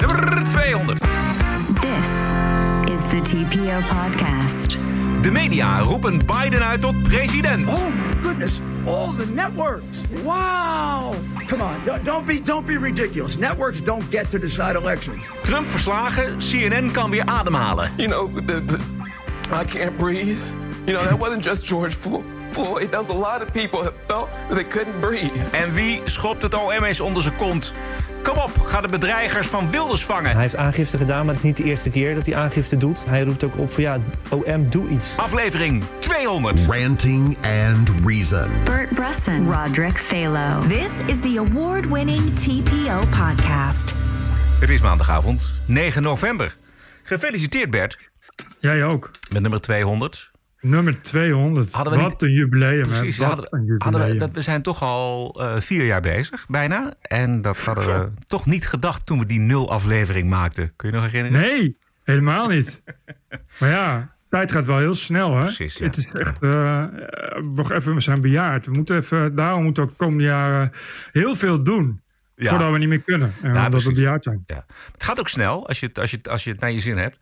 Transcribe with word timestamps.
Nummer 0.00 0.20
200. 0.50 0.98
This 1.80 2.34
is 2.90 3.06
the 3.10 3.20
TPO 3.22 3.80
podcast. 3.82 4.76
De 5.22 5.30
media 5.30 5.78
roepen 5.80 6.18
Biden 6.26 6.62
uit 6.66 6.80
tot 6.80 7.02
president. 7.02 7.66
Oh 7.68 7.88
my 7.90 8.20
goodness! 8.22 8.60
All 8.86 9.12
the 9.16 9.26
networks! 9.26 10.00
Wow! 10.24 11.14
Come 11.46 11.60
on, 11.62 11.74
don't- 12.02 12.26
be 12.26 12.40
don't 12.42 12.66
be 12.66 12.76
ridiculous. 12.78 13.36
Networks 13.36 13.80
don't 13.82 14.10
get 14.10 14.30
to 14.30 14.38
decide 14.38 14.76
elections. 14.76 15.22
Trump 15.42 15.66
verslagen, 15.68 16.34
CNN 16.42 16.90
kan 16.92 17.10
weer 17.10 17.24
ademhalen. 17.26 17.90
you 17.96 18.08
know, 18.08 18.28
the, 18.46 18.64
the, 18.64 18.78
I 19.52 19.64
can't 19.64 19.96
breathe. 19.98 20.38
You 20.86 20.94
know, 20.94 21.02
that 21.08 21.18
wasn't 21.18 21.44
just 21.44 21.64
George 21.66 21.94
Flo- 21.96 22.24
Floyd. 22.50 22.90
That 22.90 23.06
was 23.06 23.16
a 23.16 23.18
lot 23.20 23.42
of 23.42 23.52
people 23.52 23.82
that 23.82 23.92
felt 24.06 24.28
that 24.48 24.54
they 24.54 24.64
couldn't 24.64 25.00
breathe. 25.00 25.32
En 25.52 25.72
wie 25.74 26.00
schopt 26.04 26.42
het 26.42 26.54
OM 26.54 26.70
eens 26.84 27.00
onder 27.00 27.22
zijn 27.22 27.36
kont? 27.36 27.74
Kom 28.22 28.36
op, 28.36 28.58
ga 28.58 28.80
de 28.80 28.88
bedreigers 28.88 29.46
van 29.46 29.70
Wilders 29.70 30.04
vangen. 30.04 30.30
Hij 30.32 30.40
heeft 30.40 30.56
aangifte 30.56 30.98
gedaan, 30.98 31.18
maar 31.24 31.34
het 31.34 31.36
is 31.36 31.42
niet 31.42 31.56
de 31.56 31.64
eerste 31.64 31.90
keer 31.90 32.14
dat 32.14 32.26
hij 32.26 32.36
aangifte 32.36 32.76
doet. 32.76 33.04
Hij 33.06 33.22
roept 33.22 33.44
ook 33.44 33.58
op 33.58 33.72
van 33.72 33.82
ja, 33.82 33.98
OM, 34.28 34.70
doe 34.70 34.88
iets. 34.88 35.16
Aflevering 35.16 35.84
200. 35.98 36.66
Ranting 36.70 37.36
and 37.66 37.90
Reason. 38.04 38.48
Bert 38.64 38.88
Bresson, 38.94 39.52
Roderick 39.52 39.98
Phalo. 39.98 40.66
This 40.68 40.90
is 41.06 41.20
the 41.20 41.44
award-winning 41.48 42.34
TPO 42.34 42.98
podcast. 42.98 43.94
Het 44.60 44.70
is 44.70 44.80
maandagavond, 44.80 45.60
9 45.64 46.02
november. 46.02 46.56
Gefeliciteerd 47.02 47.70
Bert, 47.70 48.10
Jij 48.60 48.84
ook. 48.84 49.10
met 49.32 49.42
nummer 49.42 49.60
200. 49.60 50.27
Nummer 50.60 51.00
200. 51.02 51.72
Hadden 51.72 51.92
we 51.92 51.98
Wat 52.00 52.08
niet- 52.08 52.22
een 52.22 52.32
jubileum, 52.32 52.82
Precies, 52.82 53.16
hè? 53.18 53.24
Wat 53.26 53.32
hadden, 53.34 53.60
een 53.60 53.66
we- 53.66 53.74
hadden 53.76 54.00
we, 54.00 54.06
jubileum. 54.06 54.18
dat, 54.18 54.30
we 54.30 54.40
zijn 54.40 54.62
toch 54.62 54.82
al 54.82 55.36
eh, 55.40 55.60
vier 55.60 55.84
jaar 55.84 56.00
bezig, 56.00 56.46
bijna. 56.48 56.94
En 57.02 57.42
dat 57.42 57.58
hadden 57.64 58.00
we 58.02 58.10
toch 58.26 58.46
niet 58.46 58.66
gedacht 58.68 59.06
toen 59.06 59.18
we 59.18 59.24
die 59.26 59.40
nul 59.40 59.70
aflevering 59.70 60.28
maakten. 60.28 60.72
Kun 60.76 60.88
je 60.90 60.94
nog 60.94 61.10
herinneren? 61.10 61.48
Nee, 61.48 61.78
helemaal 62.04 62.48
niet. 62.48 62.82
maar 63.60 63.68
ja, 63.70 64.14
tijd 64.30 64.52
gaat 64.52 64.66
wel 64.66 64.78
heel 64.78 64.94
snel, 64.94 65.34
hè? 65.34 65.40
Precies, 65.40 65.76
ja. 65.76 65.86
Het 65.86 65.96
is 65.96 66.12
echt... 66.12 66.40
nog 67.56 67.72
even, 67.72 67.94
we 67.94 68.00
zijn 68.00 68.20
bejaard. 68.20 68.66
We 68.66 68.72
moeten 68.72 68.96
even, 68.96 69.34
daarom 69.34 69.62
moeten 69.62 69.82
we 69.84 69.88
de 69.90 69.96
komende 69.96 70.22
jaren 70.24 70.70
heel 71.12 71.34
veel 71.34 71.62
doen. 71.62 72.00
Ja. 72.34 72.48
Voordat 72.50 72.72
we 72.72 72.78
niet 72.78 72.88
meer 72.88 73.00
kunnen. 73.02 73.32
En 73.42 73.52
Ja, 73.54 73.64
omdat 73.64 73.82
we 73.82 73.92
bejaard 73.92 74.24
zijn. 74.24 74.42
Ja. 74.46 74.64
Het 74.92 75.04
gaat 75.04 75.18
ook 75.20 75.28
snel 75.28 75.68
als 75.68 75.80
je, 75.80 75.86
het- 75.86 75.98
als, 75.98 76.10
je, 76.10 76.16
het- 76.16 76.28
als 76.28 76.44
je 76.44 76.50
het 76.50 76.60
naar 76.60 76.70
je 76.72 76.80
zin 76.80 76.96
hebt. 76.98 77.18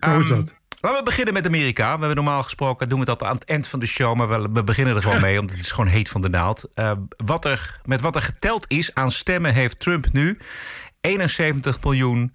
Zo 0.00 0.18
is 0.18 0.30
Ehm, 0.30 0.38
dat. 0.38 0.54
Laten 0.80 0.98
we 0.98 1.04
beginnen 1.04 1.34
met 1.34 1.46
Amerika. 1.46 1.84
We 1.84 1.98
hebben 1.98 2.24
normaal 2.24 2.42
gesproken, 2.42 2.88
doen 2.88 2.98
we 2.98 3.04
dat 3.04 3.22
aan 3.22 3.34
het 3.34 3.44
eind 3.44 3.68
van 3.68 3.78
de 3.78 3.86
show. 3.86 4.16
Maar 4.16 4.52
we, 4.52 4.64
beginnen 4.64 4.94
er 4.94 5.02
gewoon 5.02 5.20
mee, 5.28 5.38
omdat 5.40 5.56
het 5.56 5.64
is 5.64 5.70
gewoon 5.70 5.90
heet 5.90 6.08
van 6.08 6.20
de 6.20 6.28
naald. 6.28 6.68
Eh, 6.74 6.92
wat 7.24 7.44
er, 7.44 7.80
met 7.84 8.00
wat 8.00 8.14
er 8.14 8.20
geteld 8.20 8.70
is 8.70 8.94
aan 8.94 9.12
stemmen 9.12 9.54
heeft 9.54 9.80
Trump 9.80 10.12
nu 10.12 10.38
71 11.00 11.82
miljoen 11.82 12.34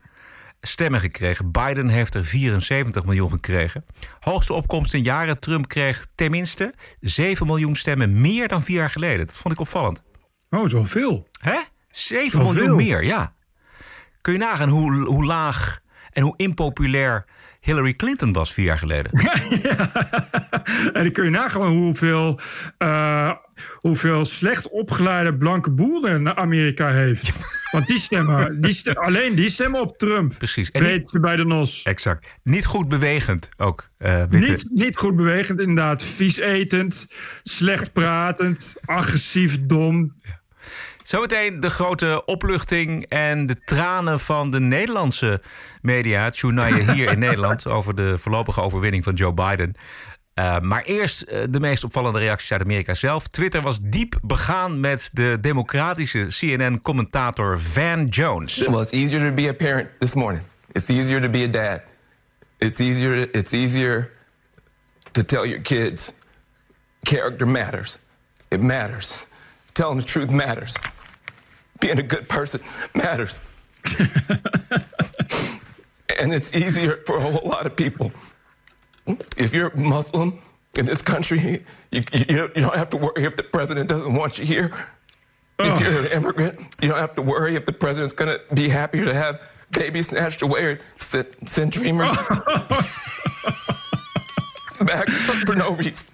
stemmen 0.60 1.00
gekregen. 1.00 1.52
Biden 1.52 1.88
heeft 1.88 2.16
er 2.16 2.26
74 2.26 3.06
miljoen 3.06 3.30
gekregen. 3.30 3.86
Hoogste 4.20 4.54
opkomst 4.54 4.94
in 4.94 5.04
jaren. 5.04 5.40
Trump 5.40 5.68
kreeg 5.68 6.08
tenminste 6.16 6.74
7 7.00 7.46
miljoen 7.46 7.76
stemmen 7.76 8.22
meer 8.22 8.48
dan 8.48 8.64
vier 8.64 8.78
jaar 8.78 8.90
geleden. 8.90 9.26
Dat 9.26 9.36
vond 9.36 9.54
ik 9.54 9.60
opvallend. 9.60 10.02
Oh, 10.50 10.68
zoveel. 10.68 11.28
Hè? 11.40 11.60
7 11.92 12.44
Wel 12.44 12.54
miljoen 12.54 12.76
meer, 12.76 13.04
ja. 13.04 13.34
Kun 14.22 14.34
je 14.34 14.40
nagaan 14.40 14.70
hoe, 14.70 15.06
hoe 15.06 15.26
laag 15.26 15.80
en 16.12 16.24
hoe 16.24 16.34
impopulair 16.38 17.26
Hillary 17.64 17.94
Clinton 17.94 18.34
was 18.34 18.54
vier 18.54 18.66
jaar 18.66 18.78
geleden? 18.78 19.12
En 20.94 21.04
dan 21.04 21.12
kun 21.12 21.24
je 21.24 21.30
nagaan 21.30 21.72
hoeveel, 21.72 22.40
eh, 22.78 23.32
hoeveel 23.76 24.26
slecht 24.26 24.70
opgeleide 24.70 25.38
blanke 25.38 25.72
boeren 25.72 26.38
Amerika 26.38 26.90
heeft. 26.92 27.34
Want 27.72 27.88
die 27.88 28.00
stemmen, 28.00 28.62
die 28.62 28.74
stem- 28.74 28.98
alleen 28.98 29.36
die 29.36 29.50
stemmen 29.50 29.82
op 29.82 29.98
Trump. 29.98 30.34
Precies. 30.38 30.72
En 30.72 30.82
Weet 30.84 30.98
niet- 30.98 31.12
je 31.12 31.20
bij 31.20 31.36
de 31.36 31.46
NOS. 31.46 31.84
Exact. 31.84 32.28
Niet 32.44 32.66
goed 32.66 32.88
bewegend 32.88 33.50
ook. 33.58 33.90
eh. 33.98 34.24
Niet, 34.30 34.70
niet 34.72 34.98
goed 34.98 35.16
bewegend, 35.16 35.60
inderdaad. 35.60 36.04
Vies 36.04 36.38
etend, 36.38 37.08
slecht 37.44 37.94
pratend, 37.94 38.76
agressief, 38.86 39.66
dom. 39.66 40.16
Zometeen 41.04 41.60
de 41.60 41.70
grote 41.70 42.26
opluchting 42.26 43.06
en 43.06 43.46
de 43.46 43.64
tranen 43.66 44.20
van 44.20 44.52
de 44.52 44.60
Nederlandse 44.60 45.42
media. 45.82 46.24
Het 46.24 46.38
journaal 46.38 46.74
hier 46.94 47.12
in 47.12 47.20
Nederland 47.20 47.68
over 47.68 47.96
de 47.96 48.18
voorlopige 48.18 48.62
overwinning 48.62 49.04
van 49.04 49.14
Joe 49.14 49.34
Biden. 49.34 49.76
Eh, 50.34 50.60
maar 50.60 50.84
eerst 50.84 51.22
eh, 51.22 51.44
de 51.50 51.60
meest 51.60 51.84
opvallende 51.84 52.20
reacties 52.20 52.52
uit 52.52 52.62
Amerika 52.62 52.94
zelf. 52.94 53.28
Twitter 53.28 53.62
was 53.62 53.80
diep 53.80 54.20
begaan 54.22 54.80
met 54.80 55.10
de 55.14 55.38
democratische 55.42 56.26
CNN-commentator 56.28 57.60
Van 57.60 58.06
Jones. 58.06 58.58
Well, 58.58 58.82
it's 58.82 58.92
easier 58.92 59.30
to 59.30 59.34
be 59.34 59.48
a 59.48 59.54
parent 59.54 59.90
this 60.00 60.14
morning. 60.14 60.44
It's 60.72 60.88
easier 60.90 61.22
to 61.22 61.30
be 61.30 61.44
a 61.44 61.48
dad. 61.48 61.82
It's 62.58 62.80
easier. 62.80 63.36
It's 63.36 63.52
easier 63.52 64.12
to 65.12 65.26
tell 65.26 65.48
your 65.48 65.62
kids 65.62 66.14
character 67.02 67.48
matters. 67.48 67.98
It 68.48 68.62
matters. 68.62 69.26
Tell 69.74 69.90
them 69.90 69.98
the 70.00 70.06
truth 70.06 70.30
matters. 70.32 70.78
Being 71.80 72.00
a 72.00 72.04
good 72.04 72.30
person 72.30 72.62
matters. 72.96 73.42
and 76.22 76.34
it's 76.34 76.56
easier 76.56 76.98
for 77.06 77.18
a 77.18 77.22
whole 77.22 77.50
lot 77.50 77.66
of 77.66 77.76
people. 77.76 78.12
If 79.38 79.54
you're 79.54 79.76
Muslim 79.76 80.40
in 80.78 80.86
this 80.86 81.02
country, 81.02 81.40
you, 81.92 82.04
you, 82.14 82.50
you 82.56 82.62
don't 82.62 82.76
have 82.76 82.90
to 82.92 82.98
worry 82.98 83.26
if 83.26 83.36
the 83.36 83.44
president 83.44 83.90
doesn't 83.90 84.14
want 84.14 84.40
you 84.40 84.46
here. 84.46 84.72
If 85.60 85.80
you're 85.82 86.06
an 86.06 86.24
immigrant, 86.24 86.58
you 86.82 86.90
don't 86.90 87.00
have 87.00 87.16
to 87.16 87.22
worry 87.22 87.56
if 87.56 87.66
the 87.66 87.74
president's 87.74 88.14
going 88.14 88.32
to 88.32 88.42
be 88.56 88.70
happier 88.70 89.06
to 89.06 89.14
have 89.14 89.68
babies 89.72 90.10
snatched 90.10 90.42
away 90.42 90.64
or 90.66 90.80
send, 90.98 91.28
send 91.48 91.72
dreamers 91.72 92.12
back 94.80 95.10
for 95.46 95.56
no 95.56 95.76
reason. 95.76 96.08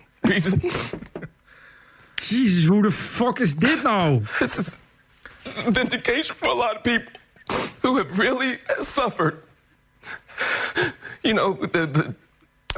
Jezus, 2.21 2.65
hoe 2.65 2.81
de 2.81 2.91
fuck 2.91 3.39
is 3.39 3.55
dit 3.55 3.83
nou? 3.83 4.21
This 4.39 4.57
is 4.57 4.67
vindication 5.73 6.35
for 6.35 6.49
a 6.49 6.55
lot 6.55 6.75
of 6.75 6.81
people 6.81 7.11
who 7.81 7.97
have 7.97 8.17
really 8.19 8.57
suffered. 8.79 9.33
You 11.21 11.33
know, 11.33 11.57
the, 11.71 11.89
the 11.91 12.13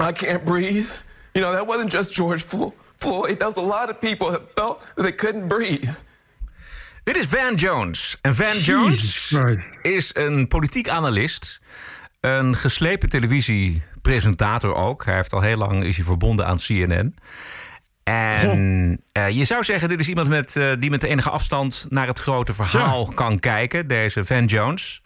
I 0.09 0.11
can't 0.11 0.43
breathe. 0.45 0.89
You 1.33 1.41
know, 1.43 1.51
that 1.53 1.67
wasn't 1.67 1.91
just 1.91 2.13
George 2.13 2.43
Flo- 2.43 2.73
Floyd. 2.97 3.39
That 3.39 3.55
was 3.55 3.57
a 3.57 3.67
lot 3.67 3.89
of 3.89 3.99
people 3.99 4.31
that 4.31 4.41
felt 4.55 4.79
that 4.95 5.03
they 5.03 5.11
couldn't 5.15 5.47
breathe. 5.47 5.89
Dit 7.03 7.17
is 7.17 7.25
Van 7.25 7.55
Jones. 7.55 8.17
En 8.21 8.35
Van 8.35 8.45
Jesus 8.45 8.65
Jones 8.65 9.27
Christ. 9.27 9.69
is 9.81 10.15
een 10.15 10.47
politiek 10.47 10.89
analist. 10.89 11.59
Een 12.19 12.55
geslepen 12.55 13.09
televisiepresentator 13.09 14.75
ook. 14.75 15.05
Hij 15.05 15.15
heeft 15.15 15.33
al 15.33 15.41
heel 15.41 15.57
lang 15.57 15.83
is 15.83 15.95
hij 15.95 16.05
verbonden 16.05 16.45
aan 16.45 16.57
CNN. 16.57 17.15
En 18.03 19.01
eh, 19.11 19.29
je 19.29 19.43
zou 19.43 19.63
zeggen, 19.63 19.89
dit 19.89 19.99
is 19.99 20.07
iemand 20.07 20.27
met, 20.27 20.55
eh, 20.55 20.71
die 20.79 20.89
met 20.89 21.01
de 21.01 21.07
enige 21.07 21.29
afstand 21.29 21.85
naar 21.89 22.07
het 22.07 22.19
grote 22.19 22.53
verhaal 22.53 23.05
kan 23.05 23.39
kijken. 23.39 23.87
Deze 23.87 24.25
Van 24.25 24.45
Jones. 24.45 25.01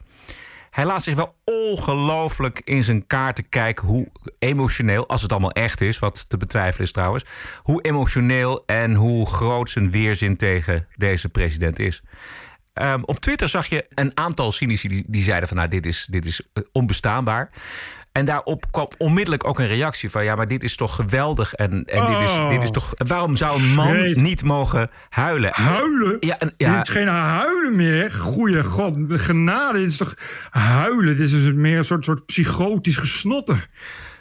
Hij 0.70 0.86
laat 0.86 1.04
zich 1.04 1.16
wel 1.16 1.36
ongelooflijk 1.44 2.62
in 2.64 2.84
zijn 2.84 3.08
kaarten 3.08 3.50
kijken 3.50 3.88
hoe 3.88 4.08
emotioneel, 4.40 5.08
als 5.08 5.22
het 5.22 5.32
allemaal 5.32 5.52
echt 5.52 5.82
is, 5.82 6.00
wat 6.00 6.30
te 6.30 6.38
betwijfelen 6.38 6.86
is 6.86 6.92
trouwens, 6.92 7.26
hoe 7.64 7.82
emotioneel 7.82 8.64
en 8.66 8.94
hoe 8.94 9.26
groot 9.26 9.70
zijn 9.70 9.92
weerzin 9.92 10.38
tegen 10.38 10.88
deze 10.96 11.30
president 11.30 11.80
is. 11.80 12.04
Ehm, 12.74 13.02
op 13.06 13.20
Twitter 13.20 13.48
zag 13.50 13.66
je 13.66 13.86
een 13.90 14.18
aantal 14.18 14.52
cynici 14.52 14.88
die, 14.88 15.04
die 15.08 15.24
zeiden 15.24 15.48
van 15.48 15.58
nou 15.58 15.70
dit 15.70 15.86
is, 15.86 16.06
dit 16.10 16.26
is 16.26 16.42
eh, 16.54 16.64
onbestaanbaar. 16.72 17.50
En 18.16 18.26
daarop 18.26 18.66
kwam 18.72 18.88
onmiddellijk 18.98 19.48
ook 19.48 19.60
een 19.60 19.68
reactie 19.68 20.10
van 20.10 20.24
ja, 20.24 20.36
maar 20.36 20.48
dit 20.48 20.64
is 20.64 20.76
toch 20.76 20.96
geweldig 20.96 21.54
en, 21.54 21.72
en 21.86 22.06
dit, 22.06 22.22
is, 22.22 22.38
Oh. 22.38 22.50
dit 22.50 22.64
is 22.64 22.72
toch. 22.72 22.94
Waarom 23.08 23.36
zou 23.36 23.62
een 23.62 23.74
man 23.74 24.12
niet 24.12 24.44
mogen 24.44 24.90
huilen? 25.10 25.50
Huilen? 25.54 26.18
Ja, 26.20 26.40
en- 26.40 26.48
Dit 26.48 26.54
ja, 26.58 26.82
is 26.82 26.90
geen 26.90 27.08
huilen 27.08 27.76
meer. 27.76 28.12
Goeie 28.12 28.64
god, 28.64 28.96
genade. 29.08 29.78
Dit 29.80 29.90
is 29.90 29.98
toch 29.98 30.14
huilen? 30.50 31.18
Dit 31.18 31.20
is 31.26 31.32
dus 31.32 31.54
meer 31.54 31.78
een 31.78 31.84
soort, 31.86 32.06
soort 32.06 32.26
psychotisch 32.26 32.98
gesnotter. 32.98 33.68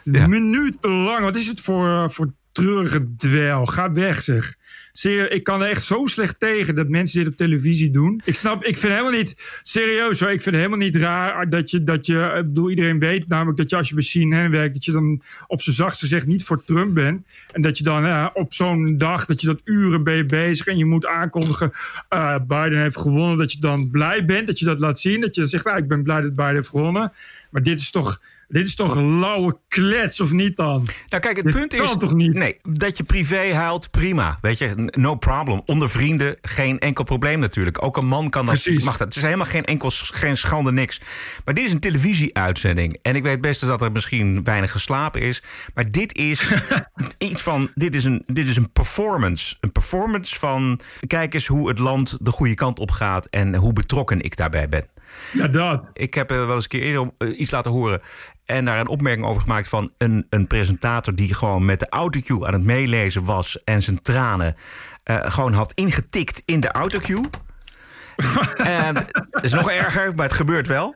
Ja. 0.03 0.27
Minutenlang. 0.27 1.21
Wat 1.21 1.35
is 1.35 1.47
het 1.47 1.61
voor, 1.61 1.87
eh, 1.89 2.09
voor 2.09 2.33
treurige 2.51 3.15
dwel. 3.17 3.65
Ga 3.65 3.91
weg, 3.91 4.21
zeg. 4.21 4.55
Ik 5.03 5.43
kan 5.43 5.61
er 5.61 5.69
echt 5.69 5.83
zo 5.83 6.05
slecht 6.05 6.39
tegen 6.39 6.75
dat 6.75 6.87
mensen 6.87 7.19
dit 7.19 7.31
op 7.31 7.37
televisie 7.37 7.91
doen. 7.91 8.21
Ik 8.23 8.35
snap, 8.35 8.63
ik 8.63 8.77
vind 8.77 8.93
helemaal 8.93 9.17
niet, 9.17 9.59
serieus 9.63 10.19
hoor, 10.19 10.31
ik 10.31 10.41
vind 10.41 10.55
helemaal 10.55 10.77
niet 10.77 10.95
raar 10.95 11.49
dat 11.49 11.69
je, 11.69 11.83
dat 11.83 12.05
je, 12.05 12.33
ik 12.37 12.45
bedoel, 12.45 12.69
iedereen 12.69 12.99
weet 12.99 13.27
namelijk 13.27 13.57
dat 13.57 13.69
je 13.69 13.75
als 13.75 13.89
je 13.89 13.95
bij 13.95 14.03
CNN 14.03 14.49
werkt, 14.49 14.73
dat 14.73 14.85
je 14.85 14.91
dan 14.91 15.21
op 15.47 15.61
zijn 15.61 15.75
zachtste 15.75 16.05
gezegd 16.05 16.27
niet 16.27 16.43
voor 16.43 16.63
Trump 16.63 16.93
bent. 16.93 17.25
En 17.51 17.61
dat 17.61 17.77
je 17.77 17.83
dan 17.83 18.33
op 18.33 18.53
zo'n 18.53 18.97
dag, 18.97 19.25
dat 19.25 19.41
je 19.41 19.47
dat 19.47 19.61
uren 19.63 20.03
ben 20.03 20.27
bezig 20.27 20.67
en 20.67 20.77
je 20.77 20.85
moet 20.85 21.05
aankondigen, 21.05 21.71
eh, 22.09 22.35
Biden 22.47 22.81
heeft 22.81 22.97
gewonnen, 22.97 23.37
dat 23.37 23.51
je 23.51 23.59
dan 23.59 23.89
blij 23.89 24.25
bent, 24.25 24.47
dat 24.47 24.59
je 24.59 24.65
dat 24.65 24.79
laat 24.79 24.99
zien, 24.99 25.21
dat 25.21 25.35
je 25.35 25.45
zegt, 25.45 25.65
nou, 25.65 25.77
ik 25.77 25.87
ben 25.87 26.03
blij 26.03 26.21
dat 26.21 26.35
Biden 26.35 26.55
heeft 26.55 26.69
gewonnen. 26.69 27.11
Maar 27.49 27.63
dit 27.63 27.79
is 27.79 27.91
toch, 27.91 28.21
dit 28.47 28.67
is 28.67 28.75
toch 28.75 28.95
lauwe 28.95 29.59
klets, 29.67 30.21
of 30.21 30.31
niet 30.31 30.57
dan? 30.57 30.87
Nou, 31.09 31.21
kijk, 31.21 31.35
het 31.35 31.45
Dit 31.45 31.53
punt 31.55 31.75
kan 31.75 31.85
is. 31.85 31.95
toch 31.97 32.13
niet? 32.13 32.33
Nee, 32.33 32.55
dat 32.63 32.97
je 32.97 33.03
privé 33.03 33.53
huilt, 33.53 33.91
prima. 33.91 34.37
Weet 34.41 34.57
je, 34.57 34.73
no 34.91 35.15
problem. 35.15 35.61
Onder 35.65 35.89
vrienden, 35.89 36.37
geen 36.41 36.79
enkel 36.79 37.03
probleem 37.03 37.39
natuurlijk. 37.39 37.83
Ook 37.83 37.97
een 37.97 38.07
man 38.07 38.29
kan 38.29 38.45
dat. 38.45 38.61
Precies. 38.61 38.83
Mag 38.83 38.97
dat. 38.97 39.07
Het 39.07 39.15
is 39.15 39.21
helemaal 39.23 39.45
geen 39.45 39.65
enkel 39.65 39.89
geen 39.93 40.37
schande, 40.37 40.71
niks. 40.71 41.01
Maar 41.45 41.53
dit 41.53 41.63
is 41.65 41.71
een 41.71 41.79
televisieuitzending. 41.79 42.97
En 43.01 43.15
ik 43.15 43.23
weet 43.23 43.41
best 43.41 43.67
dat 43.67 43.81
er 43.81 43.91
misschien 43.91 44.43
weinig 44.43 44.71
geslapen 44.71 45.21
is. 45.21 45.43
Maar 45.73 45.89
dit 45.89 46.15
is 46.17 46.53
iets 47.17 47.41
van. 47.41 47.69
Dit 47.75 47.95
is, 47.95 48.03
een, 48.03 48.23
dit 48.27 48.47
is 48.47 48.55
een 48.55 48.71
performance. 48.71 49.55
Een 49.59 49.71
performance 49.71 50.39
van. 50.39 50.79
Kijk 51.07 51.33
eens 51.33 51.47
hoe 51.47 51.67
het 51.67 51.79
land 51.79 52.17
de 52.21 52.31
goede 52.31 52.53
kant 52.53 52.79
op 52.79 52.91
gaat. 52.91 53.25
En 53.25 53.55
hoe 53.55 53.73
betrokken 53.73 54.21
ik 54.21 54.37
daarbij 54.37 54.69
ben. 54.69 54.85
Ja, 55.33 55.47
dat. 55.47 55.89
Ik 55.93 56.13
heb 56.13 56.29
wel 56.29 56.53
eens 56.53 56.63
een 56.63 56.69
keer 56.69 56.81
eerder 56.81 57.11
eh, 57.17 57.39
iets 57.39 57.51
laten 57.51 57.71
horen. 57.71 58.01
En 58.45 58.65
daar 58.65 58.79
een 58.79 58.87
opmerking 58.87 59.25
over 59.25 59.41
gemaakt 59.41 59.67
van 59.67 59.93
een, 59.97 60.25
een 60.29 60.47
presentator 60.47 61.15
die 61.15 61.33
gewoon 61.33 61.65
met 61.65 61.79
de 61.79 61.89
autocue 61.89 62.45
aan 62.45 62.53
het 62.53 62.63
meelezen 62.63 63.25
was. 63.25 63.63
En 63.63 63.83
zijn 63.83 64.01
tranen 64.01 64.55
eh, 65.03 65.17
gewoon 65.31 65.53
had 65.53 65.73
ingetikt 65.73 66.41
in 66.45 66.59
de 66.59 66.71
autocue. 66.71 67.29
Dat 68.15 69.43
is 69.43 69.53
nog 69.53 69.71
erger, 69.71 70.15
maar 70.15 70.25
het 70.25 70.35
gebeurt 70.35 70.67
wel. 70.67 70.95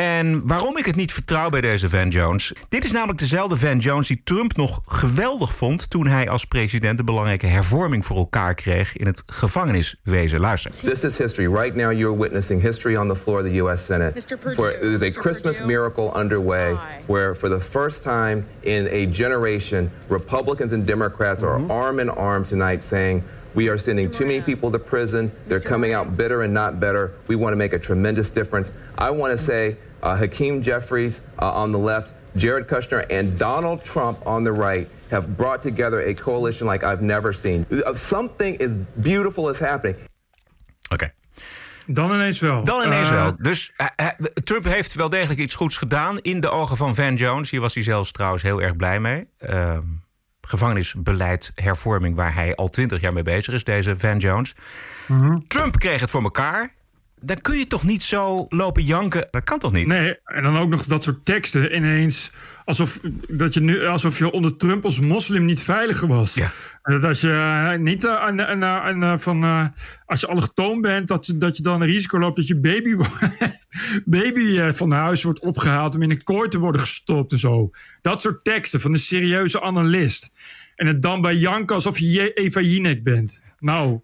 En 0.00 0.46
waarom 0.46 0.76
ik 0.76 0.86
het 0.86 0.96
niet 0.96 1.12
vertrouw 1.12 1.48
bij 1.48 1.60
deze 1.60 1.88
Van 1.88 2.08
Jones. 2.08 2.52
Dit 2.68 2.84
is 2.84 2.92
namelijk 2.92 3.18
dezelfde 3.18 3.56
Van 3.56 3.78
Jones 3.78 4.08
die 4.08 4.20
Trump 4.24 4.56
nog 4.56 4.80
geweldig 4.86 5.54
vond. 5.54 5.90
toen 5.90 6.06
hij 6.06 6.28
als 6.28 6.44
president 6.44 6.98
de 6.98 7.04
belangrijke 7.04 7.46
hervorming 7.46 8.06
voor 8.06 8.16
elkaar 8.16 8.54
kreeg. 8.54 8.96
in 8.96 9.06
het 9.06 9.22
gevangeniswezen. 9.26 10.40
Luister. 10.40 10.70
This 10.70 11.04
is 11.04 11.18
history. 11.18 11.48
Right 11.48 11.74
now, 11.76 11.92
you're 11.92 12.18
witnessing 12.18 12.62
history 12.62 12.96
on 12.96 13.08
the 13.08 13.16
floor 13.16 13.38
of 13.38 13.44
the 13.44 13.56
U.S. 13.56 13.84
Senate. 13.84 14.12
Mr. 14.14 14.38
Perdue, 14.38 14.54
For, 14.54 14.78
there's 14.80 15.02
a 15.02 15.10
Mr. 15.10 15.20
Christmas 15.20 15.56
Perdue. 15.56 15.66
miracle 15.66 16.12
underway 16.14 16.76
where, 17.06 17.34
for 17.34 17.50
the 17.50 17.60
first 17.60 18.02
time 18.02 18.44
in 18.62 18.86
a 18.86 19.06
generation, 19.06 19.90
Republicans 20.08 20.72
and 20.72 20.86
Democrats 20.86 21.42
are 21.42 21.70
arm 21.70 21.98
in 22.00 22.08
arm 22.08 22.44
tonight 22.44 22.84
saying, 22.84 23.22
we 23.54 23.68
are 23.68 23.78
sending 23.78 24.10
too 24.10 24.26
many 24.26 24.40
people 24.40 24.70
to 24.70 24.78
prison. 24.78 25.30
They're 25.46 25.60
coming 25.60 25.92
out 25.92 26.16
bitter 26.16 26.42
and 26.42 26.54
not 26.54 26.78
better. 26.78 27.10
We 27.26 27.36
want 27.36 27.52
to 27.52 27.56
make 27.56 27.72
a 27.72 27.78
tremendous 27.78 28.30
difference. 28.30 28.72
I 28.96 29.10
want 29.10 29.32
to 29.32 29.38
say 29.38 29.76
uh, 30.02 30.18
Hakeem 30.18 30.60
Jeffries 30.62 31.20
uh, 31.38 31.62
on 31.62 31.70
the 31.70 31.78
left, 31.78 32.12
Jared 32.36 32.66
Kushner, 32.66 33.04
and 33.18 33.38
Donald 33.38 33.84
Trump 33.84 34.26
on 34.26 34.44
the 34.44 34.52
right 34.52 34.88
have 35.10 35.36
brought 35.36 35.62
together 35.62 36.00
a 36.08 36.14
coalition 36.14 36.68
like 36.70 36.86
I've 36.86 37.02
never 37.02 37.34
seen. 37.34 37.64
Uh, 37.68 37.92
Something 37.94 38.56
is 38.56 38.72
beautiful 38.94 39.50
is 39.50 39.58
happening. 39.58 39.96
Oké. 40.92 41.12
Dan 41.86 42.12
ineens 42.12 42.40
wel. 42.40 42.64
Dan 42.64 42.82
ineens 42.86 43.10
Eh, 43.10 43.22
wel. 43.22 43.32
Dus 43.38 43.72
eh, 43.76 43.86
eh, 43.96 44.08
Trump 44.44 44.64
heeft 44.64 44.94
wel 44.94 45.08
degelijk 45.08 45.40
iets 45.40 45.54
goeds 45.54 45.76
gedaan 45.76 46.18
in 46.18 46.40
de 46.40 46.48
ogen 46.50 46.76
van 46.76 46.94
Van 46.94 47.14
Jones. 47.14 47.50
Hier 47.50 47.60
was 47.60 47.74
hij 47.74 47.82
zelfs 47.82 48.12
trouwens 48.12 48.42
heel 48.42 48.62
erg 48.62 48.76
blij 48.76 49.00
mee. 49.00 49.28
Ehm, 49.38 49.82
gevangenisbeleid, 50.40 51.52
hervorming, 51.54 52.16
waar 52.16 52.34
hij 52.34 52.54
al 52.54 52.68
twintig 52.68 53.00
jaar 53.00 53.12
mee 53.12 53.22
bezig 53.22 53.54
is, 53.54 53.64
deze 53.64 53.98
Van 53.98 54.18
Jones. 54.18 54.54
Trump 55.46 55.78
kreeg 55.78 56.00
het 56.00 56.10
voor 56.10 56.22
elkaar. 56.22 56.74
Dan 57.22 57.40
kun 57.40 57.58
je 57.58 57.66
toch 57.66 57.84
niet 57.84 58.02
zo 58.02 58.46
lopen 58.48 58.82
janken? 58.82 59.28
Dat 59.30 59.44
kan 59.44 59.58
toch 59.58 59.72
niet? 59.72 59.86
Nee, 59.86 60.16
en 60.24 60.42
dan 60.42 60.58
ook 60.58 60.68
nog 60.68 60.84
dat 60.84 61.04
soort 61.04 61.24
teksten 61.24 61.76
ineens. 61.76 62.32
Alsof, 62.64 63.00
dat 63.28 63.54
je, 63.54 63.60
nu, 63.60 63.84
alsof 63.86 64.18
je 64.18 64.30
onder 64.30 64.56
Trump 64.56 64.84
als 64.84 65.00
moslim 65.00 65.44
niet 65.44 65.62
veiliger 65.62 66.08
was. 66.08 66.34
Ja. 66.34 66.50
En 66.82 66.92
Dat 66.92 67.04
als 67.04 67.20
je 67.20 67.30
eh, 67.72 67.78
niet 67.78 68.04
eh, 68.04 68.16
aan, 68.16 68.42
aan, 68.42 68.64
aan, 68.64 69.04
aan, 69.04 69.20
van. 69.20 69.42
eh, 69.44 69.66
als 70.06 70.20
je 70.20 70.26
allochtoon 70.26 70.80
bent, 70.80 71.08
dat, 71.08 71.26
je- 71.26 71.38
dat 71.38 71.56
je 71.56 71.62
dan 71.62 71.80
een 71.80 71.86
risico 71.88 72.18
loopt 72.18 72.36
dat 72.36 72.46
je 72.46 72.60
baby, 72.60 72.94
baby 74.04 74.58
eh, 74.58 74.72
van 74.72 74.90
huis 74.90 75.22
wordt 75.22 75.40
opgehaald 75.40 75.94
om 75.94 76.02
in 76.02 76.10
een 76.10 76.22
kooi 76.22 76.48
te 76.48 76.58
worden 76.58 76.80
gestopt 76.80 77.32
en 77.32 77.38
zo. 77.38 77.70
Dat 78.02 78.20
soort 78.22 78.44
teksten 78.44 78.80
van 78.80 78.92
een 78.92 78.98
serieuze 78.98 79.62
analist. 79.62 80.30
En 80.74 80.86
het 80.86 81.02
dan 81.02 81.20
bij 81.20 81.34
Janke 81.34 81.74
alsof 81.74 81.98
je 81.98 82.10
Je- 82.10 82.32
Eva 82.32 82.60
Jinek 82.60 83.02
bent. 83.02 83.44
Nou, 83.58 84.00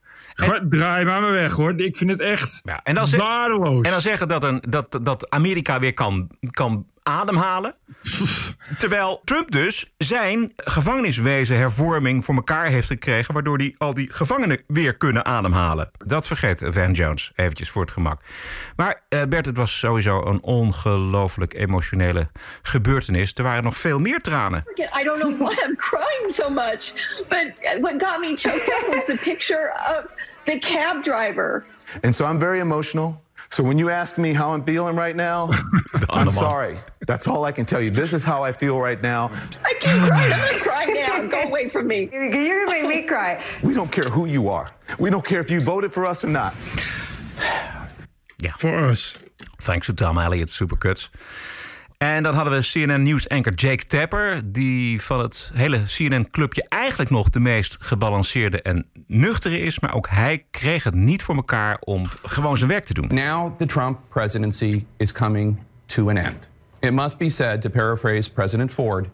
draai 0.69 1.05
maar 1.05 1.21
maar 1.21 1.33
weg 1.33 1.53
hoor. 1.53 1.81
Ik 1.81 1.97
vind 1.97 2.11
het 2.11 2.21
echt 2.21 2.61
Ja, 2.65 2.81
en 2.83 2.95
dan 2.95 3.11
waardeloos. 3.11 3.85
En 3.87 3.91
dan 3.91 4.01
zeggen 4.01 4.29
dat, 4.29 4.45
een, 4.45 4.63
dat, 4.69 4.99
dat 5.03 5.31
Amerika 5.31 5.81
weer 5.81 5.93
kan, 5.93 6.31
kan 6.51 6.87
ademhalen. 7.07 7.75
Terwijl 8.79 9.21
Trump 9.25 9.51
dus 9.51 9.93
zijn 9.97 10.53
gevangeniswezenhervorming 10.57 12.25
voor 12.25 12.35
elkaar 12.35 12.67
heeft 12.67 12.87
gekregen... 12.87 13.35
waardoor 13.35 13.59
die, 13.59 13.75
al 13.79 13.95
die 13.95 14.13
gevangenen 14.13 14.63
weer 14.67 14.97
kunnen 14.97 15.25
ademhalen. 15.25 15.91
Dat 16.05 16.27
vergeet 16.27 16.63
Van 16.65 16.93
Jones 16.93 17.33
eventjes 17.35 17.71
voor 17.71 17.83
het 17.83 17.91
gemak. 17.91 18.21
Maar 18.77 19.03
eh, 19.09 19.23
Bert, 19.29 19.47
het 19.47 19.57
was 19.57 19.79
sowieso 19.79 20.23
een 20.25 20.43
ongelooflijk 20.43 21.55
emotionele 21.55 22.29
gebeurtenis. 22.63 23.35
Er 23.35 23.43
waren 23.43 23.65
nog 23.65 23.77
veel 23.77 23.99
meer 23.99 24.21
tranen. 24.21 24.65
I 25.01 25.05
don't 25.05 25.21
know 25.21 25.39
why 25.39 25.55
I'm 25.67 25.77
crying 25.77 26.33
so 26.33 26.51
much, 26.51 26.93
but 27.29 27.53
what 27.81 28.03
got 28.03 28.21
me 28.21 28.33
choked 28.37 28.69
up 28.69 28.95
was 28.95 29.05
the 29.05 29.19
picture 29.23 29.73
of 29.73 30.16
the 30.47 30.59
cab 30.59 31.05
driver. 31.05 31.67
And 32.03 32.15
so 32.15 32.25
I'm 32.25 32.39
very 32.39 32.61
emotional. 32.61 33.21
So 33.51 33.63
when 33.63 33.79
you 33.79 33.91
ask 33.91 34.19
me 34.19 34.33
how 34.33 34.53
I'm 34.53 34.65
feeling 34.65 34.97
right 34.97 35.15
now, 35.15 35.51
I'm 36.11 36.31
sorry. 36.31 36.79
That's 37.07 37.29
all 37.29 37.45
I 37.45 37.53
can 37.53 37.65
tell 37.65 37.81
you. 37.81 37.91
This 37.91 38.13
is 38.13 38.25
how 38.25 38.43
I 38.43 38.53
feel 38.53 38.81
right 38.81 39.01
now. 39.01 39.31
I 39.65 39.75
can't 39.75 40.11
cry. 40.11 40.25
I'm 40.25 40.31
not 40.31 40.63
crying 40.63 40.95
now. 40.95 41.43
Go 41.43 41.49
away 41.49 41.69
from 41.69 41.87
me. 41.87 42.09
You're 42.13 42.65
gonna 42.67 42.83
make 42.83 42.89
me 42.89 43.03
cry. 43.03 43.43
We 43.63 43.73
don't 43.75 43.91
care 43.93 44.05
who 44.05 44.27
you 44.27 44.49
are. 44.49 44.71
We 44.99 45.11
don't 45.11 45.25
care 45.25 45.41
if 45.41 45.51
you 45.51 45.61
voted 45.61 45.93
for 45.93 46.07
us 46.07 46.25
or 46.25 46.29
not. 46.29 46.55
Yeah. 48.43 48.53
For 48.57 48.75
us. 48.87 49.19
Thanks 49.61 49.87
to 49.87 49.95
Tom 49.95 50.19
Elliott, 50.19 50.49
supercuts. 50.49 51.09
En 51.99 52.23
dan 52.23 52.35
hadden 52.35 52.53
we 52.53 52.69
CNN 52.73 53.03
News-anchor 53.03 53.55
Jake 53.55 53.85
Tapper... 53.85 54.41
die 54.45 55.03
van 55.03 55.21
het 55.21 55.51
hele 55.55 55.83
CNN-clubje 55.85 56.67
eigenlijk 56.69 57.11
nog 57.11 57.31
de 57.31 57.41
meest 57.41 57.77
gebalanceerde 57.81 58.63
en 58.63 58.87
nuchtere 59.07 59.61
is. 59.61 59.81
Maar 59.81 59.95
ook 59.95 60.09
hij 60.09 60.45
kreeg 60.51 60.85
het 60.85 60.95
niet 60.95 61.23
voor 61.23 61.35
elkaar 61.35 61.77
om 61.81 62.07
gewoon 62.23 62.57
zijn 62.57 62.71
werk 62.71 62.85
te 62.85 62.95
doen. 62.95 63.09
Now 63.13 63.59
the 63.59 63.67
Trump 63.67 63.99
presidency 64.09 64.85
is 64.97 65.13
coming 65.13 65.59
to 65.87 66.09
an 66.09 66.17
end. 66.17 66.49
It 66.81 66.93
must 66.93 67.19
be 67.19 67.29
said, 67.29 67.61
to 67.61 67.71
paraphrase 67.71 68.33
President 68.33 68.73
Ford, 68.73 69.09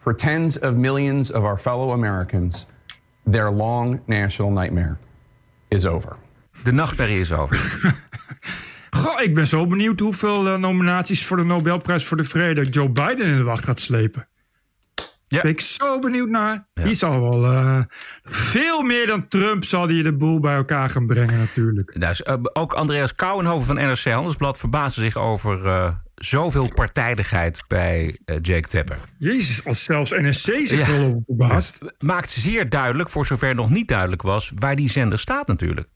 for 0.00 0.14
tens 0.14 0.58
of 0.58 0.74
millions 0.74 1.32
of 1.32 1.42
our 1.42 1.58
fellow 1.58 1.92
Americans, 1.92 2.66
their 3.30 3.50
long 3.50 4.00
national 4.06 4.50
nightmare 4.50 4.96
is 5.68 5.86
over. 5.86 6.16
De 6.62 6.72
nachtmerrie 6.72 7.20
is 7.20 7.32
over. 7.32 7.56
Goh, 8.96 9.20
ik 9.22 9.34
ben 9.34 9.46
zo 9.46 9.66
benieuwd 9.66 10.00
hoeveel 10.00 10.48
eh, 10.48 10.56
nominaties 10.58 11.24
voor 11.26 11.36
de 11.36 11.42
Nobelprijs 11.44 12.04
voor 12.04 12.16
de 12.16 12.24
Vrede 12.24 12.62
Joe 12.62 12.88
Biden 12.90 13.26
in 13.26 13.36
de 13.36 13.42
wacht 13.42 13.64
gaat 13.64 13.80
slepen. 13.80 14.28
Ja. 15.28 15.40
Ben 15.42 15.50
ik 15.50 15.60
zo 15.60 15.98
benieuwd 15.98 16.28
naar. 16.28 16.66
Die 16.74 16.94
zal 16.94 17.20
wel 17.20 17.44
eh, 17.52 17.80
veel 18.22 18.82
meer 18.82 19.06
dan 19.06 19.28
Trump 19.28 19.64
zal 19.64 19.86
die 19.86 20.02
de 20.02 20.16
boel 20.16 20.40
bij 20.40 20.54
elkaar 20.56 20.90
gaan 20.90 21.06
brengen 21.06 21.38
natuurlijk. 21.38 22.00
Dus, 22.00 22.22
eh, 22.22 22.34
ook 22.52 22.72
Andreas 22.72 23.14
Kouwenhoven 23.14 23.66
van 23.66 23.76
NRC 23.76 24.04
Handelsblad 24.04 24.58
verbaasde 24.58 25.00
zich 25.00 25.16
over 25.16 25.94
zoveel 26.14 26.70
partijdigheid 26.74 27.64
bij 27.68 28.18
Jake 28.24 28.68
Tapper. 28.68 28.98
Jezus, 29.18 29.64
als 29.64 29.84
zelfs 29.84 30.10
NSC 30.10 30.50
zich 30.66 30.88
Ja. 30.88 30.96
wel 30.96 31.06
over 31.06 31.22
verbaast. 31.26 31.78
Maakt 31.98 32.30
zeer 32.30 32.68
duidelijk, 32.68 33.10
voor 33.10 33.26
zover 33.26 33.54
nog 33.54 33.70
niet 33.70 33.88
duidelijk 33.88 34.22
was, 34.22 34.52
waar 34.54 34.76
die 34.76 34.90
zender 34.90 35.18
staat 35.18 35.46
natuurlijk. 35.46 35.88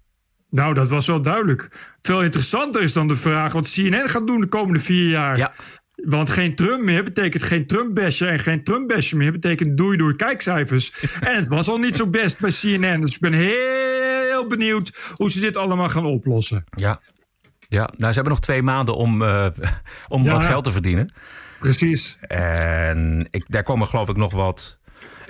Nou, 0.50 0.74
dat 0.74 0.88
was 0.88 1.06
wel 1.06 1.22
duidelijk. 1.22 1.68
Veel 2.02 2.22
interessanter 2.22 2.82
is 2.82 2.92
dan 2.92 3.08
de 3.08 3.16
vraag 3.16 3.52
wat 3.52 3.70
CNN 3.72 4.08
gaat 4.08 4.26
doen 4.26 4.40
de 4.40 4.46
komende 4.46 4.80
vier 4.80 5.10
jaar. 5.10 5.36
Ja. 5.36 5.52
Want 6.04 6.30
geen 6.30 6.54
Trump 6.54 6.82
meer 6.84 7.04
betekent 7.04 7.42
geen 7.42 7.66
Trump-basje. 7.66 8.26
En 8.26 8.38
geen 8.38 8.64
Trump-basje 8.64 9.16
meer 9.16 9.32
betekent 9.32 9.76
doei 9.76 9.96
doei 9.96 10.14
kijkcijfers. 10.16 10.92
en 11.20 11.36
het 11.36 11.48
was 11.48 11.68
al 11.68 11.78
niet 11.78 11.96
zo 11.96 12.06
best 12.06 12.38
bij 12.38 12.50
CNN. 12.60 13.00
Dus 13.00 13.14
ik 13.14 13.20
ben 13.20 13.32
heel 13.32 14.46
benieuwd 14.46 15.12
hoe 15.14 15.30
ze 15.30 15.40
dit 15.40 15.56
allemaal 15.56 15.88
gaan 15.88 16.06
oplossen. 16.06 16.64
Ja. 16.70 17.00
Ja, 17.68 17.88
nou, 17.96 18.08
ze 18.08 18.14
hebben 18.14 18.32
nog 18.32 18.40
twee 18.40 18.62
maanden 18.62 18.96
om, 18.96 19.22
eh, 19.22 19.46
om 20.08 20.22
Ja. 20.24 20.32
wat 20.32 20.44
geld 20.44 20.64
te 20.64 20.70
verdienen. 20.70 21.12
Precies. 21.58 22.18
En 22.20 23.28
ik, 23.30 23.44
daar 23.48 23.62
komen 23.62 23.86
geloof 23.86 24.08
ik 24.08 24.16
nog 24.16 24.32
wat 24.32 24.78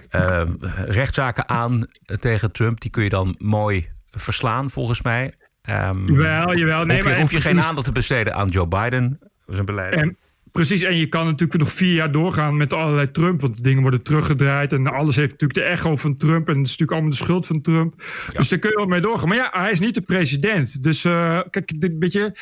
eh, 0.08 0.42
rechtszaken 0.84 1.48
aan 1.48 1.86
tegen 2.20 2.52
Trump. 2.52 2.80
Die 2.80 2.90
kun 2.90 3.02
je 3.02 3.08
dan 3.08 3.34
mooi 3.38 3.88
verslaan, 4.10 4.70
volgens 4.70 5.02
mij. 5.02 5.34
Ehm, 5.62 6.06
Jawel, 6.06 6.56
jawel. 6.56 6.84
Nee, 6.84 6.96
hoef 6.96 7.04
je, 7.04 7.10
maar 7.10 7.20
hoef 7.20 7.30
je 7.30 7.40
geen 7.40 7.62
aandacht 7.62 7.86
te 7.86 7.92
besteden 7.92 8.34
aan 8.34 8.48
Joe 8.48 8.68
Biden, 8.68 9.18
zijn 9.46 9.64
beleid. 9.64 9.94
En 9.94 10.16
Precies, 10.52 10.82
en 10.82 10.96
je 10.96 11.06
kan 11.06 11.24
natuurlijk 11.24 11.60
nog 11.60 11.72
vier 11.72 11.94
jaar 11.94 12.12
doorgaan 12.12 12.56
met 12.56 12.72
allerlei 12.72 13.10
Trump. 13.10 13.40
Want 13.40 13.56
de 13.56 13.62
dingen 13.62 13.82
worden 13.82 14.02
teruggedraaid. 14.02 14.72
En 14.72 14.86
alles 14.86 15.16
heeft 15.16 15.30
natuurlijk 15.30 15.60
de 15.60 15.64
echo 15.64 15.96
van 15.96 16.16
Trump. 16.16 16.48
En 16.48 16.56
het 16.58 16.66
is 16.66 16.70
natuurlijk 16.70 16.90
allemaal 16.90 17.10
de 17.10 17.16
schuld 17.16 17.46
van 17.46 17.60
Trump. 17.60 17.94
Dus 18.36 18.48
daar 18.48 18.58
kun 18.58 18.70
je 18.70 18.76
wel 18.76 18.86
mee 18.86 19.00
doorgaan. 19.00 19.28
Maar 19.28 19.36
ja, 19.36 19.48
hij 19.52 19.70
is 19.70 19.80
niet 19.80 19.94
de 19.94 20.00
president. 20.00 20.82
Dus 20.82 21.04
uh, 21.04 21.40
kijk, 21.50 21.80
dit 21.80 21.98
beetje. 21.98 22.34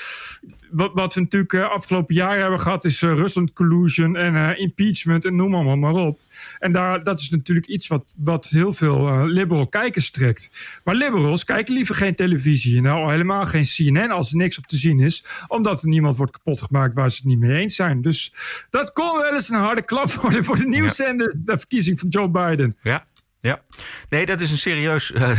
Wat, 0.71 0.91
wat 0.95 1.15
we 1.15 1.21
natuurlijk 1.21 1.53
uh, 1.53 1.71
afgelopen 1.71 2.15
jaar 2.15 2.39
hebben 2.39 2.61
gehad, 2.61 2.85
is 2.85 3.03
uh, 3.03 3.15
Russland 3.15 3.53
collusion 3.53 4.17
en 4.17 4.59
impeachment 4.59 5.25
en 5.25 5.37
noem 5.37 5.55
allemaal 5.55 5.77
maar 5.77 5.95
op. 5.95 6.21
En 6.59 6.73
daar, 6.73 7.03
dat 7.03 7.21
is 7.21 7.31
natuurlijk 7.31 7.67
iets 7.67 7.87
wat, 7.87 8.15
wat 8.17 8.47
heel 8.47 8.73
veel 8.73 9.27
liberal 9.27 9.69
kijkers 9.69 10.11
trekt. 10.11 10.81
Maar 10.85 10.95
liberals 10.95 11.45
kijken 11.45 11.75
liever 11.75 11.95
geen 11.95 12.15
televisie. 12.15 12.81
Nou, 12.81 13.11
helemaal 13.11 13.47
geen 13.47 13.65
CNN 13.65 14.11
als 14.11 14.31
er 14.31 14.37
niks 14.37 14.59
op 14.59 14.67
te 14.67 14.77
zien 14.77 15.01
is. 15.01 15.25
Omdat 15.47 15.83
er 15.83 15.89
niemand 15.89 16.17
wordt 16.17 16.33
kapot 16.33 16.63
gemaakt 16.63 16.95
waar 16.95 17.11
ze 17.11 17.17
het 17.17 17.27
niet 17.27 17.39
mee 17.39 17.61
eens 17.61 17.75
zijn. 17.75 18.03
Dus 18.03 18.33
dat 18.71 18.93
kon 18.93 19.19
wel 19.19 19.35
eens 19.35 19.49
een 19.49 19.59
harde 19.59 19.83
klap 19.83 20.11
worden 20.13 20.45
voor 20.45 20.57
de 20.57 20.69
nieuwszender, 20.69 21.35
ja. 21.37 21.41
de 21.45 21.59
verkiezing 21.59 22.01
van 22.01 22.09
Joe 22.09 22.29
Biden. 22.31 22.77
Ja. 22.83 23.05
Ja, 23.49 23.61
nee, 24.09 24.27
dat 24.27 24.41
is 24.41 24.51
een 24.51 24.59
serieus 24.59 25.11
uh, 25.11 25.31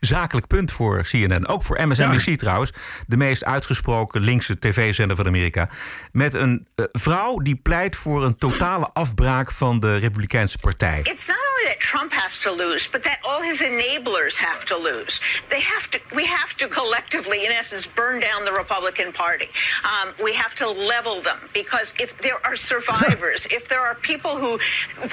zakelijk 0.00 0.46
punt 0.46 0.72
voor 0.72 1.02
CNN. 1.02 1.46
Ook 1.46 1.62
voor 1.62 1.86
MSNBC 1.86 2.20
ja. 2.20 2.36
trouwens, 2.36 2.72
de 3.06 3.16
meest 3.16 3.44
uitgesproken 3.44 4.20
linkse 4.20 4.58
tv-zender 4.58 5.16
van 5.16 5.26
Amerika. 5.26 5.68
Met 6.12 6.34
een 6.34 6.66
uh, 6.76 6.86
vrouw 6.92 7.38
die 7.38 7.56
pleit 7.56 7.96
voor 7.96 8.24
een 8.24 8.36
totale 8.36 8.90
afbraak 8.92 9.52
van 9.52 9.80
de 9.80 9.96
Republikeinse 9.96 10.58
Partij. 10.58 10.98
It's 10.98 11.26
not 11.26 11.36
only 11.36 11.72
that 11.72 11.80
Trump 11.80 12.12
has 12.12 12.38
to 12.38 12.56
lose, 12.56 12.90
but 12.90 13.02
that 13.02 13.18
all 13.22 13.42
his 13.42 13.62
enablers 13.62 14.36
have 14.38 14.64
to 14.64 14.82
lose. 14.82 15.20
They 15.48 15.60
have 15.60 15.88
to. 15.90 15.98
We 16.14 16.26
have 16.26 16.56
to 16.56 16.68
collectively, 16.68 17.44
in 17.44 17.52
essence, 17.52 17.92
burn 17.94 18.20
down 18.20 18.44
the 18.44 18.52
Republican 18.52 19.12
Party. 19.12 19.48
Um, 19.84 20.12
we 20.22 20.34
have 20.34 20.54
to 20.54 20.66
level 20.70 21.22
them 21.22 21.38
because 21.52 21.94
if 21.98 22.10
there 22.18 22.40
are 22.44 22.56
survivors, 22.56 23.46
if 23.46 23.68
there 23.68 23.80
are 23.80 23.94
people 23.94 24.30
who 24.30 24.58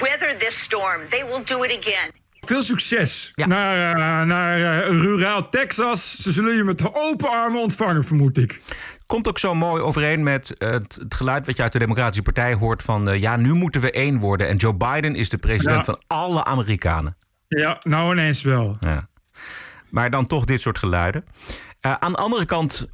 weather 0.00 0.34
this 0.34 0.54
storm, 0.54 1.00
they 1.10 1.22
will 1.22 1.42
do 1.42 1.64
it 1.64 1.72
again. 1.72 2.10
Veel 2.44 2.62
succes 2.62 3.32
ja. 3.34 3.46
naar, 3.46 3.98
uh, 3.98 4.26
naar 4.26 4.58
uh, 4.58 5.00
ruraal 5.00 5.48
Texas. 5.48 6.16
Ze 6.16 6.32
zullen 6.32 6.56
je 6.56 6.64
met 6.64 6.94
open 6.94 7.30
armen 7.30 7.60
ontvangen, 7.60 8.04
vermoed 8.04 8.38
ik. 8.38 8.60
Komt 9.06 9.28
ook 9.28 9.38
zo 9.38 9.54
mooi 9.54 9.82
overeen 9.82 10.22
met 10.22 10.54
uh, 10.58 10.70
het, 10.70 10.94
het, 10.94 11.14
geluid 11.14 11.46
wat 11.46 11.56
je 11.56 11.62
uit 11.62 11.72
de 11.72 11.78
Democratische 11.78 12.22
Partij 12.22 12.54
hoort 12.54 12.82
van... 12.82 13.18
ja, 13.20 13.36
nu 13.36 13.52
moeten 13.52 13.80
we 13.80 13.90
één 13.90 14.18
worden. 14.18 14.48
En 14.48 14.56
Joe 14.56 14.74
Biden 14.74 15.14
is 15.14 15.28
de 15.28 15.38
president 15.38 15.86
ja. 15.86 15.92
van 15.92 16.02
alle 16.06 16.44
Amerikanen. 16.44 17.16
Ja, 17.48 17.80
nou 17.82 18.12
ineens 18.12 18.42
wel. 18.42 18.76
Ja. 18.80 19.08
Maar 19.90 20.10
dan 20.10 20.26
toch 20.26 20.44
dit 20.44 20.60
soort 20.60 20.78
geluiden. 20.78 21.24
aan 21.80 22.12
de 22.12 22.18
andere 22.18 22.44
kant 22.44 22.88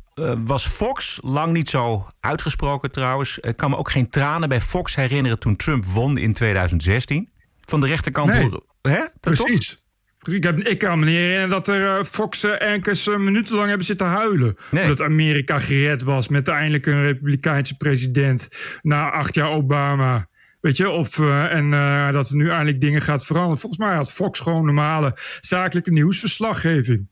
was 0.44 0.66
Fox 0.66 1.18
lang 1.22 1.52
niet 1.52 1.70
zo 1.70 2.06
uitgesproken 2.20 2.90
trouwens. 2.90 3.38
Ik 3.38 3.56
kan 3.56 3.70
me 3.70 3.76
ook 3.76 3.90
geen 3.90 4.10
tranen 4.10 4.48
bij 4.48 4.60
Fox 4.60 4.94
herinneren 4.94 5.38
toen 5.38 5.56
Trump 5.56 5.84
won 5.84 6.18
in 6.18 6.32
2016. 6.32 7.30
Van 7.60 7.80
de 7.80 7.86
rechterkant 7.86 8.32
nee. 8.32 8.42
horen 8.42 8.68
Hè? 8.82 9.00
Precies. 9.20 9.68
Toch? 9.68 10.34
Ik, 10.34 10.42
heb, 10.42 10.58
ik 10.58 10.78
kan 10.78 10.98
me 10.98 11.04
niet 11.04 11.14
herinneren 11.14 11.48
dat 11.48 11.68
er 11.68 11.98
uh, 11.98 12.04
Fox-ankers 12.04 13.06
uh, 13.06 13.16
minutenlang 13.16 13.68
hebben 13.68 13.86
zitten 13.86 14.06
huilen. 14.06 14.56
Nee. 14.70 14.82
Omdat 14.82 15.00
Amerika 15.02 15.58
gered 15.58 16.02
was 16.02 16.28
met 16.28 16.48
eindelijk 16.48 16.86
een 16.86 17.02
republikeinse 17.02 17.76
president 17.76 18.48
na 18.82 19.10
acht 19.10 19.34
jaar 19.34 19.50
Obama. 19.50 20.28
Weet 20.60 20.76
je, 20.76 20.88
of, 20.90 21.18
uh, 21.18 21.52
en 21.52 21.70
dat 22.12 22.30
er 22.30 22.36
nu 22.36 22.48
eindelijk 22.48 22.80
dingen 22.80 23.02
gaat 23.02 23.26
veranderen. 23.26 23.58
Volgens 23.58 23.80
mij 23.80 23.94
had 23.94 24.12
Fox 24.12 24.40
gewoon 24.40 24.64
normale 24.64 25.16
zakelijke 25.40 25.90
nieuwsverslaggeving. 25.90 27.08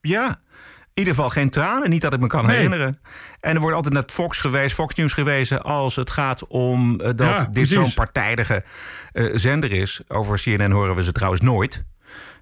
Ja, 0.00 0.42
ieder 0.94 1.14
geval 1.14 1.30
geen 1.30 1.50
tranen, 1.50 1.90
niet 1.90 2.02
dat 2.02 2.12
ik 2.12 2.20
me 2.20 2.26
kan 2.26 2.46
nee. 2.46 2.54
herinneren. 2.54 3.00
En 3.40 3.54
er 3.54 3.60
wordt 3.60 3.76
altijd 3.76 3.94
naar 3.94 4.04
Fox 4.06 4.40
geweest, 4.40 4.74
Fox 4.74 4.94
News 4.94 5.12
gewezen... 5.12 5.62
als 5.62 5.96
het 5.96 6.10
gaat 6.10 6.46
om 6.46 6.92
uh, 6.92 6.98
dat 6.98 7.18
Ja, 7.18 7.48
dit 7.50 7.68
zo'n 7.68 7.94
partijdige 7.94 8.64
uh, 9.12 9.30
zender 9.34 9.72
is. 9.72 10.00
Over 10.08 10.38
CNN 10.38 10.70
horen 10.70 10.94
we 10.94 11.02
ze 11.02 11.12
trouwens 11.12 11.42
nooit. 11.42 11.84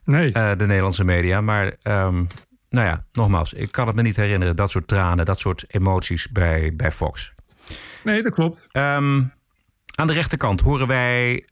Nee. 0.04 0.26
Uh, 0.26 0.50
de 0.56 0.66
Nederlandse 0.66 1.04
media. 1.04 1.40
Maar 1.40 1.64
um, 1.64 2.26
nou 2.68 2.86
ja, 2.86 3.04
nogmaals, 3.12 3.52
ik 3.52 3.72
kan 3.72 3.86
het 3.86 3.96
me 3.96 4.02
niet 4.02 4.16
herinneren... 4.16 4.56
dat 4.56 4.70
soort 4.70 4.88
tranen, 4.88 5.24
dat 5.24 5.38
soort 5.38 5.64
emoties 5.68 6.28
bij, 6.28 6.72
bij 6.76 6.92
Fox. 6.92 7.32
Nee, 8.04 8.22
dat 8.22 8.34
klopt. 8.34 8.62
Um, 8.72 9.32
aan 9.94 10.06
de 10.06 10.12
rechterkant 10.12 10.60
horen 10.60 10.86
wij 10.86 11.46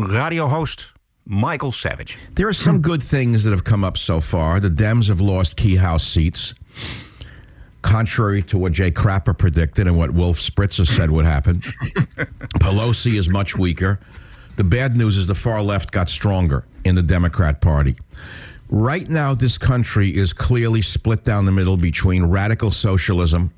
radiohost 0.00 0.92
Michael 1.28 1.72
Savage. 1.72 2.18
There 2.36 2.48
are 2.48 2.54
some 2.54 2.80
good 2.80 3.02
things 3.02 3.44
that 3.44 3.50
have 3.50 3.62
come 3.62 3.84
up 3.84 3.98
so 3.98 4.18
far. 4.18 4.60
The 4.60 4.70
Dems 4.70 5.08
have 5.08 5.20
lost 5.20 5.58
key 5.58 5.76
House 5.76 6.02
seats, 6.02 6.54
contrary 7.82 8.42
to 8.44 8.56
what 8.56 8.72
Jay 8.72 8.90
Crapper 8.90 9.36
predicted 9.36 9.86
and 9.86 9.98
what 9.98 10.10
Wolf 10.10 10.38
Spritzer 10.38 10.86
said 10.86 11.10
would 11.10 11.26
happen. 11.26 11.56
Pelosi 12.60 13.18
is 13.18 13.28
much 13.28 13.58
weaker. 13.58 14.00
The 14.56 14.64
bad 14.64 14.96
news 14.96 15.18
is 15.18 15.26
the 15.26 15.34
far 15.34 15.62
left 15.62 15.90
got 15.90 16.08
stronger 16.08 16.64
in 16.86 16.94
the 16.94 17.02
Democrat 17.02 17.60
Party. 17.60 17.96
Right 18.70 19.08
now, 19.08 19.34
this 19.34 19.58
country 19.58 20.08
is 20.08 20.32
clearly 20.32 20.80
split 20.80 21.24
down 21.24 21.44
the 21.44 21.52
middle 21.52 21.76
between 21.76 22.24
radical 22.24 22.70
socialism, 22.70 23.52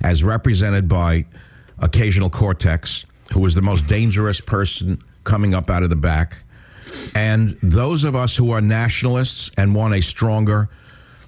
as 0.00 0.22
represented 0.22 0.88
by 0.88 1.26
occasional 1.80 2.30
Cortex, 2.30 3.04
who 3.32 3.44
is 3.46 3.56
the 3.56 3.62
most 3.62 3.88
dangerous 3.88 4.40
person 4.40 5.02
coming 5.24 5.54
up 5.54 5.70
out 5.70 5.82
of 5.82 5.90
the 5.90 5.96
back 5.96 6.36
and 7.14 7.56
those 7.62 8.04
of 8.04 8.14
us 8.14 8.36
who 8.36 8.50
are 8.52 8.60
nationalists 8.60 9.50
and 9.56 9.74
want 9.74 9.94
a 9.94 10.00
stronger 10.00 10.68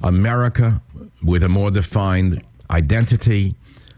America 0.03 0.81
with 1.23 1.43
a 1.43 1.49
more 1.49 1.71
defined 1.71 2.43
identity, 2.71 3.55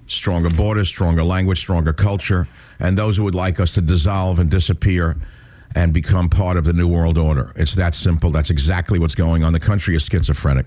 stronger 0.07 0.51
borders, 0.51 0.89
stronger 0.89 1.25
language, 1.25 1.59
stronger 1.59 1.93
culture, 1.93 2.47
and 2.81 2.99
those 2.99 3.17
who 3.17 3.25
would 3.25 3.35
like 3.35 3.61
us 3.61 3.73
to 3.75 3.81
dissolve 3.81 4.39
and 4.39 4.51
disappear 4.51 5.17
and 5.75 5.93
become 5.93 6.29
part 6.29 6.57
of 6.57 6.65
the 6.65 6.73
New 6.73 6.89
World 6.89 7.19
Order. 7.19 7.53
It's 7.57 7.75
that 7.75 7.95
simple. 7.95 8.31
That's 8.31 8.51
exactly 8.51 8.99
what's 8.99 9.15
going 9.15 9.45
on. 9.45 9.53
The 9.53 9.61
country 9.61 9.95
is 9.95 10.05
schizophrenic. 10.05 10.67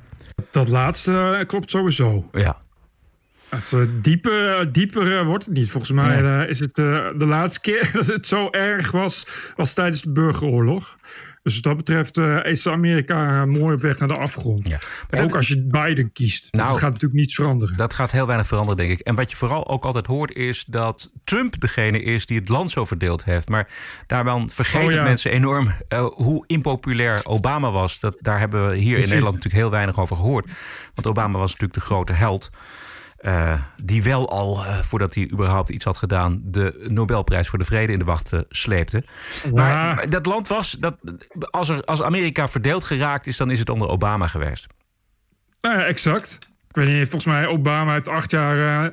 Dat 0.51 0.69
laatste 0.69 1.37
eh, 1.37 1.45
klopt 1.45 1.71
sowieso. 1.71 2.23
Ja. 2.31 2.57
Het 3.49 3.63
is, 3.63 3.73
uh, 3.73 3.81
dieper, 4.01 4.71
dieper 4.71 5.19
uh, 5.19 5.25
wordt 5.25 5.45
het 5.45 5.53
niet. 5.53 5.69
Volgens 5.69 5.91
mij 5.91 6.47
is 6.47 6.59
het 6.59 6.75
de 6.75 7.25
laatste 7.25 7.59
keer 7.59 7.89
dat 7.93 8.07
het 8.07 8.27
zo 8.27 8.49
erg 8.49 8.91
was, 8.91 9.25
was 9.55 9.73
tijdens 9.73 10.01
de 10.01 10.11
burgeroorlog. 10.11 10.97
Dus 11.47 11.55
wat 11.55 11.63
dat 11.63 11.75
betreft 11.75 12.17
uh, 12.17 12.45
is 12.45 12.67
Amerika 12.67 13.45
mooi 13.45 13.75
op 13.75 13.81
weg 13.81 13.99
naar 13.99 14.07
de 14.07 14.17
afgrond. 14.17 14.67
Ja. 14.67 14.79
Maar 15.09 15.23
ook 15.23 15.35
als 15.35 15.47
je 15.47 15.63
Biden 15.63 16.11
kiest. 16.11 16.47
Nou, 16.51 16.67
dat 16.67 16.79
gaat 16.79 16.91
natuurlijk 16.91 17.19
niets 17.19 17.35
veranderen. 17.35 17.77
Dat 17.77 17.93
gaat 17.93 18.11
heel 18.11 18.25
weinig 18.25 18.47
veranderen, 18.47 18.77
denk 18.77 18.99
ik. 18.99 19.05
En 19.05 19.15
wat 19.15 19.31
je 19.31 19.37
vooral 19.37 19.67
ook 19.67 19.85
altijd 19.85 20.05
hoort 20.05 20.35
is 20.35 20.65
dat 20.65 21.11
Trump 21.23 21.59
degene 21.59 22.01
is 22.01 22.25
die 22.25 22.39
het 22.39 22.49
land 22.49 22.71
zo 22.71 22.85
verdeeld 22.85 23.23
heeft. 23.23 23.49
Maar 23.49 23.67
daarvan 24.07 24.49
vergeten 24.49 24.87
Oh 24.87 24.93
ja. 24.93 25.03
mensen 25.03 25.31
enorm 25.31 25.73
uh, 25.93 26.05
hoe 26.05 26.43
impopulair 26.47 27.21
Obama 27.23 27.71
was. 27.71 27.99
Dat, 27.99 28.17
daar 28.19 28.39
hebben 28.39 28.69
we 28.69 28.75
hier 28.75 28.83
Precies. 28.83 29.03
in 29.03 29.09
Nederland 29.09 29.35
natuurlijk 29.35 29.63
heel 29.63 29.71
weinig 29.71 29.99
over 29.99 30.15
gehoord. 30.15 30.51
Want 30.93 31.07
Obama 31.07 31.37
was 31.37 31.51
natuurlijk 31.51 31.79
de 31.79 31.85
grote 31.85 32.13
held. 32.13 32.49
Uh, 33.27 33.53
die 33.81 34.03
wel 34.03 34.29
al, 34.29 34.57
uh, 34.57 34.77
voordat 34.77 35.15
hij 35.15 35.29
überhaupt 35.31 35.69
iets 35.69 35.85
had 35.85 35.97
gedaan, 35.97 36.41
de 36.43 36.85
Nobelprijs 36.87 37.47
voor 37.47 37.59
de 37.59 37.65
Vrede 37.65 37.93
in 37.93 37.99
de 37.99 38.05
wacht 38.05 38.31
uh, 38.33 38.39
sleepte. 38.49 39.03
Ja. 39.43 39.51
Maar, 39.53 39.95
maar 39.95 40.09
dat 40.09 40.25
land 40.25 40.47
was, 40.47 40.71
dat, 40.71 40.95
als, 41.51 41.69
er, 41.69 41.83
als 41.83 42.03
Amerika 42.03 42.47
verdeeld 42.47 42.83
geraakt 42.83 43.27
is, 43.27 43.37
dan 43.37 43.51
is 43.51 43.59
het 43.59 43.69
onder 43.69 43.87
Obama 43.87 44.27
geweest. 44.27 44.67
Nou 45.61 45.79
ja, 45.79 45.85
exact. 45.85 46.39
Ik 46.69 46.75
weet 46.75 46.87
niet, 46.87 47.09
volgens 47.09 47.25
mij 47.25 47.47
Obama 47.47 47.93
heeft 47.93 48.07
acht 48.07 48.31
jaar 48.31 48.91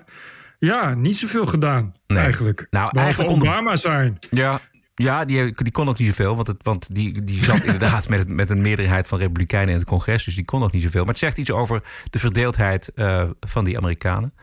ja, 0.58 0.94
niet 0.94 1.16
zoveel 1.18 1.46
gedaan. 1.46 1.94
Nee. 2.06 2.18
Eigenlijk. 2.18 2.66
Nou, 2.70 2.70
Behalve 2.70 2.98
eigenlijk 3.00 3.30
onder- 3.30 3.48
Obama 3.48 3.76
zijn. 3.76 4.18
Ja, 4.30 4.60
ja 4.94 5.24
die, 5.24 5.54
die 5.54 5.72
kon 5.72 5.88
ook 5.88 5.98
niet 5.98 6.08
zoveel. 6.08 6.36
Want, 6.36 6.46
het, 6.46 6.62
want 6.62 6.94
die, 6.94 7.24
die 7.24 7.44
zat 7.44 7.64
inderdaad 7.70 8.08
met, 8.08 8.18
het, 8.18 8.28
met 8.28 8.50
een 8.50 8.60
meerderheid 8.60 9.06
van 9.06 9.18
Republikeinen 9.18 9.72
in 9.72 9.78
het 9.78 9.88
congres. 9.88 10.24
Dus 10.24 10.34
die 10.34 10.44
kon 10.44 10.62
ook 10.62 10.72
niet 10.72 10.82
zoveel. 10.82 11.00
Maar 11.00 11.10
het 11.10 11.18
zegt 11.18 11.38
iets 11.38 11.50
over 11.50 11.82
de 12.10 12.18
verdeeldheid 12.18 12.92
uh, 12.94 13.22
van 13.40 13.64
die 13.64 13.76
Amerikanen. 13.76 14.34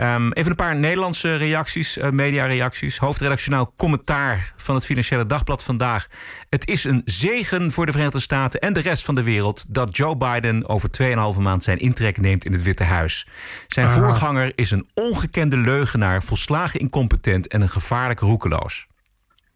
Um, 0.00 0.32
even 0.32 0.50
een 0.50 0.56
paar 0.56 0.76
Nederlandse 0.76 1.36
reacties, 1.36 1.98
uh, 1.98 2.10
mediareacties. 2.10 2.98
Hoofdredactionaal 2.98 3.72
commentaar 3.76 4.52
van 4.56 4.74
het 4.74 4.84
Financiële 4.84 5.26
Dagblad 5.26 5.64
vandaag. 5.64 6.08
Het 6.48 6.68
is 6.68 6.84
een 6.84 7.02
zegen 7.04 7.70
voor 7.70 7.86
de 7.86 7.92
Verenigde 7.92 8.20
Staten 8.20 8.60
en 8.60 8.72
de 8.72 8.80
rest 8.80 9.04
van 9.04 9.14
de 9.14 9.22
wereld... 9.22 9.74
dat 9.74 9.96
Joe 9.96 10.16
Biden 10.16 10.68
over 10.68 10.90
2,5 11.34 11.40
maand 11.40 11.62
zijn 11.62 11.78
intrek 11.78 12.20
neemt 12.20 12.44
in 12.44 12.52
het 12.52 12.62
Witte 12.62 12.84
Huis. 12.84 13.28
Zijn 13.66 13.90
voorganger 13.90 14.52
is 14.54 14.70
een 14.70 14.88
ongekende 14.94 15.56
leugenaar... 15.56 16.22
volslagen 16.22 16.80
incompetent 16.80 17.48
en 17.48 17.60
een 17.60 17.68
gevaarlijk 17.68 18.20
roekeloos. 18.20 18.86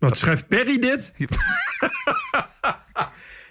Wat 0.08 0.18
schrijft 0.18 0.48
Perry 0.48 0.78
dit? 0.78 1.12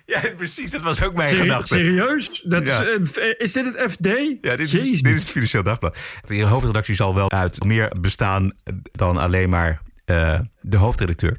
Ja, 0.05 0.21
precies. 0.37 0.71
Dat 0.71 0.81
was 0.81 1.03
ook 1.03 1.13
mijn 1.13 1.27
Serie- 1.29 1.43
gedachte. 1.43 1.67
Serieus? 1.75 2.41
Dat 2.45 2.67
Ja. 2.67 2.81
is, 2.83 3.17
eh, 3.17 3.33
is 3.37 3.51
dit 3.51 3.65
het 3.65 3.91
FD? 3.91 4.05
Ja, 4.41 4.55
dit 4.55 4.59
is, 4.59 5.01
dit 5.01 5.13
is 5.13 5.19
het 5.21 5.29
Financieel 5.31 5.63
Dagblad. 5.63 5.97
De 6.21 6.41
hoofdredactie 6.43 6.95
zal 6.95 7.15
wel 7.15 7.31
uit 7.31 7.63
meer 7.63 7.91
bestaan 8.01 8.53
dan 8.91 9.17
alleen 9.17 9.49
maar 9.49 9.81
uh, 10.05 10.39
de 10.61 10.77
hoofdredacteur. 10.77 11.37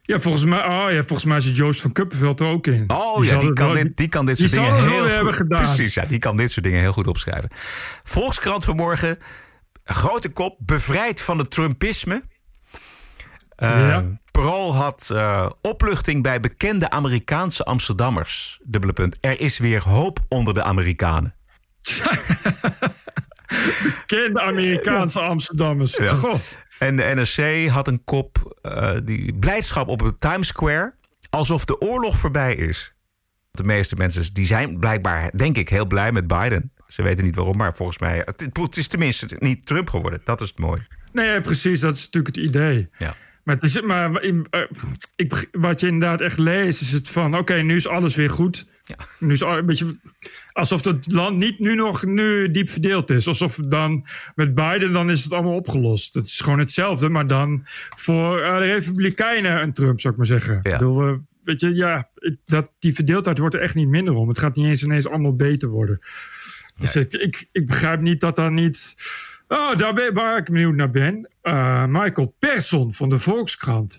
Ja, 0.00 0.18
volgens 0.20 0.44
mij, 0.44 0.58
oh, 0.66 0.86
ja, 0.92 0.96
volgens 0.98 1.24
mij 1.24 1.40
zit 1.40 1.56
Joost 1.56 1.80
van 1.80 1.92
Kuppenveld 1.92 2.40
er 2.40 2.46
ook 2.46 2.66
in. 2.66 2.84
Oh 2.90 3.24
ja, 3.24 3.36
die 3.38 3.52
kan, 3.52 3.72
wel- 3.72 3.82
dit, 3.82 3.96
die 3.96 4.08
kan 4.08 4.26
dit 4.26 4.36
die 4.36 4.48
soort 4.48 4.60
dingen 4.66 4.90
heel 4.90 5.24
goed 5.24 5.36
gedaan. 5.36 5.60
Precies, 5.62 5.94
ja, 5.94 6.04
die 6.04 6.18
kan 6.18 6.36
dit 6.36 6.50
soort 6.52 6.64
dingen 6.64 6.80
heel 6.80 6.92
goed 6.92 7.06
opschrijven. 7.06 7.50
Volkskrant 8.04 8.64
vanmorgen, 8.64 9.18
grote 9.84 10.28
kop, 10.28 10.56
bevrijd 10.60 11.20
van 11.20 11.38
het 11.38 11.50
Trumpisme. 11.50 12.22
Ja. 13.68 14.04
Parool 14.30 14.74
had 14.74 15.10
eh, 15.12 15.50
opluchting 15.60 16.22
bij 16.22 16.40
bekende 16.40 16.90
Amerikaanse 16.90 17.64
Amsterdammers. 17.64 18.60
Dubbele 18.62 18.92
punt. 18.92 19.18
Er 19.20 19.40
is 19.40 19.58
weer 19.58 19.82
hoop 19.82 20.18
onder 20.28 20.54
de 20.54 20.62
Amerikanen. 20.62 21.34
Ken 24.06 24.32
de 24.32 24.40
Amerikaanse 24.40 25.20
Amsterdammers. 25.20 25.96
Ja. 25.96 26.12
Goh. 26.12 26.34
En 26.78 26.96
de 26.96 27.02
NRC 27.02 27.68
had 27.68 27.88
een 27.88 28.04
kop, 28.04 28.58
eh, 28.62 28.96
die 29.04 29.34
blijdschap 29.34 29.88
op 29.88 30.00
het 30.00 30.20
Times 30.20 30.48
Square, 30.48 30.94
alsof 31.30 31.64
de 31.64 31.80
oorlog 31.80 32.18
voorbij 32.18 32.54
is. 32.54 32.94
De 33.50 33.64
meeste 33.64 33.96
mensen 33.96 34.34
die 34.34 34.46
zijn 34.46 34.78
blijkbaar, 34.78 35.30
denk 35.36 35.56
ik, 35.56 35.68
heel 35.68 35.86
blij 35.86 36.12
met 36.12 36.26
Biden. 36.26 36.72
Ze 36.86 37.02
weten 37.02 37.24
niet 37.24 37.36
waarom, 37.36 37.56
maar 37.56 37.76
volgens 37.76 37.98
mij, 37.98 38.22
het, 38.24 38.40
het 38.52 38.76
is 38.76 38.86
tenminste 38.86 39.36
niet 39.38 39.66
Trump 39.66 39.90
geworden. 39.90 40.20
Dat 40.24 40.40
is 40.40 40.48
het 40.48 40.58
mooie. 40.58 40.86
Nee, 41.12 41.40
precies. 41.40 41.80
Dat 41.80 41.96
is 41.96 42.04
natuurlijk 42.04 42.36
het 42.36 42.44
idee. 42.44 42.88
Ja. 42.98 43.14
Maar, 43.44 43.54
het 43.54 43.64
is, 43.64 43.80
maar 43.80 44.14
eh, 44.14 44.60
ik, 45.16 45.48
wat 45.52 45.80
je 45.80 45.86
inderdaad 45.86 46.20
echt 46.20 46.38
leest, 46.38 46.80
is 46.80 46.92
het 46.92 47.08
van: 47.08 47.38
oké, 47.38 47.54
nu 47.54 47.76
is 47.76 47.88
alles 47.88 48.16
weer 48.16 48.30
goed. 48.30 48.70
Nu 49.18 49.32
is 49.32 49.40
een 49.40 49.66
beetje 49.66 49.96
alsof 50.52 50.84
het 50.84 51.12
land 51.12 51.38
niet 51.38 51.58
nu 51.58 51.74
nog 51.74 52.04
nu 52.04 52.50
diep 52.50 52.68
verdeeld 52.70 53.10
is. 53.10 53.26
Alsof 53.26 53.56
dan 53.56 54.06
met 54.34 54.54
Biden 54.54 54.92
dan 54.92 55.10
is 55.10 55.24
het 55.24 55.32
allemaal 55.32 55.54
opgelost. 55.54 56.14
Het 56.14 56.26
is 56.26 56.40
gewoon 56.40 56.58
hetzelfde, 56.58 57.08
maar 57.08 57.26
dan 57.26 57.62
voor 57.96 58.40
eh, 58.40 58.56
de 58.56 58.64
Republikeinen 58.64 59.60
en 59.60 59.72
Trump, 59.72 60.00
zou 60.00 60.12
ik 60.12 60.18
maar 60.18 60.28
zeggen. 60.28 60.56
Ik 60.56 60.62
bedoel, 60.62 61.02
eh, 61.02 61.14
weet 61.42 61.60
je, 61.60 61.74
ja, 61.74 62.10
dat, 62.44 62.70
die 62.78 62.94
verdeeldheid 62.94 63.38
wordt 63.38 63.54
er 63.54 63.60
echt 63.60 63.74
niet 63.74 63.88
minder 63.88 64.14
om. 64.14 64.28
Het 64.28 64.38
gaat 64.38 64.56
niet 64.56 64.66
eens 64.66 64.82
ineens 64.82 65.08
allemaal 65.08 65.34
beter 65.34 65.68
worden. 65.68 65.98
Dus 66.78 66.96
ik, 66.96 67.12
ik, 67.12 67.48
ik 67.52 67.66
begrijp 67.66 68.00
niet 68.00 68.20
dat 68.20 68.36
daar 68.36 68.52
niet. 68.52 68.94
Oh, 69.52 69.76
daar 69.76 69.94
ben, 69.94 70.14
waar 70.14 70.38
ik 70.38 70.44
benieuwd 70.44 70.74
naar 70.74 70.90
ben. 70.90 71.26
Eh, 71.42 71.84
Michael 71.86 72.34
Persson 72.38 72.94
van 72.94 73.08
de 73.08 73.18
Volkskrant. 73.18 73.96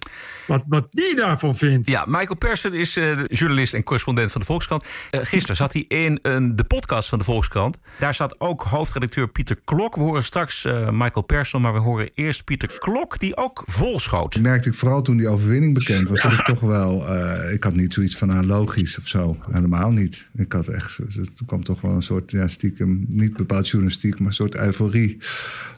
Wat, 0.48 0.64
wat 0.68 0.88
die 0.90 1.16
daarvan 1.16 1.56
vindt. 1.56 1.90
Ja, 1.90 2.04
Michael 2.08 2.36
Persson 2.36 2.74
is 2.74 2.98
eh, 2.98 3.18
de 3.18 3.26
journalist 3.36 3.74
en 3.74 3.84
correspondent 3.84 4.32
van 4.32 4.42
de 4.42 4.48
Volkskrant. 4.48 4.86
Eh, 5.10 5.20
gisteren 5.24 5.56
zat 5.56 5.74
hij 5.74 5.86
in 5.88 6.20
een, 6.22 6.56
de 6.56 6.64
podcast 6.64 7.10
van 7.10 7.18
de 7.20 7.24
Volkskrant. 7.26 7.80
Daar 8.00 8.14
staat 8.14 8.40
ook 8.40 8.62
hoofdredacteur 8.62 9.28
Pieter 9.28 9.58
Klok. 9.64 9.96
We 9.96 10.02
horen 10.02 10.24
straks 10.24 10.66
eh, 10.66 10.90
Michael 10.90 11.26
Persson, 11.26 11.62
maar 11.62 11.74
we 11.74 11.80
horen 11.80 12.10
eerst 12.14 12.44
Pieter 12.44 12.80
Klok, 12.80 13.20
die 13.20 13.38
ook 13.38 13.64
volschoot. 13.66 14.40
merkte 14.42 14.70
ik 14.70 14.76
vooral 14.76 15.02
toen 15.02 15.18
die 15.18 15.28
overwinning 15.30 15.74
bekend 15.74 16.10
was, 16.10 16.22
dat 16.24 16.32
ik 16.32 16.46
toch 16.46 16.60
wel. 16.60 17.08
eh, 17.08 17.54
ik 17.54 17.64
had 17.64 17.76
niet 17.76 17.94
zoiets 17.94 18.18
van 18.18 18.30
ah, 18.30 18.48
logisch 18.48 18.98
of 18.98 19.08
zo. 19.08 19.38
Helemaal 19.52 19.92
niet. 19.92 20.28
Ik 20.36 20.54
had 20.54 20.68
echt. 20.68 20.96
Toen 21.14 21.46
kwam 21.46 21.64
toch 21.64 21.82
wel 21.82 21.92
een 21.92 22.02
soort 22.02 22.32
ja, 22.32 22.48
stiekem, 22.48 23.06
niet 23.10 23.38
bepaald 23.38 23.70
journalistiek, 23.70 24.20
maar 24.20 24.28
een 24.28 24.34
soort 24.34 24.56
euforie 24.56 25.18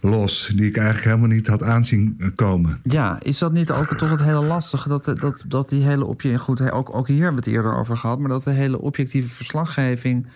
los. 0.02 0.52
Die 0.56 0.66
ik 0.66 0.76
eigenlijk 0.78 1.06
helemaal 1.08 1.36
niet 1.36 1.48
had 1.48 1.64
aanzien 1.64 2.18
komen. 2.36 2.80
Ja, 2.84 3.20
is 3.22 3.38
dat 3.38 3.54
niet 3.54 3.72
ook 3.72 3.98
toch 3.98 4.10
het 4.12 4.24
hele 4.24 4.44
lastige? 4.44 4.90
Dat, 4.90 5.06
dat, 5.06 5.44
dat 5.48 5.70
die 5.70 5.84
hele 5.84 6.06
objectieve. 6.06 6.44
Goed, 6.44 6.72
ook, 6.72 6.96
ook 6.96 7.08
hier 7.08 7.24
hebben 7.24 7.44
we 7.44 7.50
het 7.50 7.58
eerder 7.58 7.78
over 7.78 7.98
gehad. 7.98 8.20
Maar 8.20 8.30
dat 8.30 8.44
de 8.44 8.52
hele 8.52 8.82
objectieve 8.82 9.30
verslaggeving. 9.30 10.28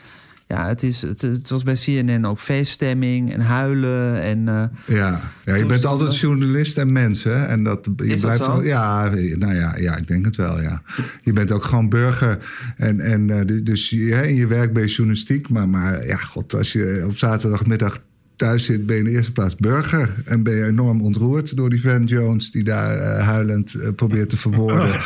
Ja, 0.48 0.68
het, 0.68 0.84
is, 0.84 1.02
het, 1.02 1.22
het 1.22 1.50
was 1.50 1.64
bij 1.64 1.74
CNN 1.74 2.26
ook 2.26 2.40
feeststemming 2.40 3.34
en 3.34 3.40
huilen. 3.42 4.22
En, 4.22 4.48
eh, 4.48 4.64
Ja, 4.96 5.20
ja 5.44 5.56
je 5.56 5.66
bent 5.66 5.86
altijd 5.86 6.18
journalist 6.20 6.78
en 6.78 6.92
mens, 6.92 7.24
hè? 7.24 7.46
En 7.46 7.64
dat, 7.64 7.90
je 7.98 8.06
Is 8.06 8.10
dat 8.10 8.20
blijft 8.20 8.44
zo? 8.46 8.52
wel- 8.52 8.64
ja, 8.64 9.10
nou 9.36 9.56
ja, 9.56 9.76
ja, 9.78 9.96
ik 9.96 10.08
denk 10.08 10.26
het 10.26 10.36
wel, 10.36 10.62
ja. 10.62 10.82
Je 11.22 11.34
bent 11.34 11.52
ook 11.52 11.64
gewoon 11.64 11.90
burger. 11.90 12.38
En, 12.78 13.00
en 13.00 13.30
eh, 13.30 13.46
du- 13.46 13.64
dus 13.64 13.90
ja, 13.90 14.22
in 14.22 14.36
je 14.36 14.48
werk 14.48 14.78
je 14.78 14.86
journalistiek. 14.86 15.50
Maar, 15.50 15.70
maar 15.70 16.06
ja, 16.06 16.16
god, 16.18 16.54
als 16.54 16.72
je 16.74 17.04
op 17.08 17.18
zaterdagmiddag 17.18 18.00
thuis 18.40 18.66
zit, 18.66 18.86
ben 18.86 18.96
je 18.96 19.02
in 19.02 19.08
de 19.08 19.12
eerste 19.16 19.32
plaats 19.32 19.56
burger. 19.56 20.14
En 20.26 20.44
ben 20.44 20.56
je 20.56 20.66
enorm 20.66 21.02
ontroerd 21.02 21.56
door 21.56 21.70
die 21.70 21.82
Van 21.82 22.04
Jones... 22.04 22.52
die 22.52 22.64
daar 22.64 22.98
eh, 22.98 23.26
huilend 23.26 23.74
eh, 23.74 23.90
probeert 23.96 24.30
te 24.30 24.38
verwoorden... 24.38 24.92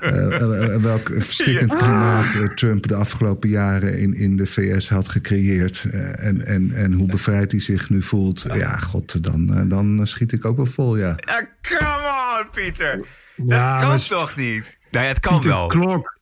eh, 0.00 0.76
welk 0.76 1.08
verstikkend 1.12 1.76
klimaat 1.76 2.34
eh, 2.34 2.42
Trump 2.54 2.88
de 2.88 2.94
afgelopen 2.94 3.48
jaren 3.48 3.98
in, 3.98 4.14
in 4.14 4.36
de 4.36 4.46
VS 4.46 4.88
had 4.88 5.08
gecreëerd. 5.08 5.86
Eh, 5.90 6.26
en, 6.26 6.46
en, 6.46 6.72
en 6.74 6.92
hoe 6.92 7.06
bevrijd 7.06 7.50
hij 7.50 7.60
zich 7.60 7.90
nu 7.90 8.02
voelt. 8.02 8.46
Ja, 8.54 8.76
god, 8.76 9.22
dan, 9.22 9.68
dan 9.68 10.06
schiet 10.06 10.32
ik 10.32 10.44
ook 10.44 10.56
wel 10.56 10.66
vol, 10.66 10.96
ja. 10.96 11.14
Ja, 11.16 11.48
come 11.62 12.40
on, 12.42 12.48
Pieter. 12.54 13.06
Ja, 13.46 13.70
dat 13.72 13.80
kan 13.80 13.88
maar- 13.88 14.06
toch 14.06 14.36
niet? 14.36 14.78
Nee, 14.90 15.04
het 15.06 15.20
kan 15.20 15.32
Pieter 15.32 15.50
wel. 15.50 15.66
Klok. 15.66 16.15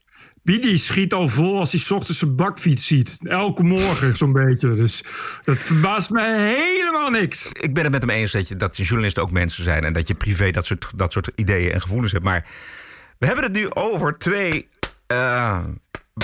Wie 0.44 0.59
die 0.59 0.76
schiet 0.76 1.12
al 1.12 1.28
vol 1.28 1.59
als 1.59 1.72
hij 1.72 1.96
ochtends 1.96 2.18
zijn 2.18 2.37
bakfiets 2.37 2.87
ziet. 2.87 3.18
Elke 3.22 3.62
morgen 3.62 4.16
zo'n 4.16 4.33
beetje. 4.33 4.74
Dus 4.74 5.02
dat 5.44 5.59
verbaast 5.59 6.11
mij 6.11 6.54
helemaal 6.54 7.11
niks. 7.11 7.48
Ik 7.52 7.74
ben 7.74 7.83
het 7.83 7.92
met 7.92 8.02
hem 8.02 8.11
eens 8.11 8.33
dat, 8.33 8.48
je, 8.48 8.57
dat 8.57 8.76
journalisten 8.76 9.22
ook 9.22 9.30
mensen 9.30 9.64
zijn... 9.64 9.85
en 9.85 9.92
dat 9.92 10.09
je 10.09 10.14
privé 10.14 10.50
dat 10.50 10.66
soort, 10.66 10.92
dat 10.96 11.12
soort 11.12 11.30
ideeën 11.35 11.72
en 11.72 11.80
gevoelens 11.80 12.12
hebt. 12.12 12.24
Maar 12.24 12.46
we 13.18 13.26
hebben 13.26 13.44
het 13.44 13.52
nu 13.52 13.70
over 13.70 14.18
twee 14.18 14.66
eh, 15.07 15.64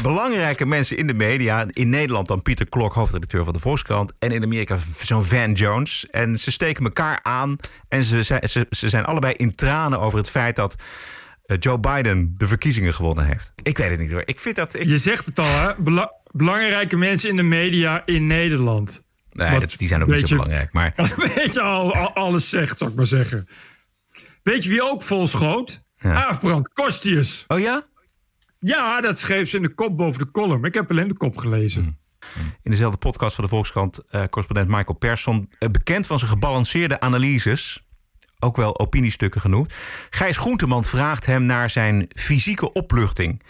belangrijke 0.02 0.66
mensen 0.66 0.96
in 0.96 1.06
de 1.06 1.14
media. 1.14 1.64
In 1.68 1.88
Nederland 1.88 2.26
dan 2.26 2.42
Pieter 2.42 2.68
Klok, 2.68 2.92
hoofdredacteur 2.92 3.44
van 3.44 3.52
de 3.52 3.60
Volkskrant... 3.60 4.12
en 4.18 4.30
in 4.30 4.42
Amerika 4.42 4.78
zo'n 4.96 5.24
Van 5.24 5.52
Jones. 5.52 6.06
En 6.10 6.36
ze 6.36 6.50
steken 6.50 6.84
elkaar 6.84 7.18
aan 7.22 7.56
en 7.88 8.04
ze, 8.04 8.22
ze, 8.24 8.66
ze 8.70 8.88
zijn 8.88 9.04
allebei 9.04 9.34
in 9.34 9.54
tranen 9.54 10.00
over 10.00 10.18
het 10.18 10.30
feit... 10.30 10.56
dat 10.56 10.76
Joe 11.58 11.80
Biden 11.80 12.34
de 12.36 12.46
verkiezingen 12.46 12.94
gewonnen 12.94 13.26
heeft. 13.26 13.52
Ik 13.62 13.78
weet 13.78 13.90
het 13.90 13.98
niet 13.98 14.10
hoor. 14.10 14.22
Ik 14.24 14.38
vind 14.40 14.56
dat... 14.56 14.74
Ik... 14.74 14.84
Je 14.88 14.98
zegt 14.98 15.26
het 15.26 15.38
al, 15.38 15.44
hè? 15.44 15.70
Bela- 15.78 16.14
belangrijke 16.30 16.96
mensen 16.96 17.30
in 17.30 17.36
de 17.36 17.42
media 17.42 18.02
in 18.06 18.26
Nederland. 18.26 19.04
Nee, 19.32 19.50
Wat 19.50 19.60
dat, 19.60 19.74
die 19.78 19.88
zijn 19.88 20.02
ook 20.02 20.08
niet 20.08 20.28
zo 20.28 20.36
belangrijk. 20.36 20.72
Maar 20.72 20.92
Wat 20.96 21.14
een 21.16 21.30
beetje 21.34 21.60
al, 21.60 21.94
al- 21.94 22.14
alles 22.14 22.48
zegt, 22.48 22.78
zou 22.78 22.90
ik 22.90 22.96
maar 22.96 23.06
zeggen. 23.06 23.48
Weet 24.42 24.64
je 24.64 24.70
wie 24.70 24.82
ook 24.82 25.02
vol 25.02 25.26
schoot? 25.26 25.82
Aafbrand, 25.98 26.68
Kostius. 26.72 27.44
Oh 27.48 27.58
ja? 27.58 27.86
Ja, 28.58 29.00
dat 29.00 29.18
schreef 29.18 29.48
ze 29.48 29.56
in 29.56 29.62
de 29.62 29.74
kop 29.74 29.96
boven 29.96 30.18
de 30.18 30.30
column. 30.30 30.64
Ik 30.64 30.74
heb 30.74 30.90
alleen 30.90 31.08
de 31.08 31.16
kop 31.16 31.36
gelezen. 31.36 31.98
in 32.62 32.70
dezelfde 32.70 32.98
podcast 32.98 33.34
van 33.34 33.44
de 33.44 33.50
Volkskrant... 33.50 33.98
eh, 33.98 34.24
correspondent 34.24 34.68
Michael 34.68 34.98
Persson... 34.98 35.50
eh, 35.58 35.68
bekend 35.68 36.06
van 36.06 36.18
zijn 36.18 36.30
gebalanceerde 36.30 37.00
analyses... 37.00 37.84
ook 38.40 38.56
wel 38.56 38.78
opiniestukken 38.78 39.40
genoemd. 39.40 39.74
Gijs 40.10 40.36
Groenteman 40.36 40.84
vraagt 40.84 41.26
hem 41.26 41.42
naar 41.42 41.70
zijn 41.70 42.08
fysieke 42.14 42.72
opluchting. 42.72 43.42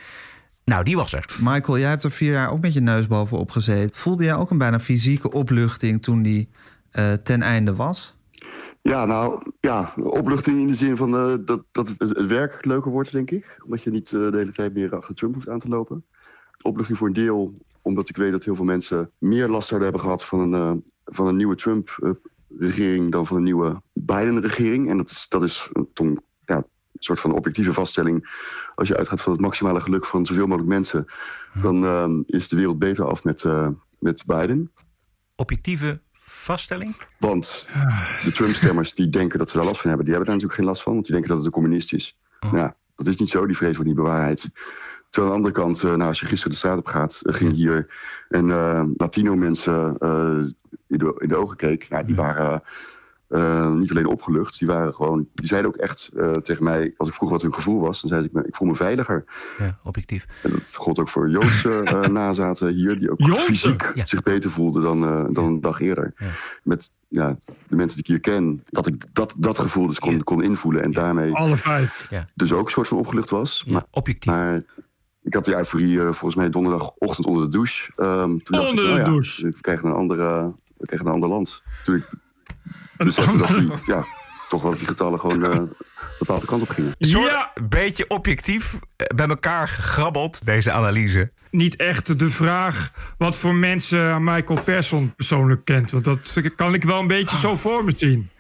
Nou, 0.65 0.85
die 0.85 0.97
was 0.97 1.13
er. 1.13 1.37
Michael, 1.41 1.79
jij 1.79 1.89
hebt 1.89 2.05
er 2.05 2.11
vier 2.11 2.33
jaar 2.33 2.51
ook 2.51 2.61
met 2.61 2.73
je 2.73 2.81
neus 2.81 3.07
bovenop 3.07 3.51
gezeten. 3.51 3.97
Voelde 3.97 4.25
jij 4.25 4.35
ook 4.35 4.51
een 4.51 4.59
bijna 4.59 4.81
fysieke 4.81 5.31
opluchting 5.33 6.03
toen 6.03 6.23
die 6.23 6.49
eh, 6.91 7.13
ten 7.13 7.43
einde 7.43 7.75
was? 7.75 8.15
Ja, 8.83 9.05
nou, 9.05 9.43
ja, 9.61 9.93
opluchting 9.97 10.59
in 10.59 10.67
de 10.67 10.75
zin 10.75 10.97
van 10.97 11.17
eh, 11.17 11.35
dat, 11.45 11.65
dat 11.73 11.89
het, 11.89 11.99
het 11.99 12.27
werk 12.27 12.65
leuker 12.65 12.91
wordt, 12.91 13.13
denk 13.13 13.31
ik. 13.31 13.59
Omdat 13.65 13.83
je 13.83 13.91
niet 13.91 14.13
eh, 14.13 14.31
de 14.31 14.37
hele 14.37 14.53
tijd 14.53 14.75
meer 14.75 14.97
achter 14.97 15.15
Trump 15.15 15.35
hoeft 15.35 15.49
aan 15.49 15.59
te 15.59 15.69
lopen. 15.69 16.05
Opluchting 16.63 16.99
voor 16.99 17.07
een 17.07 17.13
deel, 17.13 17.55
omdat 17.83 18.09
ik 18.09 18.17
weet 18.17 18.33
dat 18.33 18.45
heel 18.45 18.55
veel 18.55 18.65
mensen 18.65 19.11
meer 19.19 19.49
last 19.49 19.69
zouden 19.69 19.89
hebben 19.91 20.07
gehad 20.07 20.25
van 20.25 20.41
een, 20.41 20.55
eh, 20.55 20.83
van 21.05 21.27
een 21.27 21.37
nieuwe 21.37 21.55
Trump-regering 22.51 23.13
dan 23.13 23.27
van 23.27 23.37
een 23.37 23.43
nieuwe 23.43 23.83
Biden-regering. 23.93 24.91
En 24.91 24.97
dat 24.97 25.11
is, 25.11 25.27
dat 25.29 25.43
is 25.43 25.69
een, 25.95 26.21
ja, 26.45 26.57
een 26.57 26.65
soort 26.93 27.21
van 27.21 27.33
objectieve 27.33 27.73
vaststelling. 27.73 28.31
Als 28.75 28.89
je 28.89 28.97
uitgaat 28.97 29.21
van 29.21 29.33
het 29.33 29.41
maximale 29.41 29.81
geluk 29.81 30.07
van 30.07 30.27
zoveel 30.27 30.47
mogelijk 30.47 30.73
mensen, 30.73 31.05
dan 31.63 31.85
eh, 31.85 32.09
is 32.27 32.49
de 32.49 32.57
wereld 32.57 32.79
beter 32.79 33.05
af 33.05 33.25
met, 33.25 33.45
eh, 33.45 33.69
met 33.99 34.25
Biden. 34.27 34.73
Objectieve 35.37 36.01
vaststelling? 36.13 36.97
Want 37.19 37.69
de 38.25 38.33
Trump-stemmers 38.33 38.95
die 38.95 39.09
denken 39.09 39.39
dat 39.39 39.51
ze 39.51 39.57
daar 39.57 39.67
last 39.67 39.81
van 39.81 39.89
hebben, 39.89 40.07
die 40.07 40.15
hebben 40.15 40.33
daar 40.33 40.41
natuurlijk 40.41 40.55
geen 40.55 40.65
last 40.65 40.83
van, 40.83 40.93
want 40.93 41.05
die 41.05 41.15
denken 41.15 41.31
dat 41.31 41.39
het 41.39 41.47
een 41.47 41.61
communist 41.61 41.93
is. 41.93 42.19
Nou, 42.41 42.57
ja, 42.57 42.77
dat 42.97 43.07
is 43.07 43.17
niet 43.17 43.29
zo, 43.29 43.47
die 43.47 43.57
vrees 43.57 43.73
wordt 43.73 43.87
niet 43.87 43.97
bewaarheid. 43.97 44.51
Terwijl 45.11 45.35
aan 45.35 45.41
de 45.43 45.47
andere 45.49 45.65
kant, 45.65 45.83
eh, 45.83 45.91
nou, 45.91 46.03
als 46.09 46.21
je 46.21 46.27
gisteren 46.27 46.53
de 46.53 46.59
straat 46.59 46.79
op 46.79 46.87
gaat, 46.87 47.21
eh, 47.25 47.35
ging 47.35 47.53
hier 47.53 47.87
een 48.29 48.51
eh, 48.51 48.85
Latino-mensen 48.97 49.99
eh, 49.99 50.39
in, 50.87 50.99
de, 50.99 51.15
in 51.19 51.29
de 51.29 51.37
ogen 51.37 51.57
keek. 51.57 51.83
Ja, 51.83 52.03
die 52.03 52.15
waren 52.17 52.63
niet 53.79 53.91
alleen 53.91 54.07
opgelucht, 54.07 54.59
die 54.59 54.69
waren 54.69 54.95
gewoon, 54.95 55.29
die 55.35 55.47
zeiden 55.47 55.71
ook 55.71 55.77
echt 55.77 56.11
eh, 56.17 56.33
tegen 56.33 56.65
mij, 56.65 56.95
als 56.97 57.09
ik 57.09 57.15
vroeg 57.15 57.31
wat 57.31 57.43
hun 57.43 57.55
gevoel 57.55 57.81
was, 57.81 58.01
dan 58.01 58.11
zei 58.11 58.25
ik, 58.25 58.47
ik 58.47 58.57
voel 58.57 58.69
me 58.69 58.75
veiliger. 58.75 59.25
Ja, 59.59 59.79
objectief. 59.83 60.27
En 60.43 60.51
dat 60.51 60.75
gold 60.77 60.99
ook 60.99 61.09
voor 61.09 61.31
Joodse 61.31 61.73
eh, 61.83 62.01
nazaten 62.01 62.69
hier, 62.69 62.99
die 62.99 63.11
ook 63.11 63.21
Joodse? 63.21 63.43
fysiek 63.45 63.93
zich 64.05 64.23
beter 64.23 64.51
voelden 64.51 64.83
dan, 64.83 65.05
eh, 65.05 65.25
dan 65.35 65.45
een 65.45 65.61
dag 65.61 65.81
eerder. 65.81 66.15
Met 66.63 66.91
ja, 67.09 67.37
de 67.69 67.77
mensen 67.77 68.03
die 68.03 68.05
ik 68.05 68.07
hier 68.07 68.35
ken, 68.35 68.63
dat 68.69 68.87
ik 68.87 69.05
dat, 69.13 69.35
dat 69.39 69.59
gevoel 69.59 69.87
dus 69.87 69.99
kon, 69.99 70.25
kon 70.25 70.43
invoelen 70.43 70.83
en 70.83 70.91
daarmee 70.93 71.35
Alle 71.35 71.57
vijf. 71.57 72.09
dus 72.35 72.53
ook 72.53 72.65
een 72.65 72.73
soort 72.73 72.89
van 72.89 72.99
opgelucht 72.99 73.31
was. 73.31 73.65
maar, 73.69 73.85
objectief. 73.91 74.33
Maar 74.33 74.63
ik 75.31 75.37
had 75.37 75.45
die 75.45 75.57
euforie 75.57 75.99
eh, 75.99 76.05
volgens 76.05 76.35
mij 76.35 76.51
donderdagochtend 76.51 77.27
onder 77.27 77.43
de 77.43 77.49
douche. 77.49 77.93
Ehm, 77.97 78.29
toen 78.29 78.43
dacht 78.45 78.69
Onder 78.69 78.85
ik, 78.85 78.95
de 78.95 78.99
ja, 78.99 79.05
douche. 79.05 79.45
We 79.45 79.61
krijgen 79.61 79.89
een, 79.89 79.95
andere, 79.95 80.55
we 80.77 80.87
krijgen 80.87 81.07
een 81.07 81.13
ander 81.13 81.29
land. 81.29 81.63
Toen 81.85 81.95
ik 81.95 82.05
besefte 82.97 83.37
dat 83.37 83.49
die, 83.49 83.71
ja, 83.87 84.05
toch 84.49 84.63
wel 84.63 84.71
die 84.71 84.87
getallen 84.87 85.21
gewoon 85.21 85.45
eh, 85.45 85.51
een 85.51 85.73
bepaalde 86.19 86.47
kant 86.47 86.63
op 86.63 86.69
gingen. 86.69 86.95
Ja. 86.99 87.51
Een 87.55 87.69
beetje 87.69 88.05
objectief 88.09 88.79
eh, 88.97 89.07
bij 89.17 89.29
elkaar 89.29 89.69
gegrabbeld, 89.69 90.45
deze 90.45 90.73
analyse. 90.73 91.31
Niet 91.51 91.77
echt 91.77 92.19
de 92.19 92.31
vraag 92.31 92.93
wat 93.19 93.37
voor 93.37 93.55
mensen 93.55 94.25
Michael 94.25 94.63
Persson 94.63 95.15
persoonlijk 95.17 95.65
kent. 95.65 95.91
Want 95.91 96.05
dat 96.05 96.41
kan 96.57 96.75
ik 96.75 96.85
wel 96.85 97.01
een 97.01 97.07
beetje 97.07 97.37
zo 97.37 97.57
voor 97.57 97.85
me 97.85 97.93
zien. 97.97 98.31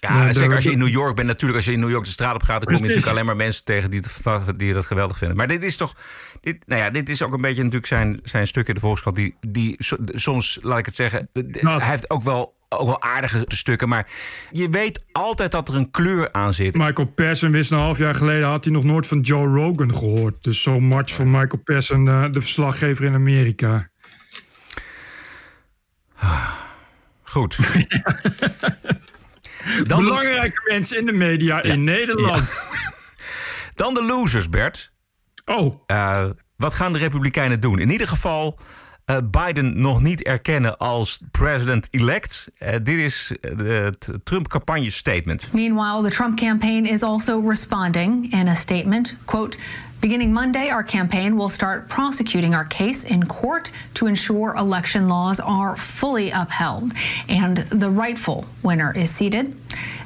Ja, 0.00 0.26
Ja, 0.26 0.32
zeker 0.32 0.54
als 0.54 0.64
je 0.64 0.70
in 0.70 0.78
New 0.78 0.88
York 0.88 1.14
bent. 1.16 1.28
Natuurlijk, 1.28 1.56
als 1.56 1.66
je 1.66 1.72
in 1.72 1.80
New 1.80 1.90
York 1.90 2.04
de 2.04 2.10
straat 2.10 2.34
op 2.34 2.42
gaat, 2.42 2.60
dan 2.62 2.74
kom 2.74 2.82
je 2.82 2.88
natuurlijk 2.88 3.12
alleen 3.12 3.26
maar 3.26 3.36
mensen 3.36 3.64
tegen 3.64 3.90
die, 3.90 4.00
het, 4.22 4.58
die 4.58 4.72
dat 4.72 4.86
geweldig 4.86 5.18
vinden. 5.18 5.36
Maar 5.36 5.46
dit 5.46 5.62
is 5.62 5.76
toch. 5.76 5.94
Dit, 6.40 6.66
nou 6.66 6.80
ja, 6.80 6.90
dit 6.90 7.08
is 7.08 7.22
ook 7.22 7.32
een 7.32 7.40
beetje 7.40 7.62
natuurlijk 7.62 7.86
zijn, 7.86 8.20
zijn 8.22 8.46
stuk 8.46 8.68
in 8.68 8.74
de 8.74 8.80
Volkskrant. 8.80 9.16
Die, 9.16 9.36
die 9.40 9.74
so- 9.78 9.96
soms, 10.06 10.58
laat 10.62 10.78
ik 10.78 10.86
het 10.86 10.94
zeggen. 10.94 11.28
Hij 11.32 11.78
heeft 11.80 12.10
ook 12.10 12.22
wel, 12.22 12.54
ook 12.68 12.86
wel 12.86 13.02
aardige 13.02 13.44
stukken. 13.46 13.88
Maar 13.88 14.06
je 14.50 14.70
weet 14.70 15.04
altijd 15.12 15.50
dat 15.50 15.68
er 15.68 15.74
een 15.74 15.90
kleur 15.90 16.32
aan 16.32 16.52
zit. 16.54 16.74
Michael 16.74 17.08
Persson 17.08 17.50
wist 17.50 17.70
een 17.70 17.78
half 17.78 17.98
jaar 17.98 18.14
geleden 18.14 18.48
had 18.48 18.64
hij 18.64 18.72
nog 18.72 18.84
nooit 18.84 19.06
van 19.06 19.20
Joe 19.20 19.46
Rogan 19.46 19.94
gehoord. 19.94 20.42
Dus 20.42 20.62
zo 20.62 20.80
much 20.80 21.10
voor 21.10 21.26
Michael 21.26 21.62
Persson, 21.64 22.08
eh, 22.08 22.24
de 22.30 22.40
verslaggever 22.40 23.04
in 23.04 23.14
Amerika. 23.14 23.88
Goed. 27.22 27.58
Dan 29.86 29.98
de- 29.98 30.04
Belangrijke 30.04 30.60
mensen 30.68 30.98
in 30.98 31.06
de 31.06 31.12
media 31.12 31.62
in 31.62 31.84
Nederland. 31.84 32.62
Dan 33.74 33.94
de 33.94 34.02
losers, 34.04 34.48
Bert. 34.48 34.92
Oh. 35.44 35.74
wat 36.56 36.74
gaan 36.74 36.92
de 36.92 36.98
Republikeinen 36.98 37.60
doen? 37.60 37.78
In 37.78 37.90
ieder 37.90 38.08
geval 38.08 38.58
eh, 38.58 38.64
Biden 39.30 39.80
nog 39.80 40.02
niet 40.02 40.22
erkennen 40.22 40.78
als 40.78 41.20
president-elect. 41.30 42.48
Eh, 42.58 42.72
dit 42.82 42.98
is 42.98 43.32
eh, 43.40 43.56
het 43.84 44.08
Trump-campagne-statement. 44.24 45.48
Meanwhile, 45.52 46.02
the 46.08 46.14
Trump 46.14 46.36
campaign 46.36 46.86
is 46.86 47.02
also 47.02 47.48
responding 47.48 48.32
in 48.32 48.48
a 48.48 48.54
statement. 48.54 49.14
Quote, 49.24 49.58
Beginning 50.00 50.32
Monday, 50.32 50.70
our 50.70 50.84
campaign 50.84 51.36
will 51.36 51.48
start 51.48 51.88
prosecuting 51.88 52.54
our 52.54 52.66
case 52.66 53.04
in 53.04 53.26
court 53.26 53.72
to 53.92 54.06
ensure 54.06 54.54
election 54.56 55.08
laws 55.08 55.40
are 55.40 55.76
fully 55.76 56.30
upheld 56.30 56.92
and 57.28 57.56
the 57.56 57.90
rightful 57.90 58.44
winner 58.62 58.92
is 58.96 59.10
seated. 59.10 59.52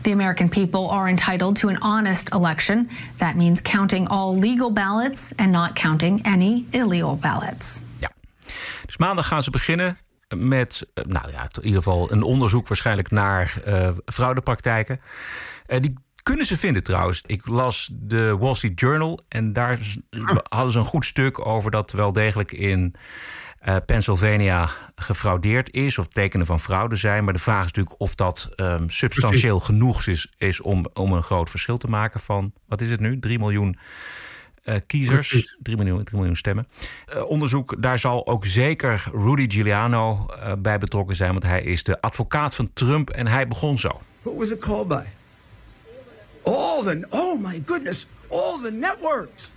The 0.05 0.13
American 0.13 0.49
people 0.49 0.89
are 0.89 1.09
entitled 1.09 1.57
to 1.57 1.69
an 1.69 1.77
honest 1.83 2.33
election. 2.33 2.89
That 3.19 3.37
means 3.37 3.61
counting 3.61 4.09
all 4.09 4.35
legal 4.35 4.71
ballots 4.71 5.33
and 5.39 5.53
not 5.53 5.75
counting 5.75 6.23
any 6.25 6.65
illegal 6.73 7.17
ballots. 7.17 7.83
Dus 8.93 9.07
maandag 9.07 9.27
gaan 9.27 9.43
ze 9.43 9.51
beginnen 9.51 9.99
met, 10.37 10.87
eh, 10.95 11.05
nou 11.05 11.31
ja, 11.31 11.43
in 11.43 11.65
ieder 11.65 11.83
geval 11.83 12.13
een 12.13 12.23
onderzoek 12.23 12.69
waarschijnlijk 12.69 13.11
naar 13.11 13.61
eh 13.65 13.91
fraudepraktijken. 14.05 15.01
Eh, 15.67 15.81
die 15.81 15.99
kunnen 16.23 16.47
ze 16.47 16.57
vinden 16.57 16.83
trouwens. 16.83 17.23
Ik 17.27 17.47
las 17.47 17.91
de 17.93 18.37
Wall 18.39 18.55
Street 18.55 18.81
Journal 18.81 19.21
en 19.29 19.53
daar 19.53 19.79
hadden 20.49 20.73
ze 20.73 20.79
een 20.79 20.85
goed 20.85 21.05
stuk 21.05 21.47
over 21.47 21.71
dat 21.71 21.93
wel 21.93 22.13
degelijk 22.13 22.53
in 22.53 22.95
Pennsylvania 23.87 24.69
gefraudeerd 24.95 25.71
is 25.71 25.99
of 25.99 26.07
tekenen 26.07 26.47
van 26.47 26.61
fraude 26.61 26.97
zijn. 26.97 27.25
Maar 27.25 27.33
de 27.33 27.39
vraag 27.39 27.61
is 27.61 27.67
natuurlijk 27.67 28.01
of 28.01 28.15
dat 28.15 28.49
ehm, 28.55 28.89
substantieel 28.89 29.61
genoeg 29.61 30.07
is, 30.07 30.33
is 30.39 30.61
om, 30.61 30.87
om 30.93 31.13
een 31.13 31.23
groot 31.23 31.51
verschil 31.51 31.77
te 31.77 31.89
maken 31.89 32.21
van, 32.21 32.53
wat 32.67 32.81
is 32.81 32.91
het 32.91 33.01
nu, 33.01 33.19
3 33.19 33.39
miljoen 33.39 33.77
eh, 34.63 34.77
kiezers, 34.87 35.57
3 35.63 35.77
miljoen, 35.77 36.05
3 36.05 36.17
miljoen 36.19 36.37
stemmen. 36.37 36.67
Eh, 37.07 37.25
onderzoek, 37.31 37.83
daar 37.83 37.99
zal 37.99 38.27
ook 38.27 38.47
zeker 38.47 39.05
Rudy 39.13 39.51
Giuliano 39.51 40.27
eh, 40.27 40.53
bij 40.59 40.79
betrokken 40.79 41.17
zijn, 41.17 41.31
want 41.31 41.43
hij 41.43 41.63
is 41.63 41.83
de 41.83 42.01
advocaat 42.01 42.55
van 42.55 42.71
Trump 42.73 43.11
en 43.11 43.27
hij 43.27 43.49
begon 43.49 43.79
zo. 43.79 44.01
Who 44.23 44.35
was 44.37 44.51
it 44.51 44.59
called 44.59 44.89
by? 44.89 45.03
All 46.43 46.83
the, 46.83 47.07
oh 47.11 47.41
my 47.41 47.63
goodness, 47.67 48.07
all 48.31 48.59
the 48.63 48.71
networks. 48.71 49.51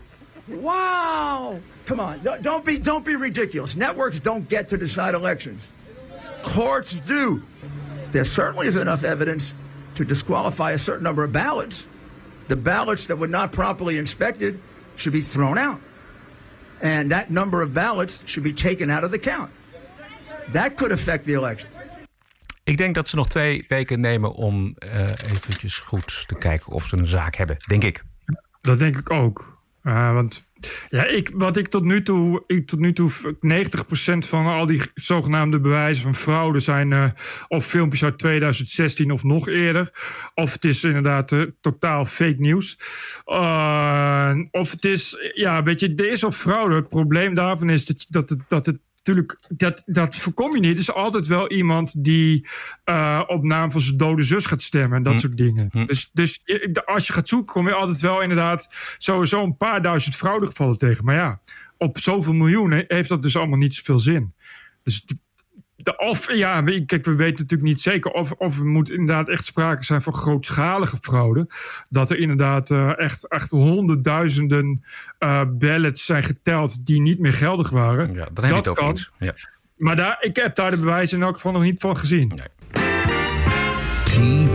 Wow. 0.45 1.55
Come 1.85 2.01
on, 2.01 2.13
don't- 2.23 2.43
don't 2.43 2.63
be, 2.63 2.79
don't 2.81 3.03
be 3.03 3.17
ridiculous. 3.17 3.75
Networks 3.75 4.21
don't 4.21 4.49
get 4.49 4.67
to 4.67 4.77
decide 4.77 5.13
elections. 5.15 5.61
Courts 6.41 7.01
do. 7.05 7.41
There 8.11 8.25
certainly 8.25 8.67
is 8.67 8.75
enough 8.75 9.03
evidence 9.03 9.53
to 9.93 10.05
disqualify 10.05 10.71
a 10.73 10.77
certain 10.77 11.03
number 11.03 11.23
of 11.23 11.31
ballots. 11.31 11.85
The 12.47 12.55
ballots 12.55 13.05
that 13.05 13.17
were 13.17 13.29
not 13.29 13.51
properly 13.51 13.97
inspected 13.97 14.59
should 14.95 15.23
be 15.23 15.31
thrown 15.31 15.57
out. 15.57 15.79
And 16.81 17.09
that 17.09 17.29
number 17.29 17.61
of 17.61 17.73
ballots 17.73 18.23
should 18.25 18.55
be 18.55 18.63
taken 18.63 18.89
out 18.89 19.03
of 19.03 19.11
the 19.11 19.19
count. 19.19 19.49
That 20.51 20.75
could 20.75 20.91
affect 20.91 21.25
the 21.25 21.33
election. 21.33 21.69
Ik 22.63 22.77
denk 22.77 22.95
dat 22.95 23.07
ze 23.07 23.15
nog 23.15 23.27
twee 23.27 23.65
weken 23.67 23.99
nemen 23.99 24.33
om 24.33 24.75
eh 24.77 25.09
eventjes 25.09 25.79
goed 25.79 26.23
te 26.27 26.35
kijken 26.35 26.73
of 26.73 26.85
ze 26.85 26.97
een 26.97 27.07
zaak 27.07 27.35
hebben, 27.35 27.57
denk 27.65 27.83
ik. 27.83 28.03
Dat 28.61 28.79
denk 28.79 28.97
ik 28.97 29.11
ook. 29.11 29.54
Uh, 29.87 30.13
want 30.13 30.49
ja, 30.89 31.05
ik, 31.05 31.31
wat 31.33 31.57
ik 31.57 31.67
tot 31.67 31.83
nu 31.83 32.01
toe, 32.01 32.43
ik 32.47 32.67
tot 32.67 32.79
nu 32.79 32.93
toe 32.93 33.11
90% 33.35 34.17
van 34.17 34.45
al 34.45 34.65
die 34.65 34.81
zogenaamde 34.93 35.59
bewijzen 35.59 36.03
van 36.03 36.15
fraude 36.15 36.59
zijn 36.59 36.91
uh, 36.91 37.09
of 37.47 37.65
filmpjes 37.65 38.03
uit 38.03 38.17
2016 38.17 39.11
of 39.11 39.23
nog 39.23 39.47
eerder. 39.47 39.89
Of 40.33 40.53
het 40.53 40.65
is 40.65 40.83
inderdaad 40.83 41.31
uh, 41.31 41.43
totaal 41.61 42.05
fake 42.05 42.35
nieuws. 42.37 42.77
Of 44.51 44.71
het 44.71 44.85
is, 44.85 45.31
ja, 45.33 45.63
weet 45.63 45.79
je, 45.79 45.93
er 45.95 46.11
is 46.11 46.23
al 46.23 46.31
fraude. 46.31 46.75
Het 46.75 46.89
probleem 46.89 47.33
daarvan 47.33 47.69
is 47.69 47.85
dat, 47.85 48.05
dat, 48.09 48.35
dat 48.47 48.65
het 48.65 48.79
natuurlijk, 49.07 49.39
dat, 49.47 49.83
dat 49.85 50.15
voorkom 50.15 50.53
je 50.55 50.59
niet. 50.59 50.73
Er 50.73 50.79
is 50.79 50.93
altijd 50.93 51.27
wel 51.27 51.51
iemand 51.51 52.03
die 52.03 52.47
uh, 52.85 53.21
op 53.27 53.43
naam 53.43 53.71
van 53.71 53.81
zijn 53.81 53.97
dode 53.97 54.23
zus 54.23 54.45
gaat 54.45 54.61
stemmen 54.61 54.97
en 54.97 55.03
dat 55.03 55.13
Hm. 55.13 55.19
soort 55.19 55.37
dingen. 55.37 55.69
Dus, 55.85 56.09
dus 56.13 56.39
je- 56.43 56.81
als 56.85 57.07
je 57.07 57.13
gaat 57.13 57.27
zoeken, 57.27 57.53
kom 57.53 57.67
je 57.67 57.73
altijd 57.73 57.99
wel 58.01 58.21
inderdaad 58.21 58.75
sowieso 58.97 59.43
een 59.43 59.57
paar 59.57 59.81
duizend 59.81 60.15
fraudegevallen 60.15 60.77
tegen. 60.77 61.05
Maar 61.05 61.15
ja, 61.15 61.39
op 61.77 61.97
zoveel 61.97 62.33
miljoen 62.33 62.83
heeft 62.87 63.09
dat 63.09 63.21
dus 63.21 63.35
allemaal 63.37 63.57
niet 63.59 63.75
zoveel 63.75 63.99
zin. 63.99 64.33
Dus 64.83 65.05
de- 65.85 65.97
of 65.97 66.33
ja, 66.33 66.61
kijk, 66.61 67.05
we 67.05 67.15
weten 67.15 67.41
natuurlijk 67.41 67.69
niet 67.69 67.81
zeker 67.81 68.11
of, 68.11 68.31
of 68.31 68.59
er 68.59 68.65
moet 68.65 68.89
inderdaad 68.91 69.29
echt 69.29 69.45
sprake 69.45 69.83
zijn 69.83 70.01
van 70.01 70.13
grootschalige 70.13 70.97
fraude. 70.97 71.47
Dat 71.89 72.09
er 72.09 72.17
inderdaad 72.19 72.69
eh, 72.69 72.99
echt, 72.99 73.27
echt 73.29 73.51
honderdduizenden 73.51 74.83
eh 75.19 75.41
ballots 75.49 76.05
zijn 76.05 76.23
geteld 76.23 76.85
die 76.85 77.01
niet 77.01 77.19
meer 77.19 77.33
geldig 77.33 77.69
waren. 77.69 78.13
Ja, 78.13 78.27
dan 78.33 78.43
heb 78.43 78.53
je 78.53 78.57
het 78.59 78.67
over 78.67 78.83
kan. 78.83 78.91
iets. 78.91 79.11
Ja. 79.19 79.33
Maar 79.77 79.95
daar, 79.95 80.17
ik 80.19 80.35
heb 80.35 80.55
daar 80.55 80.71
de 80.71 80.77
bewijzen 80.77 81.17
in 81.17 81.23
elk 81.23 81.35
geval 81.35 81.51
nog 81.51 81.63
niet 81.63 81.79
van 81.79 81.97
gezien. 81.97 82.31
TPO 84.03 84.54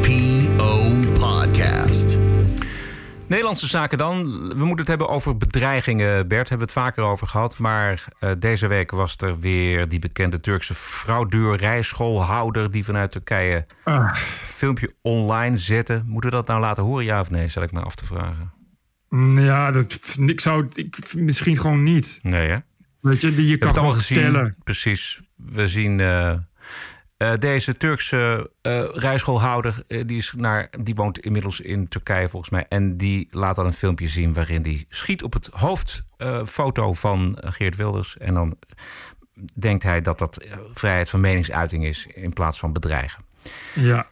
Nederlandse 3.31 3.67
zaken 3.67 3.99
dan. 3.99 4.23
We 4.49 4.55
moeten 4.65 4.79
het 4.79 4.87
hebben 4.89 5.09
over 5.09 5.37
bedreigingen, 5.37 6.29
Bert. 6.29 6.49
Hebben 6.49 6.67
we 6.67 6.73
het 6.73 6.85
vaker 6.85 7.03
over 7.03 7.27
gehad. 7.27 7.59
Maar 7.59 8.05
eh, 8.19 8.31
deze 8.39 8.67
week 8.67 8.91
was 8.91 9.17
er 9.17 9.39
weer 9.41 9.89
die 9.89 9.99
bekende 9.99 10.41
Turkse 10.41 10.75
fraudeur-rijschoolhouder... 10.75 12.71
die 12.71 12.85
vanuit 12.85 13.13
Turkije 13.13 13.67
Ah. 13.85 13.95
een 13.95 14.15
filmpje 14.47 14.95
online 15.03 15.57
zette. 15.57 16.03
Moeten 16.07 16.31
we 16.31 16.37
dat 16.37 16.47
nou 16.47 16.61
laten 16.61 16.83
horen, 16.83 17.05
ja 17.05 17.21
of 17.21 17.31
nee? 17.31 17.49
Zal 17.49 17.63
ik 17.63 17.73
me 17.73 17.81
af 17.81 17.95
te 17.95 18.05
vragen. 18.07 18.53
Mm, 19.09 19.39
Ja, 19.39 19.71
dat, 19.71 20.17
ik 20.27 20.41
zou 20.41 20.69
ik, 20.75 21.15
misschien 21.15 21.59
gewoon 21.59 21.83
niet. 21.83 22.19
Nee, 22.23 22.49
hè? 22.49 22.57
Weet 23.01 23.21
je, 23.21 23.35
je 23.35 23.47
Je 23.47 23.59
kan 23.59 23.69
het 23.69 23.77
allemaal 23.79 23.97
gezien. 23.97 24.19
vertellen. 24.19 24.57
Precies. 24.65 25.21
We 25.37 25.69
zien 25.69 26.01
eh, 26.01 26.35
eh, 27.21 27.33
deze 27.39 27.77
Turkse 27.77 28.51
eh 28.63 28.85
rijschoolhouder. 28.93 29.83
eh, 29.87 30.03
die, 30.07 30.17
is 30.17 30.35
naar, 30.37 30.71
die 30.81 30.95
woont 30.95 31.19
inmiddels 31.19 31.61
in 31.61 31.89
Turkije 31.89 32.29
volgens 32.29 32.51
mij. 32.51 32.67
En 32.69 32.97
die 32.97 33.27
laat 33.31 33.57
dan 33.57 33.67
een 33.67 33.73
filmpje 33.73 34.09
zien 34.09 34.35
waarin 34.35 34.63
die 34.63 34.87
schiet 34.89 35.23
op 35.23 35.33
het 35.33 35.47
hoofdfoto 35.53 36.95
van 36.95 37.37
Geert 37.41 37.77
Wilders. 37.77 38.19
En 38.19 38.35
dan 38.35 38.57
denkt 39.55 39.83
hij 39.83 40.01
dat 40.01 40.19
dat 40.19 40.47
vrijheid 40.75 41.09
van 41.09 41.21
meningsuiting 41.21 41.85
is 41.85 42.07
in 42.07 42.33
plaats 42.33 42.59
van 42.59 42.73
bedreigen. 42.73 43.25
Ja. 43.75 44.07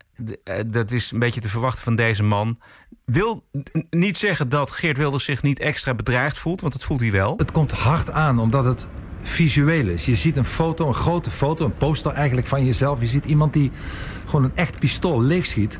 Dat 0.66 0.90
is 0.90 1.10
een 1.10 1.18
beetje 1.18 1.40
te 1.40 1.48
verwachten 1.48 1.82
van 1.82 1.94
deze 1.94 2.22
man. 2.22 2.58
Wil 3.04 3.44
niet 3.90 4.18
zeggen 4.18 4.48
dat 4.48 4.70
Geert 4.70 4.96
Wilders 4.96 5.24
zich 5.24 5.42
niet 5.42 5.58
extra 5.58 5.94
bedreigd 5.94 6.38
voelt, 6.38 6.60
want 6.60 6.72
dat 6.72 6.84
voelt 6.84 7.00
hij 7.00 7.10
wel. 7.12 7.36
Het 7.36 7.52
komt 7.52 7.72
hard 7.72 8.10
aan 8.10 8.38
omdat 8.38 8.64
het 8.64 8.86
visueel 9.28 9.86
is. 9.86 10.06
Je 10.06 10.14
ziet 10.14 10.36
een 10.36 10.44
foto, 10.44 10.88
een 10.88 10.94
grote 10.94 11.30
foto, 11.30 11.64
een 11.64 11.72
poster 11.72 12.12
eigenlijk 12.12 12.46
van 12.46 12.64
jezelf. 12.64 13.00
Je 13.00 13.06
ziet 13.06 13.24
iemand 13.24 13.52
die 13.52 13.70
gewoon 14.24 14.44
een 14.44 14.50
echt 14.54 14.78
pistool 14.78 15.22
leegschiet 15.22 15.78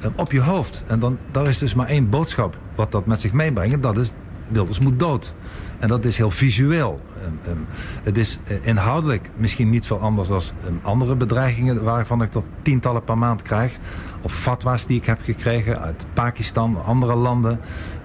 eh, 0.00 0.10
op 0.16 0.32
je 0.32 0.40
hoofd. 0.40 0.82
En 0.86 0.98
dan, 0.98 1.18
daar 1.30 1.48
is 1.48 1.58
dus 1.58 1.74
maar 1.74 1.88
één 1.88 2.10
boodschap 2.10 2.58
wat 2.74 2.92
dat 2.92 3.06
met 3.06 3.20
zich 3.20 3.32
meebrengt. 3.32 3.74
En 3.74 3.80
dat 3.80 3.96
is, 3.96 4.12
Wilders 4.48 4.78
moet 4.78 4.98
dood. 4.98 5.32
En 5.78 5.88
dat 5.88 6.04
is 6.04 6.16
heel 6.16 6.30
visueel. 6.30 6.98
Ehm, 7.16 7.50
ehm, 7.50 7.58
het 8.02 8.16
is 8.16 8.38
eh, 8.44 8.56
inhoudelijk 8.62 9.30
misschien 9.36 9.70
niet 9.70 9.86
veel 9.86 10.00
anders 10.00 10.28
dan 10.28 10.40
ehm, 10.64 10.72
andere 10.82 11.14
bedreigingen... 11.14 11.82
waarvan 11.82 12.22
ik 12.22 12.30
tot 12.30 12.44
tientallen 12.62 13.04
per 13.04 13.18
maand 13.18 13.42
krijg. 13.42 13.78
Of 14.22 14.32
fatwa's 14.32 14.86
die 14.86 14.98
ik 14.98 15.06
heb 15.06 15.18
gekregen 15.22 15.80
uit 15.80 16.04
Pakistan, 16.12 16.84
andere 16.84 17.14
landen. 17.14 17.60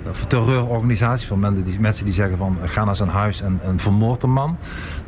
Of 0.10 0.26
terreurorganisaties 0.26 1.28
van 1.28 1.39
mensen 1.39 1.63
die, 1.63 1.80
mensen 1.80 2.06
die 2.06 2.13
zeggen 2.13 2.38
van... 2.38 2.58
ga 2.63 2.84
naar 2.84 2.96
zijn 2.96 3.10
huis 3.10 3.42
en, 3.42 3.60
en 3.63 3.80
vermoord 3.80 4.24
een 4.24 4.32
man. 4.32 4.58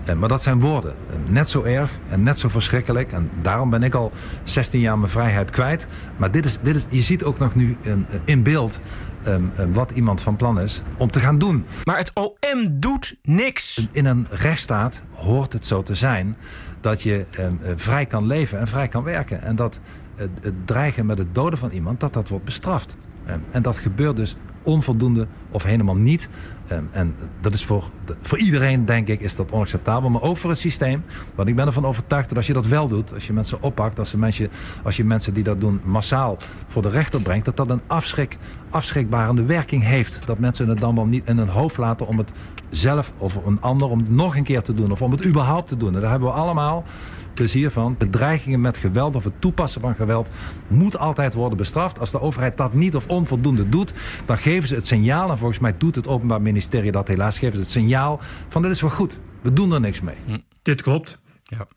Eh, 0.06 0.16
Maar 0.16 0.30
dat 0.30 0.44
zijn 0.44 0.60
woorden. 0.60 0.94
Eh, 1.10 1.16
Net 1.32 1.50
zo 1.50 1.64
erg 1.64 1.92
en 2.10 2.24
net 2.24 2.40
zo 2.40 2.50
verschrikkelijk. 2.50 3.12
En 3.12 3.30
daarom 3.42 3.70
ben 3.70 3.84
ik 3.84 3.94
al 3.94 4.12
16 4.44 4.80
jaar 4.80 4.98
mijn 4.98 5.12
vrijheid 5.12 5.50
kwijt. 5.52 5.88
Maar 6.18 6.32
dit 6.32 6.46
is, 6.46 6.60
dit 6.62 6.76
is, 6.76 6.86
je 6.90 7.02
ziet 7.02 7.24
ook 7.24 7.40
nog 7.40 7.56
nu 7.56 7.78
ehm, 7.84 8.00
in 8.26 8.44
beeld 8.44 8.80
ehm, 9.24 9.42
ehm, 9.58 9.72
wat 9.72 9.92
iemand 9.92 10.22
van 10.22 10.36
plan 10.36 10.60
is 10.60 10.82
om 10.98 11.12
te 11.12 11.20
gaan 11.20 11.38
doen. 11.38 11.66
Maar 11.84 11.98
het 11.98 12.12
OM 12.14 12.80
doet 12.80 13.18
niks. 13.22 13.88
In 13.92 14.06
een 14.06 14.28
rechtsstaat 14.30 15.02
hoort 15.14 15.54
het 15.54 15.66
zo 15.66 15.84
te 15.84 15.96
zijn 15.96 16.36
dat 16.82 17.02
je 17.02 17.26
eh, 17.32 17.46
vrij 17.76 18.06
kan 18.06 18.26
leven 18.28 18.60
en 18.60 18.68
vrij 18.68 18.88
kan 18.88 19.04
werken. 19.04 19.42
En 19.42 19.56
dat 19.56 19.80
het, 20.16 20.30
het 20.42 20.68
dreigen 20.68 21.06
met 21.06 21.18
het 21.18 21.36
doden 21.36 21.60
van 21.60 21.70
iemand, 21.72 22.00
dat 22.00 22.14
dat 22.14 22.30
wordt 22.30 22.46
bestraft. 22.46 22.96
En 23.52 23.62
dat 23.62 23.78
gebeurt 23.78 24.16
dus 24.16 24.36
onvoldoende 24.66 25.28
of 25.52 25.64
helemaal 25.64 25.96
niet. 25.96 26.30
Ehm, 26.68 26.84
en 26.92 27.16
dat 27.42 27.54
is 27.54 27.66
voor, 27.66 27.90
voor 28.22 28.38
iedereen, 28.38 28.86
denk 28.86 29.08
ik, 29.08 29.22
is 29.22 29.36
dat 29.36 29.52
onacceptabel. 29.52 30.10
Maar 30.10 30.22
ook 30.22 30.38
voor 30.38 30.50
het 30.50 30.60
systeem. 30.60 31.04
Want 31.36 31.50
ik 31.50 31.56
ben 31.56 31.66
ervan 31.66 31.86
overtuigd 31.86 32.28
dat 32.28 32.38
als 32.38 32.48
je 32.48 32.54
dat 32.54 32.66
wel 32.66 32.88
doet, 32.88 33.14
als 33.14 33.28
je 33.28 33.34
mensen 33.34 33.62
oppakt, 33.62 34.00
als 34.00 34.14
mensen, 34.14 34.50
als 34.84 34.98
je 34.98 35.04
mensen 35.04 35.34
die 35.34 35.44
dat 35.44 35.60
doen 35.60 35.82
massaal 35.84 36.38
voor 36.68 36.82
de 36.82 36.90
rechter 36.90 37.22
brengt, 37.22 37.46
dat 37.46 37.58
dat 37.58 37.70
een 37.70 37.82
afschrik, 37.88 38.38
afschrikbarende 38.70 39.44
werking 39.44 39.84
heeft. 39.84 40.20
Dat 40.26 40.40
mensen 40.40 40.70
het 40.70 40.80
dan 40.80 40.96
wel 40.96 41.06
niet 41.06 41.28
in 41.28 41.38
hun 41.38 41.48
hoofd 41.50 41.78
laten 41.78 42.08
om 42.08 42.18
het 42.18 42.32
zelf 42.70 43.14
of 43.18 43.36
een 43.46 43.62
ander 43.62 43.90
om 43.90 44.00
het 44.00 44.10
nog 44.10 44.36
een 44.36 44.44
keer 44.44 44.62
te 44.62 44.74
doen. 44.74 44.92
Of 44.92 45.02
om 45.02 45.12
het 45.12 45.26
überhaupt 45.26 45.68
te 45.68 45.78
doen. 45.78 45.96
En 45.96 46.02
daar 46.02 46.10
hebben 46.10 46.30
we 46.30 46.36
allemaal 46.36 46.84
plezier 47.36 47.72
van. 47.72 47.96
Bedreigingen 47.98 48.62
met 48.62 48.78
geweld 48.78 49.16
of 49.16 49.24
het 49.24 49.42
toepassen 49.42 49.82
van 49.82 49.96
geweld 49.96 50.30
moet 50.68 50.98
altijd 50.98 51.34
worden 51.34 51.58
bestraft. 51.58 52.00
Als 52.00 52.12
de 52.12 52.22
overheid 52.22 52.58
dat 52.58 52.74
niet 52.74 52.96
of 52.96 53.08
onvoldoende 53.08 53.70
doet, 53.70 53.94
dan 54.26 54.38
geven 54.38 54.68
ze 54.68 54.76
het 54.76 54.86
signaal, 54.86 55.30
en 55.30 55.38
volgens 55.38 55.60
mij 55.60 55.78
doet 55.78 55.96
het 55.96 56.08
Openbaar 56.08 56.42
Ministerie 56.42 56.92
dat 56.92 57.08
helaas, 57.08 57.40
geven 57.40 57.56
ze 57.56 57.62
het 57.62 57.70
signaal 57.70 58.20
van 58.48 58.62
dit 58.62 58.72
is 58.72 58.82
wel 58.82 58.90
goed. 58.90 59.20
We 59.42 59.54
doen 59.54 59.74
er 59.74 59.80
niks 59.80 60.02
mee. 60.02 60.16
Dit 60.62 60.82
klopt. 60.82 61.22
Ja. 61.44 61.68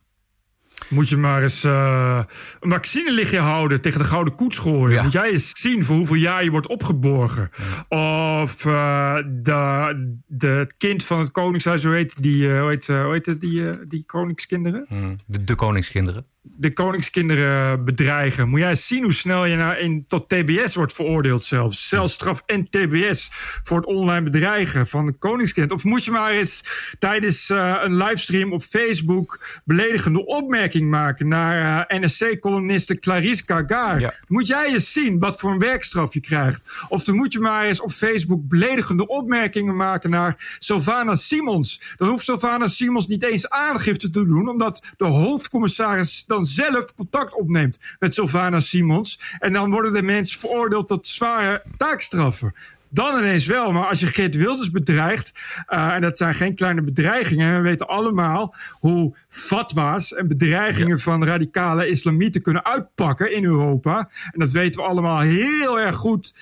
Moet 0.88 1.08
je 1.08 1.16
maar 1.16 1.42
eens 1.42 1.64
eh, 1.64 2.22
een 2.60 2.70
vaccine 2.70 3.12
liggen 3.12 3.40
houden 3.40 3.80
tegen 3.80 4.00
de 4.00 4.06
gouden 4.06 4.34
koets 4.34 4.58
gooien. 4.58 5.02
Moet 5.02 5.12
jij 5.12 5.30
eens 5.30 5.50
zien 5.52 5.84
voor 5.84 5.96
hoeveel 5.96 6.16
jaar 6.16 6.44
je 6.44 6.50
wordt 6.50 6.66
opgeborgen. 6.66 7.50
Of 7.88 8.64
eh, 8.66 9.16
de, 9.26 10.20
de, 10.26 10.46
het 10.46 10.74
kind 10.76 11.04
van 11.04 11.18
het 11.18 11.30
koningshuis, 11.30 11.84
hoe 11.84 11.94
heet 11.94 12.22
die, 12.22 12.52
eh, 12.52 12.60
hoe 12.60 12.70
heet, 12.70 12.86
hoe 12.86 13.12
heet 13.12 13.40
die, 13.40 13.86
die 13.86 14.04
koningskinderen? 14.06 14.86
De, 15.26 15.44
de 15.44 15.54
koningskinderen. 15.54 16.24
De 16.56 16.72
koningskinderen 16.72 17.84
bedreigen. 17.84 18.48
Moet 18.48 18.60
jij 18.60 18.74
zien 18.74 19.02
hoe 19.02 19.12
snel 19.12 19.44
je 19.44 19.56
nou 19.56 19.76
in, 19.76 20.04
tot 20.06 20.28
TBS 20.28 20.74
wordt 20.74 20.92
veroordeeld 20.92 21.44
zelfs. 21.44 21.88
Celstraf 21.88 22.42
en 22.46 22.64
TBS 22.64 23.28
voor 23.62 23.76
het 23.76 23.86
online 23.86 24.20
bedreigen 24.20 24.86
van 24.86 25.06
een 25.06 25.18
koningskind. 25.18 25.72
Of 25.72 25.84
moet 25.84 26.04
je 26.04 26.10
maar 26.10 26.30
eens 26.30 26.62
tijdens 26.98 27.50
eh, 27.50 27.76
een 27.80 27.96
livestream 27.96 28.52
op 28.52 28.62
Facebook... 28.62 29.60
beledigende 29.64 30.26
opmerking 30.26 30.90
maken 30.90 31.28
naar 31.28 31.86
eh, 31.86 32.00
NSC-columniste 32.00 32.98
Clarice 32.98 33.42
Gagar. 33.46 34.14
Moet 34.28 34.46
jij 34.46 34.66
eens 34.66 34.92
zien 34.92 35.18
wat 35.18 35.40
voor 35.40 35.50
een 35.50 35.58
werkstraf 35.58 36.14
je 36.14 36.20
krijgt. 36.20 36.86
Of 36.88 37.04
dan 37.04 37.16
moet 37.16 37.32
je 37.32 37.38
maar 37.38 37.64
eens 37.64 37.80
op 37.80 37.90
Facebook 37.90 38.48
beledigende 38.48 39.06
opmerkingen 39.06 39.76
maken 39.76 40.10
naar 40.10 40.56
Sylvana 40.58 41.14
Simons. 41.14 41.94
Dan 41.96 42.08
hoeft 42.08 42.24
Sylvana 42.24 42.66
Simons 42.66 43.06
niet 43.06 43.22
eens 43.22 43.48
aangifte 43.48 44.10
te 44.10 44.24
doen, 44.24 44.48
omdat 44.48 44.94
de 44.96 45.04
hoofdcommissaris 45.04 46.24
dan 46.38 46.46
zelf 46.46 46.94
contact 46.94 47.34
opneemt 47.34 47.96
met 47.98 48.14
Sylvana 48.14 48.60
Simons. 48.60 49.36
En 49.38 49.52
dan 49.52 49.70
worden 49.70 49.92
de 49.92 50.02
mensen 50.02 50.40
veroordeeld 50.40 50.88
tot 50.88 51.06
zware 51.06 51.62
taakstraffen. 51.76 52.54
Dan 52.90 53.18
ineens 53.18 53.46
wel, 53.46 53.72
maar 53.72 53.86
als 53.86 54.00
je 54.00 54.06
Geert 54.06 54.36
Wilders 54.36 54.70
bedreigt, 54.70 55.32
eh, 55.66 55.94
en 55.94 56.00
dat 56.00 56.16
zijn 56.16 56.34
geen 56.34 56.54
kleine 56.54 56.82
bedreigingen, 56.82 57.48
en 57.48 57.56
we 57.56 57.62
weten 57.62 57.88
allemaal 57.88 58.54
hoe 58.70 59.16
fatwa's 59.28 60.14
en 60.14 60.28
bedreigingen 60.28 61.00
van 61.00 61.24
radicale 61.24 61.88
islamieten 61.88 62.42
kunnen 62.42 62.64
uitpakken 62.64 63.34
in 63.34 63.44
Europa. 63.44 64.10
En 64.32 64.40
dat 64.40 64.50
weten 64.50 64.80
we 64.80 64.88
allemaal 64.88 65.20
heel 65.20 65.80
erg 65.80 65.96
goed. 65.96 66.34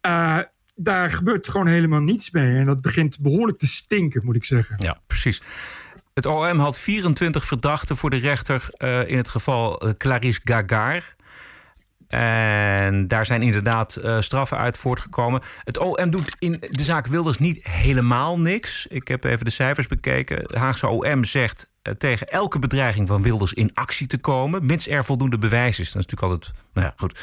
Eh, 0.00 0.38
daar 0.76 1.10
gebeurt 1.10 1.48
gewoon 1.48 1.66
helemaal 1.66 2.00
niets 2.00 2.30
mee. 2.30 2.56
En 2.56 2.64
dat 2.64 2.80
begint 2.80 3.20
behoorlijk 3.20 3.58
te 3.58 3.66
stinken, 3.66 4.24
moet 4.24 4.36
ik 4.36 4.44
zeggen. 4.44 4.76
Ja, 4.78 5.00
precies. 5.06 5.42
Het 6.14 6.26
OM 6.26 6.58
had 6.58 6.78
24 6.78 7.44
verdachten 7.44 7.96
voor 7.96 8.10
de 8.10 8.16
rechter 8.16 8.66
eh, 8.70 9.08
in 9.08 9.16
het 9.16 9.28
geval 9.28 9.80
eh, 9.80 9.90
Clarice 9.98 10.40
Gagar. 10.44 11.14
En 12.08 13.08
daar 13.08 13.26
zijn 13.26 13.42
inderdaad 13.42 13.96
eh, 13.96 14.20
straffen 14.20 14.58
uit 14.58 14.78
voortgekomen. 14.78 15.42
Het 15.64 15.78
OM 15.78 16.10
doet 16.10 16.36
in 16.38 16.52
de 16.70 16.82
zaak 16.82 17.06
Wilders 17.06 17.38
niet 17.38 17.64
helemaal 17.64 18.38
niks. 18.40 18.86
Ik 18.86 19.08
heb 19.08 19.24
even 19.24 19.44
de 19.44 19.50
cijfers 19.50 19.86
bekeken. 19.86 20.36
Het 20.36 20.54
Haagse 20.54 20.88
OM 20.88 21.24
zegt 21.24 21.72
tegen 21.98 22.28
elke 22.28 22.58
bedreiging 22.58 23.08
van 23.08 23.22
Wilders 23.22 23.52
in 23.52 23.70
actie 23.74 24.06
te 24.06 24.18
komen, 24.18 24.66
mits 24.66 24.88
er 24.88 25.04
voldoende 25.04 25.38
bewijs 25.38 25.78
is. 25.78 25.92
Dat 25.92 26.02
is 26.02 26.10
natuurlijk 26.10 26.32
altijd. 26.32 26.62
Nou 26.72 26.86
ja, 26.86 26.94
goed. 26.96 27.20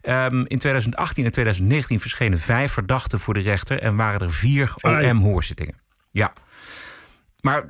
Ehm, 0.00 0.44
in 0.46 0.58
2018 0.58 1.24
en 1.24 1.32
2019 1.32 2.00
verschenen 2.00 2.38
vijf 2.38 2.72
verdachten 2.72 3.20
voor 3.20 3.34
de 3.34 3.40
rechter 3.40 3.78
en 3.78 3.96
waren 3.96 4.20
er 4.20 4.32
vier. 4.32 4.74
OM-hoorzittingen. 4.80 5.80
Ja. 6.10 6.32
Maar 7.42 7.64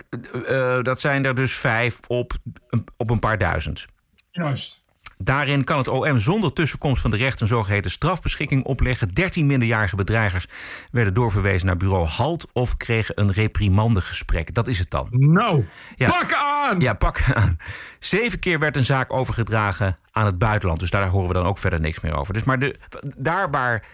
eh, 0.44 0.76
eh, 0.76 0.84
dat 0.84 1.00
zijn 1.00 1.24
er 1.24 1.34
dus 1.34 1.52
vijf 1.52 1.98
op, 2.06 2.32
een- 2.68 2.84
op 2.96 3.10
een 3.10 3.18
paar 3.18 3.38
duizend. 3.38 3.86
Juist. 4.30 4.80
Daarin 5.18 5.64
kan 5.64 5.78
het 5.78 5.88
OM 5.88 6.18
zonder 6.18 6.52
tussenkomst 6.52 7.02
van 7.02 7.10
de 7.10 7.16
rechter 7.16 7.42
een 7.42 7.48
zogeheten 7.48 7.90
strafbeschikking 7.90 8.64
opleggen. 8.64 9.08
13 9.14 9.46
minderjarige 9.46 9.96
bedreigers 9.96 10.46
werden 10.92 11.14
doorverwezen 11.14 11.66
naar 11.66 11.76
bureau 11.76 12.06
HALT 12.06 12.50
of 12.52 12.76
kregen 12.76 13.20
een 13.20 13.32
reprimandegesprek. 13.32 14.54
Dat 14.54 14.68
is 14.68 14.78
het 14.78 14.90
dan. 14.90 15.06
Nou, 15.10 15.64
Ja. 15.96 16.08
pak 16.08 16.32
aan! 16.32 16.80
Ja, 16.80 16.94
pak 16.94 17.22
aan. 17.34 17.56
Zeven 17.98 18.38
keer 18.38 18.58
werd 18.58 18.76
een 18.76 18.84
zaak 18.84 19.12
overgedragen 19.12 19.98
aan 20.12 20.26
het 20.26 20.38
buitenland. 20.38 20.80
Dus 20.80 20.90
daar 20.90 21.08
horen 21.08 21.28
we 21.28 21.34
dan 21.34 21.46
ook 21.46 21.58
verder 21.58 21.80
niks 21.80 22.00
meer 22.00 22.16
over. 22.16 22.34
Dus 22.34 22.44
maar 22.44 22.58
de, 22.58 22.76
daar 23.16 23.50
waar, 23.50 23.86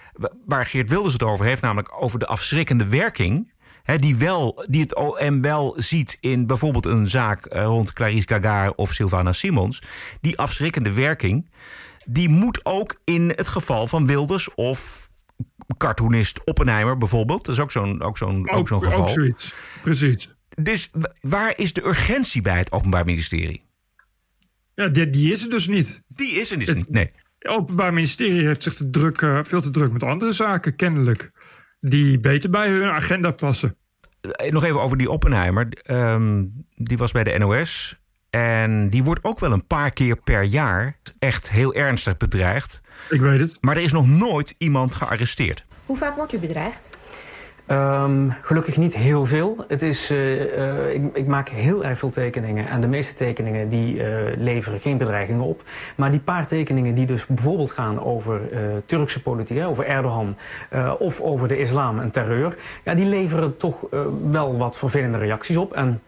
waar 0.46 0.66
Geert 0.66 0.90
Wilders 0.90 1.12
het 1.12 1.22
over 1.22 1.44
heeft, 1.46 1.62
namelijk 1.62 2.02
over 2.02 2.18
de 2.18 2.26
afschrikkende 2.26 2.86
werking. 2.88 3.52
Hè, 3.88 3.98
die, 3.98 4.16
wel, 4.16 4.64
die 4.68 4.80
het 4.80 4.94
OM 4.94 5.40
wel 5.40 5.74
ziet 5.76 6.16
in 6.20 6.46
bijvoorbeeld 6.46 6.86
een 6.86 7.06
zaak 7.06 7.46
eh, 7.46 7.64
rond 7.64 7.92
Clarice 7.92 8.28
Gagar 8.28 8.72
of 8.72 8.92
Sylvana 8.92 9.32
Simons. 9.32 9.82
Die 10.20 10.38
afschrikkende 10.38 10.92
werking, 10.92 11.50
die 12.06 12.28
moet 12.28 12.60
ook 12.64 13.00
in 13.04 13.32
het 13.36 13.48
geval 13.48 13.86
van 13.86 14.06
Wilders 14.06 14.54
of 14.54 15.10
cartoonist 15.76 16.44
Oppenheimer 16.44 16.96
bijvoorbeeld. 16.96 17.44
Dat 17.44 17.54
is 17.54 17.60
ook 17.60 17.72
zo'n 17.72 18.02
ook 18.02 18.18
zo'n 18.18 18.50
ook 18.50 18.68
zo'n 18.68 18.82
geval. 18.82 19.00
Ook 19.00 19.10
zoiets. 19.10 19.54
Precies. 19.82 20.34
Dus 20.62 20.90
waar 21.20 21.52
is 21.56 21.72
de 21.72 21.84
urgentie 21.84 22.42
bij 22.42 22.58
het 22.58 22.72
Openbaar 22.72 23.04
Ministerie? 23.04 23.64
Ja, 24.74 24.88
die, 24.88 25.10
die 25.10 25.32
is 25.32 25.44
er 25.44 25.50
dus 25.50 25.66
niet. 25.66 26.02
Die 26.08 26.40
is 26.40 26.50
er 26.50 26.58
dus 26.58 26.74
niet, 26.74 26.90
nee. 26.90 27.10
Het 27.38 27.50
Openbaar 27.50 27.92
Ministerie 27.92 28.46
heeft 28.46 28.62
zich 28.62 28.74
te 28.74 28.90
druk, 28.90 29.22
eh, 29.22 29.38
veel 29.42 29.60
te 29.60 29.70
druk 29.70 29.92
met 29.92 30.02
andere 30.02 30.32
zaken, 30.32 30.76
kennelijk. 30.76 31.30
Die 31.80 32.18
beter 32.20 32.50
bij 32.50 32.68
hun 32.68 32.88
agenda 32.88 33.30
passen. 33.30 33.76
Eh, 34.20 34.50
Nog 34.52 34.64
even 34.64 34.80
over 34.80 34.96
die 34.98 35.10
Oppenheimer. 35.10 35.68
Ehm, 35.82 36.44
die 36.74 36.96
was 36.98 37.12
bij 37.12 37.24
de 37.24 37.38
NOS. 37.38 38.00
En 38.30 38.90
die 38.90 39.04
wordt 39.04 39.24
ook 39.24 39.38
wel 39.38 39.52
een 39.52 39.66
paar 39.66 39.90
keer 39.90 40.16
per 40.16 40.42
jaar 40.42 40.98
echt 41.18 41.50
heel 41.50 41.74
ernstig 41.74 42.16
bedreigd. 42.16 42.80
Ik 43.10 43.20
weet 43.20 43.40
het. 43.40 43.58
Maar 43.60 43.76
er 43.76 43.82
is 43.82 43.92
nog 43.92 44.06
nooit 44.08 44.54
iemand 44.58 44.94
gearresteerd. 44.94 45.64
Hoe 45.86 45.96
vaak 45.96 46.16
wordt 46.16 46.32
u 46.32 46.38
bedreigd? 46.38 46.97
Ehm, 47.68 48.28
gelukkig 48.42 48.76
niet 48.76 48.94
heel 48.94 49.24
veel. 49.24 49.64
Het 49.68 49.82
is, 49.82 50.10
eh, 50.10 50.42
eh, 50.42 50.94
ik, 50.94 51.16
ik 51.16 51.26
maak 51.26 51.48
heel 51.48 51.84
erg 51.84 51.98
veel 51.98 52.10
tekeningen. 52.10 52.68
En 52.68 52.80
de 52.80 52.86
meeste 52.86 53.14
tekeningen 53.14 53.68
die 53.68 54.02
eh, 54.02 54.36
leveren 54.36 54.80
geen 54.80 54.98
bedreigingen 54.98 55.42
op. 55.42 55.62
Maar 55.94 56.10
die 56.10 56.20
paar 56.20 56.46
tekeningen 56.46 56.94
die 56.94 57.06
dus 57.06 57.26
bijvoorbeeld 57.26 57.70
gaan 57.70 58.02
over 58.02 58.40
Turkse 58.86 59.22
politiek, 59.22 59.64
over 59.64 59.86
Erdogan 59.86 60.36
of 60.98 61.20
over 61.20 61.48
de 61.48 61.58
islam 61.58 62.00
en 62.00 62.10
terreur, 62.10 62.56
ja, 62.84 62.94
die 62.94 63.06
leveren 63.06 63.56
toch 63.56 63.86
wel 64.30 64.56
wat 64.56 64.78
vervelende 64.78 65.18
reacties 65.18 65.56
op. 65.56 65.72
En 65.72 66.00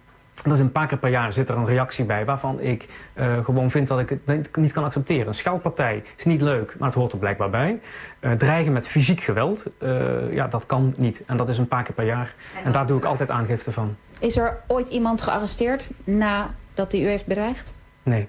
dat 0.43 0.53
is 0.53 0.61
een 0.61 0.73
paar 0.73 0.87
keer 0.87 0.99
per 0.99 1.11
jaar 1.11 1.33
zit 1.33 1.49
er 1.49 1.57
een 1.57 1.67
reactie 1.67 2.05
bij 2.05 2.25
waarvan 2.25 2.61
ik 2.61 2.89
eh, 3.13 3.45
gewoon 3.45 3.71
vind 3.71 3.89
dat 3.89 3.99
ik 3.99 4.09
het 4.09 4.57
niet- 4.57 4.73
kan 4.73 4.85
accepteren. 4.85 5.27
Een 5.27 5.35
scheldpartij 5.35 6.03
is 6.17 6.25
niet 6.25 6.41
leuk, 6.41 6.75
maar 6.79 6.89
het 6.89 6.97
hoort 6.99 7.13
er 7.13 7.19
blijkbaar 7.19 7.51
bij. 7.51 7.81
Eh, 8.21 8.33
dreigen 8.33 8.73
met 8.73 8.87
fysiek 8.87 9.21
geweld, 9.21 9.65
eh, 9.79 10.31
ja, 10.31 10.47
dat 10.49 10.67
kan 10.67 10.95
niet. 10.97 11.23
En 11.27 11.37
dat 11.37 11.49
is 11.49 11.59
een 11.59 11.69
paar 11.69 11.83
keer 11.83 11.95
per 11.95 12.05
jaar. 12.05 12.35
En 12.65 12.73
daar 12.73 12.87
doe 12.87 12.99
ik 12.99 13.05
altijd 13.05 13.31
aangifte 13.31 13.73
van. 13.73 13.97
Is 14.19 14.37
er 14.37 14.57
ooit 14.67 14.89
iemand 14.89 15.23
gearresteerd 15.23 15.91
nadat 16.05 16.93
hij 16.93 17.01
u 17.01 17.07
heeft 17.09 17.27
bedreigd? 17.27 17.73
Nee. 18.03 18.29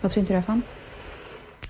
Wat 0.00 0.12
vindt 0.12 0.28
u 0.28 0.32
daarvan? 0.32 0.62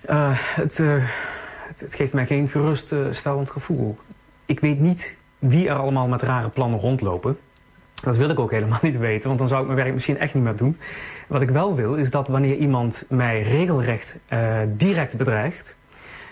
Het, 0.06 0.78
het, 0.78 1.80
het 1.80 1.94
geeft 1.94 2.12
mij 2.12 2.26
geen 2.26 2.48
geruststellend 2.48 3.50
gevoel. 3.50 3.98
Ik 4.46 4.60
weet 4.60 4.78
niet 4.80 5.16
wie 5.38 5.68
er 5.68 5.74
allemaal 5.76 6.08
met 6.08 6.22
rare 6.22 6.48
plannen 6.48 6.78
rondlopen. 6.80 7.38
Dat 8.04 8.16
wil 8.16 8.28
ik 8.28 8.38
ook 8.38 8.50
helemaal 8.50 8.78
niet 8.82 8.98
weten, 8.98 9.26
want 9.26 9.38
dan 9.38 9.48
zou 9.48 9.60
ik 9.60 9.66
mijn 9.66 9.78
werk 9.78 9.92
misschien 9.94 10.18
echt 10.18 10.34
niet 10.34 10.42
meer 10.42 10.56
doen. 10.56 10.78
Wat 11.28 11.42
ik 11.42 11.50
wel 11.50 11.74
wil, 11.74 11.94
is 11.94 12.10
dat 12.10 12.28
wanneer 12.28 12.56
iemand 12.56 13.04
mij 13.08 13.42
regelrecht 13.42 14.18
eh, 14.26 14.58
direct 14.68 15.16
bedreigt, 15.16 15.76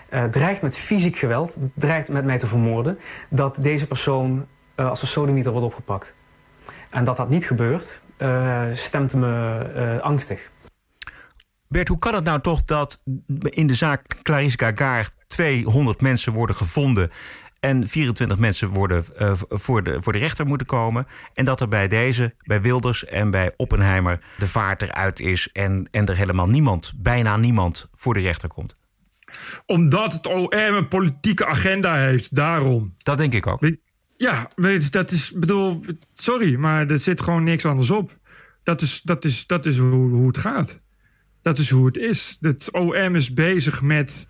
eh, 0.09 0.23
dreigt 0.23 0.61
met 0.61 0.77
fysiek 0.77 1.17
geweld, 1.17 1.57
dreigt 1.73 2.07
met 2.07 2.25
mij 2.25 2.37
te 2.37 2.47
vermoorden, 2.47 2.99
dat 3.29 3.55
deze 3.59 3.87
persoon 3.87 4.45
eh, 4.75 4.89
als 4.89 5.01
een 5.01 5.07
sodemieter 5.07 5.51
wordt 5.51 5.67
opgepakt. 5.67 6.13
En 6.89 7.03
dat 7.03 7.17
dat 7.17 7.29
niet 7.29 7.45
gebeurt, 7.45 8.01
stemt 8.73 9.13
me 9.13 9.99
angstig. 10.01 10.49
Bert, 11.67 11.87
hoe 11.87 11.97
kan 11.97 12.15
het 12.15 12.23
nou 12.23 12.41
toch 12.41 12.61
dat 12.61 13.03
in 13.43 13.67
de 13.67 13.73
zaak 13.73 14.01
Clarice 14.21 14.57
Gagar 14.57 15.09
200 15.27 16.01
mensen 16.01 16.33
worden 16.33 16.55
gevonden 16.55 17.09
En 17.63 17.87
24 17.87 18.37
mensen 18.37 18.69
worden 18.69 19.05
eh, 19.17 19.33
voor, 19.49 19.83
de, 19.83 20.01
voor 20.01 20.13
de 20.13 20.19
rechter 20.19 20.45
moeten 20.45 20.67
komen. 20.67 21.07
En 21.33 21.45
dat 21.45 21.61
er 21.61 21.67
bij 21.67 21.87
deze, 21.87 22.35
bij 22.45 22.61
Wilders 22.61 23.05
en 23.05 23.29
bij 23.29 23.53
Oppenheimer... 23.55 24.19
de 24.37 24.47
vaart 24.47 24.81
eruit 24.81 25.19
is 25.19 25.49
en, 25.51 25.87
en 25.91 26.05
er 26.05 26.15
helemaal 26.15 26.47
niemand, 26.47 26.93
bijna 26.95 27.37
niemand, 27.37 27.89
voor 27.93 28.13
de 28.13 28.19
rechter 28.19 28.49
komt. 28.49 28.75
Omdat 29.65 30.13
het 30.13 30.27
OM 30.27 30.49
een 30.51 30.87
politieke 30.87 31.45
agenda 31.45 31.95
heeft, 31.95 32.35
daarom. 32.35 32.93
Dat 33.03 33.17
denk 33.17 33.33
ik 33.33 33.47
ook. 33.47 33.69
Ja, 34.17 34.51
weet 34.55 34.83
je, 34.83 34.89
dat 34.89 35.11
is, 35.11 35.31
bedoel, 35.31 35.85
sorry, 36.13 36.55
maar 36.55 36.87
er 36.87 36.99
zit 36.99 37.21
gewoon 37.21 37.43
niks 37.43 37.65
anders 37.65 37.91
op. 37.91 38.17
Dat 38.63 38.81
is, 38.81 39.01
dat 39.01 39.25
is, 39.25 39.47
dat 39.47 39.65
is 39.65 39.77
hoe, 39.77 40.09
hoe 40.09 40.27
het 40.27 40.37
gaat. 40.37 40.75
Dat 41.41 41.57
is 41.57 41.69
hoe 41.69 41.85
het 41.85 41.97
is. 41.97 42.37
Het 42.39 42.71
OM 42.71 43.15
is 43.15 43.33
bezig 43.33 43.81
met, 43.81 44.27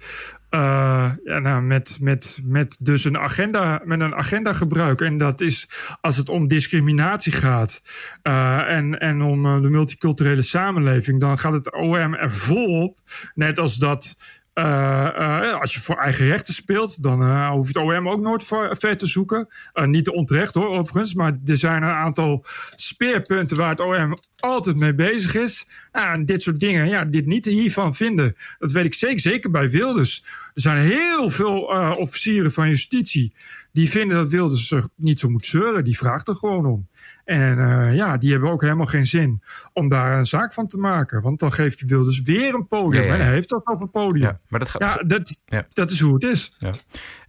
eh, 0.53 1.11
nou, 1.23 1.61
met, 1.61 1.97
met, 2.01 2.41
met 2.43 2.77
dus 2.81 3.03
een 3.03 3.17
agenda, 3.17 3.81
met 3.83 3.99
een 3.99 4.15
agenda 4.15 4.53
gebruik. 4.53 5.01
En 5.01 5.17
dat 5.17 5.41
is 5.41 5.67
als 6.01 6.17
het 6.17 6.29
om 6.29 6.47
discriminatie 6.47 7.31
gaat 7.31 7.81
eh, 8.21 8.69
en, 8.69 8.99
en 8.99 9.21
om 9.21 9.45
eh, 9.45 9.61
de 9.61 9.69
multiculturele 9.69 10.41
samenleving, 10.41 11.19
dan 11.19 11.37
gaat 11.37 11.53
het 11.53 11.73
OM 11.73 12.13
er 12.13 12.31
volop. 12.31 12.97
Net 13.35 13.59
als 13.59 13.75
dat 13.75 14.15
uh, 14.53 15.09
uh, 15.17 15.59
als 15.59 15.73
je 15.73 15.79
voor 15.79 15.97
eigen 15.97 16.25
rechten 16.25 16.53
speelt, 16.53 17.03
dan 17.03 17.21
uh, 17.21 17.49
hoeft 17.49 17.67
het 17.67 17.77
OM 17.77 18.09
ook 18.09 18.21
nooit 18.21 18.43
ver, 18.43 18.97
te 18.97 19.05
zoeken. 19.05 19.47
niet 19.85 20.09
onterecht 20.09 20.53
hoor, 20.53 20.67
overigens, 20.67 21.13
maar 21.13 21.39
er 21.45 21.57
zijn 21.57 21.83
een 21.83 21.93
aantal 21.93 22.45
speerpunten 22.75 23.57
waar 23.57 23.69
het 23.69 23.79
OM 23.79 24.17
altijd 24.39 24.75
mee 24.75 24.93
bezig 24.93 25.35
is. 25.35 25.67
En 25.91 26.25
dit 26.25 26.41
soort 26.41 26.59
dingen, 26.59 26.87
ja, 26.87 27.05
dit 27.05 27.25
niet 27.25 27.45
hiervan 27.45 27.95
vinden, 27.95 28.35
dat 28.59 28.71
weet 28.71 28.85
ik 28.85 28.93
zeker, 28.93 29.19
zeker 29.19 29.51
bij 29.51 29.69
Wilders. 29.69 30.23
Er 30.53 30.61
zijn 30.61 30.77
heel 30.77 31.29
veel 31.29 31.59
officieren 31.97 32.51
van 32.51 32.67
justitie 32.67 33.33
die 33.71 33.89
vinden 33.89 34.17
dat 34.17 34.31
Wilders 34.31 34.73
niet 34.95 35.19
zo 35.19 35.29
moet 35.29 35.45
zeuren. 35.45 35.83
Die 35.83 35.97
vraagt 35.97 36.27
er 36.27 36.35
gewoon 36.35 36.65
om. 36.65 36.87
En 37.25 37.57
uh, 37.57 37.93
ja, 37.95 38.17
die 38.17 38.31
hebben 38.31 38.49
ook 38.49 38.61
helemaal 38.61 38.85
geen 38.85 39.05
zin 39.05 39.41
om 39.73 39.89
daar 39.89 40.17
een 40.17 40.25
zaak 40.25 40.53
van 40.53 40.67
te 40.67 40.77
maken. 40.77 41.21
Want 41.21 41.39
dan 41.39 41.51
geeft 41.51 41.79
hij 41.79 41.89
Wilders 41.89 42.21
weer 42.21 42.53
een 42.53 42.67
podium. 42.67 43.03
Ja, 43.03 43.07
ja, 43.07 43.13
ja. 43.13 43.19
En 43.19 43.25
hij 43.25 43.33
heeft 43.33 43.49
dat 43.49 43.65
op 43.65 43.81
een 43.81 43.89
podium. 43.89 44.23
Ja, 44.23 44.39
maar 44.47 44.59
dat, 44.59 44.69
gaat... 44.69 44.81
ja, 44.81 45.03
dat, 45.03 45.41
dat 45.73 45.91
is 45.91 45.99
hoe 45.99 46.13
het 46.13 46.23
is. 46.23 46.57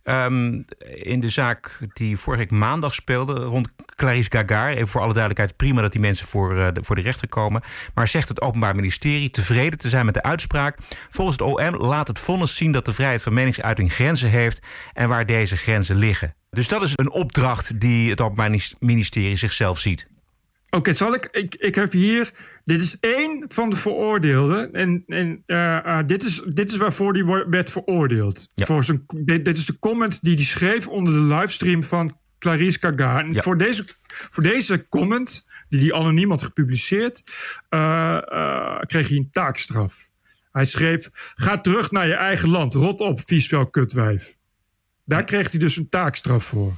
Um, 0.04 0.64
in 0.84 1.20
de 1.20 1.28
zaak 1.28 1.78
die 1.92 2.16
vorige 2.16 2.42
week 2.42 2.50
maandag 2.50 2.94
speelde 2.94 3.34
rond 3.34 3.68
Clarice 3.94 4.30
Gagar. 4.30 4.70
Even 4.70 4.88
voor 4.88 5.00
alle 5.00 5.12
duidelijkheid, 5.12 5.56
prima 5.56 5.80
dat 5.80 5.92
die 5.92 6.00
mensen 6.00 6.26
voor, 6.26 6.56
uh, 6.56 6.68
de, 6.72 6.84
voor 6.84 6.96
de 6.96 7.02
rechter 7.02 7.28
komen. 7.28 7.62
Maar 7.94 8.08
zegt 8.08 8.28
het 8.28 8.40
Openbaar 8.40 8.74
Ministerie 8.74 9.30
tevreden 9.30 9.78
te 9.78 9.88
zijn 9.88 10.04
met 10.04 10.14
de 10.14 10.22
uitspraak. 10.22 10.78
Volgens 11.10 11.36
het 11.38 11.46
OM 11.46 11.76
laat 11.76 12.08
het 12.08 12.18
vonnis 12.18 12.56
zien 12.56 12.72
dat 12.72 12.84
de 12.84 12.94
vrijheid 12.94 13.22
van 13.22 13.32
meningsuiting 13.32 13.92
grenzen 13.92 14.30
heeft. 14.30 14.66
En 14.92 15.08
waar 15.08 15.26
deze 15.26 15.56
grenzen 15.56 15.96
liggen. 15.96 16.34
Dus 16.54 16.68
dat 16.68 16.82
is 16.82 16.92
een 16.94 17.10
opdracht 17.10 17.80
die 17.80 18.10
het 18.10 18.20
Openbaar 18.20 18.74
Ministerie 18.78 19.36
zichzelf 19.36 19.78
ziet. 19.78 20.06
Oké, 20.64 20.76
okay, 20.76 20.92
zal 20.92 21.14
ik, 21.14 21.28
ik. 21.32 21.54
Ik 21.54 21.74
heb 21.74 21.92
hier. 21.92 22.30
Dit 22.64 22.82
is 22.82 22.98
één 23.00 23.44
van 23.48 23.70
de 23.70 23.76
veroordeelden. 23.76 24.72
En, 24.72 25.04
en 25.06 25.42
uh, 25.46 25.78
uh, 25.86 25.98
dit, 26.06 26.22
is, 26.22 26.42
dit 26.54 26.72
is 26.72 26.78
waarvoor 26.78 27.12
die 27.12 27.24
werd 27.24 27.70
veroordeeld. 27.70 28.50
Ja. 28.54 28.66
Voor 28.66 28.84
zijn, 28.84 29.04
dit, 29.06 29.44
dit, 29.44 29.58
is 29.58 29.66
de 29.66 29.78
comment 29.78 30.22
die 30.22 30.34
hij 30.34 30.44
schreef 30.44 30.88
onder 30.88 31.12
de 31.12 31.34
livestream 31.34 31.82
van 31.82 32.18
Clarice 32.38 32.78
Kaga. 32.78 33.24
Ja. 33.30 33.42
voor, 33.42 33.58
deze, 33.58 33.84
voor 34.06 34.42
deze 34.42 34.88
comment, 34.88 35.46
die 35.68 35.80
hij 35.80 35.92
anoniem 35.92 36.30
had 36.30 36.42
gepubliceerd, 36.42 37.22
uh, 37.70 38.18
kreeg 38.80 39.08
hij 39.08 39.16
een 39.16 39.30
taakstraf. 39.30 40.10
Hij 40.52 40.64
schreef: 40.64 41.08
Ga 41.34 41.60
terug 41.60 41.90
naar 41.90 42.06
je 42.06 42.14
eigen 42.14 42.48
land. 42.48 42.74
Rot 42.74 43.00
op, 43.00 43.20
viesvel 43.20 43.66
kutwijf. 43.66 44.36
Daar 45.04 45.24
kreeg 45.24 45.50
hij 45.50 45.60
dus 45.60 45.76
een 45.76 45.88
taakstraf 45.88 46.44
voor. 46.44 46.72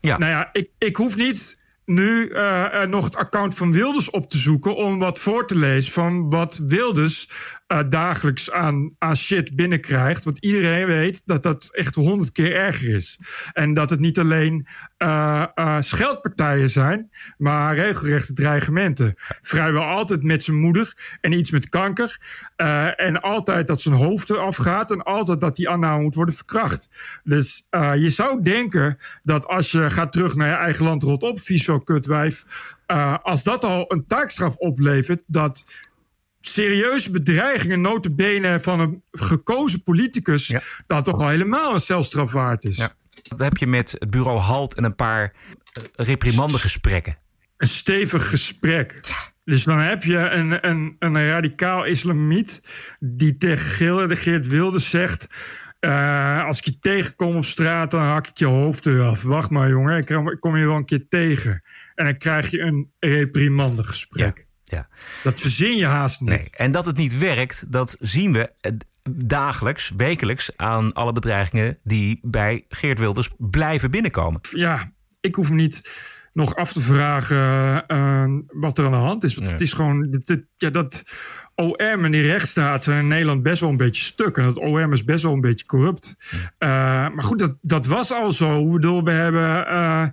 Ja. 0.00 0.18
Nou 0.18 0.30
ja, 0.30 0.48
ik, 0.52 0.70
ik 0.78 0.96
hoef 0.96 1.16
niet 1.16 1.60
nu 1.84 2.28
uh, 2.28 2.82
nog 2.82 3.04
het 3.04 3.16
account 3.16 3.54
van 3.54 3.72
Wilders 3.72 4.10
op 4.10 4.30
te 4.30 4.38
zoeken 4.38 4.76
om 4.76 4.98
wat 4.98 5.18
voor 5.18 5.46
te 5.46 5.56
lezen 5.56 5.92
van 5.92 6.30
wat 6.30 6.60
Wilders 6.66 7.28
uh, 7.72 7.78
dagelijks 7.88 8.50
aan, 8.50 8.90
shit 9.14 9.56
binnenkrijgt. 9.56 10.24
Want 10.24 10.38
iedereen 10.38 10.86
weet 10.86 11.22
dat 11.24 11.42
dat 11.42 11.68
echt 11.72 11.94
honderd 11.94 12.32
keer 12.32 12.54
erger 12.54 12.94
is. 12.94 13.18
En 13.52 13.74
dat 13.74 13.90
het 13.90 14.00
niet 14.00 14.18
alleen 14.18 14.66
uh, 14.98 15.76
scheldpartijen 15.78 16.70
zijn, 16.70 17.10
maar 17.38 17.74
regelrechte 17.74 18.32
dreigementen. 18.32 19.14
Vrijwel 19.40 19.82
altijd 19.82 20.22
met 20.22 20.42
zijn 20.42 20.56
moeder 20.56 21.16
en 21.20 21.32
iets 21.32 21.50
met 21.50 21.68
kanker. 21.68 22.18
en 22.96 23.20
altijd 23.20 23.66
dat 23.66 23.80
zijn 23.80 23.94
hoofd 23.94 24.30
eraf 24.30 24.56
gaat 24.56 24.90
en 24.90 25.02
altijd 25.02 25.40
dat 25.40 25.56
die 25.56 25.68
Anna 25.68 25.98
moet 25.98 26.14
worden 26.14 26.34
verkracht. 26.34 26.88
Dus 27.24 27.66
je 27.96 28.08
zou 28.08 28.42
denken 28.42 28.98
dat 29.22 29.46
als 29.46 29.70
je 29.70 29.90
gaat 29.90 30.12
terug 30.12 30.34
naar 30.34 30.48
je 30.48 30.54
eigen 30.54 30.84
land 30.84 31.02
rot 31.02 31.22
op, 31.22 31.38
wel 31.66 31.80
kutwijf. 31.80 32.44
als 33.22 33.44
dat 33.44 33.64
al 33.64 33.84
een 33.88 34.06
taakstraf 34.06 34.56
oplevert, 34.56 35.24
dat 35.26 35.64
serieuze 36.46 37.10
bedreigingen, 37.10 37.80
notabene 37.80 38.60
van 38.60 38.80
een 38.80 39.02
gekozen 39.10 39.82
politicus, 39.82 40.46
ja. 40.46 40.60
dat 40.86 41.04
toch 41.04 41.20
al 41.20 41.28
helemaal 41.28 41.72
een 41.72 41.80
celstraf 41.80 42.32
waard 42.32 42.64
is. 42.64 42.76
Ja. 42.76 42.92
Dat 43.22 43.40
heb 43.40 43.56
je 43.56 43.66
met 43.66 43.96
het 43.98 44.10
bureau 44.10 44.38
Halt 44.38 44.74
en 44.74 44.84
een 44.84 44.94
paar 44.94 45.34
reprimandengesprekken. 45.94 47.18
Een 47.56 47.68
stevig 47.68 48.28
gesprek. 48.28 49.00
Dus 49.44 49.64
dan 49.64 49.78
heb 49.78 50.02
je 50.02 50.18
een, 50.18 50.68
een, 50.68 50.96
een 50.98 51.26
radicaal 51.26 51.84
islamiet 51.84 52.60
die 53.00 53.36
tegen 53.36 53.64
Gilde, 53.64 54.16
Geert 54.16 54.46
Wilders 54.46 54.90
zegt... 54.90 55.26
Uh, 55.80 56.44
als 56.44 56.58
ik 56.58 56.64
je 56.64 56.78
tegenkom 56.78 57.36
op 57.36 57.44
straat, 57.44 57.90
dan 57.90 58.00
hak 58.00 58.26
ik 58.26 58.38
je 58.38 58.46
hoofd 58.46 58.86
eraf. 58.86 59.22
Wacht 59.22 59.50
maar, 59.50 59.68
jongen, 59.68 59.98
ik 59.98 60.36
kom 60.40 60.56
je 60.56 60.66
wel 60.66 60.76
een 60.76 60.84
keer 60.84 61.08
tegen. 61.08 61.62
En 61.94 62.04
dan 62.04 62.16
krijg 62.16 62.50
je 62.50 62.60
een 62.60 62.92
reprimandengesprek. 62.98 64.38
Ja. 64.38 64.51
Ja. 64.72 64.88
Dat 65.22 65.40
verzin 65.40 65.76
je 65.76 65.86
haast 65.86 66.20
niet. 66.20 66.28
Nee. 66.28 66.50
En 66.50 66.72
dat 66.72 66.86
het 66.86 66.96
niet 66.96 67.18
werkt, 67.18 67.72
dat 67.72 67.96
zien 68.00 68.32
we 68.32 68.52
dagelijks, 69.10 69.92
wekelijks 69.96 70.56
aan 70.56 70.92
alle 70.92 71.12
bedreigingen 71.12 71.78
die 71.84 72.20
bij 72.22 72.64
Geert 72.68 72.98
Wilders 72.98 73.30
blijven 73.38 73.90
binnenkomen. 73.90 74.40
Ja, 74.50 74.92
ik 75.20 75.34
hoef 75.34 75.50
niet 75.50 75.90
nog 76.32 76.54
af 76.54 76.72
te 76.72 76.80
vragen 76.80 77.84
uh, 77.88 78.40
wat 78.52 78.78
er 78.78 78.84
aan 78.84 78.90
de 78.90 78.96
hand 78.96 79.24
is. 79.24 79.34
Want 79.34 79.44
nee. 79.44 79.52
het 79.52 79.66
is 79.66 79.72
gewoon. 79.72 80.08
Het, 80.24 80.44
ja, 80.56 80.70
dat 80.70 81.02
OM 81.54 82.04
en 82.04 82.10
die 82.10 82.22
rechtsstaat 82.22 82.84
zijn 82.84 82.98
in 82.98 83.08
Nederland 83.08 83.42
best 83.42 83.60
wel 83.60 83.70
een 83.70 83.76
beetje 83.76 84.02
stuk. 84.02 84.36
En 84.36 84.44
dat 84.44 84.58
OM 84.58 84.92
is 84.92 85.04
best 85.04 85.24
wel 85.24 85.32
een 85.32 85.40
beetje 85.40 85.66
corrupt. 85.66 86.16
Uh, 86.32 86.68
maar 87.08 87.22
goed, 87.22 87.38
dat, 87.38 87.58
dat 87.60 87.86
was 87.86 88.12
al 88.12 88.32
zo. 88.32 88.64
Ik 88.66 88.72
bedoel, 88.72 89.04
we 89.04 89.10
hebben 89.10 89.66
uh, 89.72 90.06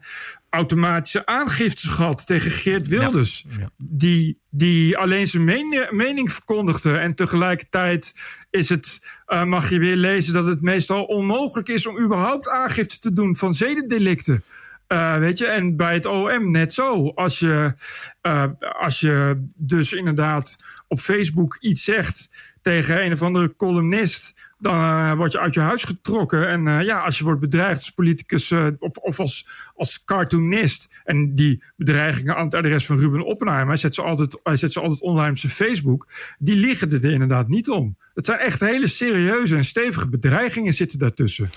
automatische 0.50 1.26
aangiftes 1.26 1.90
gehad 1.90 2.26
tegen 2.26 2.52
Geert 2.52 2.88
Wilders. 2.88 3.46
Ja. 3.48 3.56
Ja. 3.60 3.70
Die, 3.78 4.40
die 4.50 4.98
alleen 4.98 5.28
zijn 5.28 5.44
mening, 5.44 5.88
mening 5.92 6.32
verkondigde. 6.32 6.98
En 6.98 7.16
tegelijkertijd 7.16 8.14
is 8.50 8.70
het, 8.70 9.00
mag 9.46 9.70
je 9.70 9.80
weer 9.80 9.96
lezen 9.96 10.34
dat 10.34 10.48
het 10.48 10.62
meestal 10.62 11.04
onmogelijk 11.04 11.68
is 11.68 11.88
om 11.88 12.00
überhaupt 12.00 12.50
aangifte 12.50 13.00
te 13.00 13.12
doen 13.12 13.36
van 13.36 13.54
zedendelicten. 13.54 14.44
Uh, 14.92 15.18
weet 15.18 15.38
je, 15.38 15.46
en 15.46 15.76
bij 15.76 15.94
het 15.94 16.06
OM 16.06 16.52
net 16.52 16.74
zo. 16.74 17.10
Als 17.10 17.40
je, 17.40 17.74
uh, 18.22 18.46
als 18.80 19.00
je 19.00 19.48
dus 19.56 19.94
inderdaad 19.94 20.58
op 20.88 21.00
Facebook 21.00 21.58
iets 21.60 21.84
zegt 21.84 22.30
tegen 22.62 23.06
een 23.06 23.12
of 23.12 23.22
andere 23.22 23.56
columnist, 23.56 24.54
dan 24.60 24.76
uh, 24.80 25.14
word 25.14 25.32
je 25.32 25.40
uit 25.40 25.54
je 25.54 25.60
huis 25.60 25.84
getrokken. 25.84 26.48
En 26.48 26.84
ja, 26.86 27.00
als 27.00 27.18
je 27.18 27.24
wordt 27.24 27.40
bedreigd 27.40 27.80
als 27.80 27.90
politicus 27.90 28.52
of, 28.80 28.98
of, 28.98 29.20
als, 29.20 29.48
als 29.76 30.04
cartoonist. 30.04 31.02
En 31.04 31.36
die 31.36 31.64
bedreigingen 31.76 32.36
aan 32.36 32.46
het 32.46 32.56
adres 32.56 32.86
van 32.86 33.00
Ruben 33.00 33.26
Oppenheimer, 33.26 33.68
hij 33.68 33.78
zet, 33.78 33.96
ze 33.96 34.02
altijd, 34.02 34.40
hij 34.44 34.56
zet 34.56 34.72
ze 34.72 34.80
altijd 34.80 35.02
online 35.02 35.30
op 35.30 35.38
zijn 35.38 35.52
Facebook. 35.52 36.08
Die 36.40 36.56
liggen 36.56 36.92
er 36.92 37.12
inderdaad 37.12 37.48
niet 37.48 37.70
om. 37.70 37.98
Het 38.14 38.26
zijn 38.26 38.40
echt 38.40 38.60
hele 38.60 38.88
serieuze 38.88 39.56
en 39.56 39.64
stevige 39.64 40.10
bedreigingen 40.10 40.74
zitten 40.74 41.00
daartussen. 41.00 41.50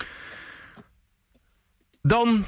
Dan 2.01 2.45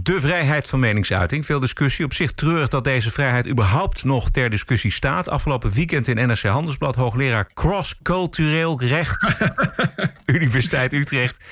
de 0.00 0.20
vrijheid 0.20 0.68
van 0.68 0.80
meningsuiting. 0.80 1.46
Veel 1.46 1.60
discussie. 1.60 2.04
Op 2.04 2.12
zich 2.12 2.32
treurig 2.32 2.68
dat 2.68 2.84
deze 2.84 3.10
vrijheid 3.10 3.48
überhaupt 3.48 4.04
nog 4.04 4.30
ter 4.30 4.50
discussie 4.50 4.90
staat. 4.90 5.28
Afgelopen 5.28 5.70
weekend 5.70 6.08
in 6.08 6.26
NRC 6.28 6.42
Handelsblad 6.42 6.94
hoogleraar 6.94 7.50
cross-cultureel 7.54 8.80
recht. 8.80 9.36
Universiteit 10.26 10.92
Utrecht. 10.92 11.44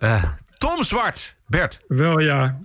Uh, 0.00 0.24
Tom 0.58 0.84
Zwart, 0.84 1.36
Bert. 1.46 1.80
Wel 1.88 2.18
ja. 2.18 2.58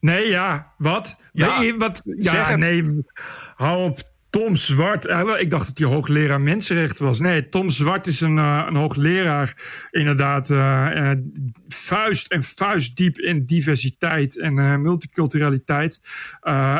Nee, 0.00 0.28
ja. 0.28 0.72
Wat? 0.78 1.20
Ja, 1.32 1.58
nee, 1.58 1.76
wat? 1.76 2.02
Ja, 2.18 2.56
nee. 2.56 3.04
Hou 3.54 3.84
op. 3.84 4.11
Tom 4.32 4.56
Zwart, 4.56 5.04
ik 5.38 5.50
dacht 5.50 5.66
dat 5.66 5.78
hij 5.78 5.86
hoogleraar 5.86 6.40
mensenrechten 6.40 7.04
was. 7.04 7.18
Nee, 7.20 7.48
Tom 7.48 7.70
Zwart 7.70 8.06
is 8.06 8.20
een, 8.20 8.36
uh, 8.36 8.64
een 8.68 8.76
hoogleraar, 8.76 9.56
inderdaad, 9.90 10.50
uh, 10.50 10.88
uh, 10.94 11.10
vuist 11.68 12.32
en 12.32 12.42
vuistdiep 12.42 13.18
in 13.18 13.44
diversiteit 13.44 14.38
en 14.38 14.82
multiculturaliteit. 14.82 16.00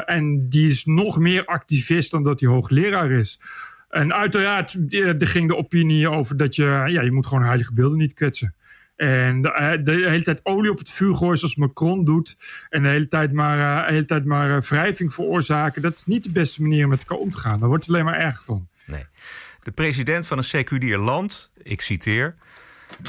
en 0.04 0.48
die 0.48 0.68
is 0.68 0.84
nog 0.84 1.18
meer 1.18 1.44
activist 1.44 2.10
dan 2.10 2.22
dat 2.22 2.40
hij 2.40 2.48
hoogleraar 2.48 3.10
is. 3.10 3.40
En 3.88 4.14
uiteraard 4.14 4.94
er 4.94 5.26
ging 5.26 5.48
de 5.48 5.56
opinie 5.56 6.10
over 6.10 6.36
dat 6.36 6.56
je, 6.56 6.64
ja, 6.64 7.02
je 7.02 7.12
moet 7.12 7.26
gewoon 7.26 7.44
heilige 7.44 7.74
beelden 7.74 7.98
niet 7.98 8.14
kwetsen. 8.14 8.54
En 8.96 9.42
de, 9.42 9.52
eh, 9.52 9.82
de 9.82 9.92
hele 9.92 10.22
tijd 10.22 10.40
olie 10.44 10.70
op 10.70 10.78
het 10.78 10.90
vuur 10.90 11.14
gooien 11.14 11.38
zoals 11.38 11.56
Macron 11.56 12.04
doet. 12.04 12.36
En 12.68 12.82
de 12.82 12.88
hele 12.88 13.08
tijd 13.08 13.32
maar, 13.32 13.58
eh, 13.58 13.86
de 13.86 13.92
hele 13.92 14.04
tijd 14.04 14.24
maar 14.24 14.56
eh, 14.56 14.62
wrijving 14.62 15.14
veroorzaken. 15.14 15.82
Dat 15.82 15.96
is 15.96 16.04
niet 16.04 16.24
de 16.24 16.30
beste 16.30 16.62
manier 16.62 16.84
om 16.84 16.90
met 16.90 16.98
elkaar 16.98 17.18
om 17.18 17.30
te 17.30 17.38
gaan. 17.38 17.58
Daar 17.58 17.68
wordt 17.68 17.86
het 17.86 17.94
alleen 17.94 18.06
maar 18.06 18.18
erg 18.18 18.44
van. 18.44 18.68
Nee. 18.86 19.04
De 19.62 19.70
president 19.70 20.26
van 20.26 20.38
een 20.38 20.44
seculier 20.44 20.98
land, 20.98 21.50
ik 21.62 21.80
citeer. 21.80 22.34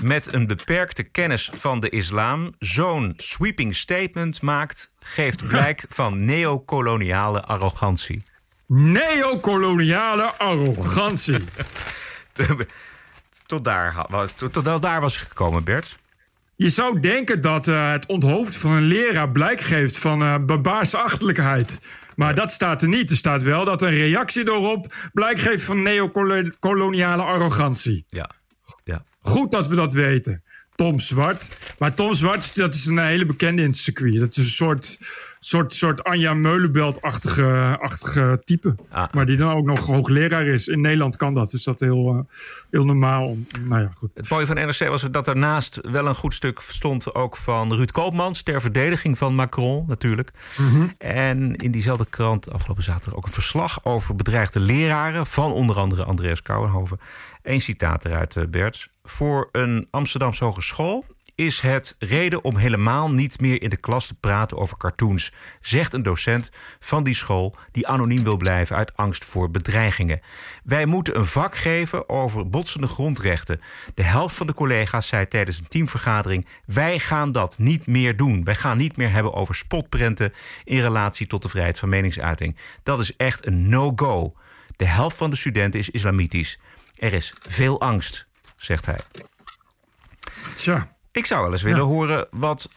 Met 0.01 0.33
een 0.33 0.47
beperkte 0.47 1.03
kennis 1.03 1.49
van 1.53 1.79
de 1.79 1.89
islam 1.89 2.55
zo'n 2.59 3.13
sweeping 3.17 3.75
statement 3.75 4.41
maakt, 4.41 4.93
geeft 4.99 5.47
blijk 5.47 5.85
van 5.89 6.25
neocoloniale 6.25 7.41
arrogantie. 7.41 8.23
Neocoloniale 8.67 10.23
arrogantie. 10.37 11.37
tot, 13.53 13.63
daar, 13.63 14.05
tot, 14.35 14.53
tot 14.53 14.81
daar 14.81 15.01
was 15.01 15.17
gekomen, 15.17 15.63
Bert. 15.63 15.97
Je 16.55 16.69
zou 16.69 16.99
denken 16.99 17.41
dat 17.41 17.67
eh, 17.67 17.91
het 17.91 18.05
onthoofd 18.05 18.55
van 18.55 18.71
een 18.71 18.83
leraar 18.83 19.29
blijk 19.29 19.61
geeft 19.61 19.97
van 19.97 20.21
eh 20.21 20.35
barbaarse 20.45 20.97
achterlijkheid. 20.97 21.81
Maar 22.15 22.35
dat 22.35 22.51
staat 22.51 22.81
er 22.81 22.87
niet. 22.87 23.09
Er 23.09 23.15
staat 23.15 23.43
wel 23.43 23.65
dat 23.65 23.81
een 23.81 23.89
reactie 23.89 24.47
erop 24.47 24.93
blijk 25.13 25.39
geeft 25.39 25.63
van 25.63 25.81
neocoloniale 25.81 27.23
arrogantie. 27.23 28.03
Ja. 28.07 28.29
ja. 28.83 29.03
Goed 29.19 29.51
dat 29.51 29.67
we 29.67 29.75
dat 29.75 29.93
weten. 29.93 30.43
Tom 30.75 30.99
Zwart. 30.99 31.49
Maar 31.79 31.93
Tom 31.93 32.13
Zwart, 32.13 32.55
dat 32.55 32.73
is 32.73 32.85
een 32.85 32.97
hele 33.05 33.25
bekende 33.25 33.61
in 33.61 33.67
het 33.67 33.77
circuit. 33.77 34.19
Dat 34.19 34.29
is 34.29 34.37
een 34.37 34.43
soort, 34.43 34.97
soort, 35.39 35.73
soort 35.73 36.03
Anja 36.03 36.33
Meulenbelt-achtige 36.33 37.77
achtige 37.81 38.41
type. 38.43 38.75
Maar 39.13 39.25
die 39.25 39.37
dan 39.37 39.51
ook 39.55 39.65
nog 39.65 39.85
hoogleraar 39.87 40.45
is. 40.45 40.67
In 40.67 40.81
Nederland 40.81 41.17
kan 41.17 41.33
dat. 41.33 41.51
Dus 41.51 41.63
dat 41.63 41.79
heel, 41.79 42.07
eh, 42.13 42.35
heel 42.71 42.85
normaal. 42.85 43.25
om- 43.27 43.47
Nou 43.63 43.81
ja, 43.81 43.91
goed. 43.97 44.09
Het 44.13 44.29
mooie 44.29 44.45
van 44.45 44.55
NRC 44.55 44.87
was 44.87 45.01
dat 45.11 45.25
daarnaast 45.25 45.79
wel 45.91 46.07
een 46.07 46.15
goed 46.15 46.33
stuk 46.33 46.59
stond 46.59 47.13
ook 47.15 47.37
van 47.37 47.73
Ruud 47.73 47.91
Koopmans 47.91 48.41
ter 48.43 48.61
verdediging 48.61 49.17
van 49.17 49.35
Macron 49.35 49.83
natuurlijk. 49.87 50.31
Mhm. 50.57 50.87
En 50.97 51.55
in 51.55 51.71
diezelfde 51.71 52.05
krant 52.09 52.51
afgelopen 52.51 52.83
zaterdag 52.83 53.15
ook 53.15 53.25
een 53.25 53.31
verslag 53.33 53.85
over 53.85 54.15
bedreigde 54.15 54.59
leraren 54.59 55.25
van 55.25 55.51
onder 55.51 55.75
andere 55.79 56.03
Andreas 56.03 56.41
Kouwenhoven. 56.41 56.99
Eén 57.43 57.61
citaat 57.61 58.05
eruit, 58.05 58.35
eh, 58.35 58.43
Bert. 58.49 58.89
Voor 59.03 59.49
een 59.51 59.87
Amsterdamse 59.91 60.43
hogeschool 60.43 61.05
is 61.35 61.61
het 61.61 61.95
reden 61.99 62.43
om 62.43 62.57
helemaal 62.57 63.11
niet 63.11 63.39
meer 63.39 63.61
in 63.61 63.69
de 63.69 63.77
klas 63.77 64.07
te 64.07 64.15
praten 64.19 64.57
over 64.57 64.77
cartoons, 64.77 65.33
zegt 65.61 65.93
een 65.93 66.01
docent 66.01 66.49
van 66.79 67.03
die 67.03 67.13
school 67.13 67.55
die 67.71 67.87
anoniem 67.87 68.23
wil 68.23 68.37
blijven 68.37 68.75
uit 68.75 68.95
angst 68.97 69.25
voor 69.25 69.51
bedreigingen. 69.51 70.21
Wij 70.63 70.85
moeten 70.85 71.17
een 71.17 71.25
vak 71.25 71.55
geven 71.55 72.09
over 72.09 72.49
botsende 72.49 72.87
grondrechten. 72.87 73.61
De 73.93 74.03
helft 74.03 74.35
van 74.35 74.47
de 74.47 74.53
collega's 74.53 75.07
zei 75.07 75.27
tijdens 75.27 75.59
een 75.59 75.67
teamvergadering: 75.67 76.47
wij 76.65 76.99
gaan 76.99 77.31
dat 77.31 77.57
niet 77.59 77.87
meer 77.87 78.17
doen. 78.17 78.43
Wij 78.43 78.55
gaan 78.55 78.77
niet 78.77 78.97
meer 78.97 79.11
hebben 79.11 79.33
over 79.33 79.55
spotprenten 79.55 80.33
in 80.63 80.79
relatie 80.79 81.27
tot 81.27 81.41
de 81.41 81.49
vrijheid 81.49 81.79
van 81.79 81.89
meningsuiting. 81.89 82.57
Dat 82.83 82.99
is 82.99 83.15
echt 83.15 83.45
een 83.45 83.69
no-go. 83.69 84.33
De 84.75 84.85
helft 84.85 85.17
van 85.17 85.29
de 85.29 85.35
studenten 85.35 85.79
is 85.79 85.89
islamitisch. 85.89 86.59
Er 87.03 87.13
is 87.13 87.33
veel 87.47 87.81
angst, 87.81 88.27
zegt 88.55 88.85
hij. 88.85 88.99
Tja. 90.55 90.95
Ik 91.11 91.25
zou 91.25 91.41
wel 91.41 91.51
eens 91.51 91.61
willen 91.61 91.85
horen 91.85 92.27
wat 92.31 92.69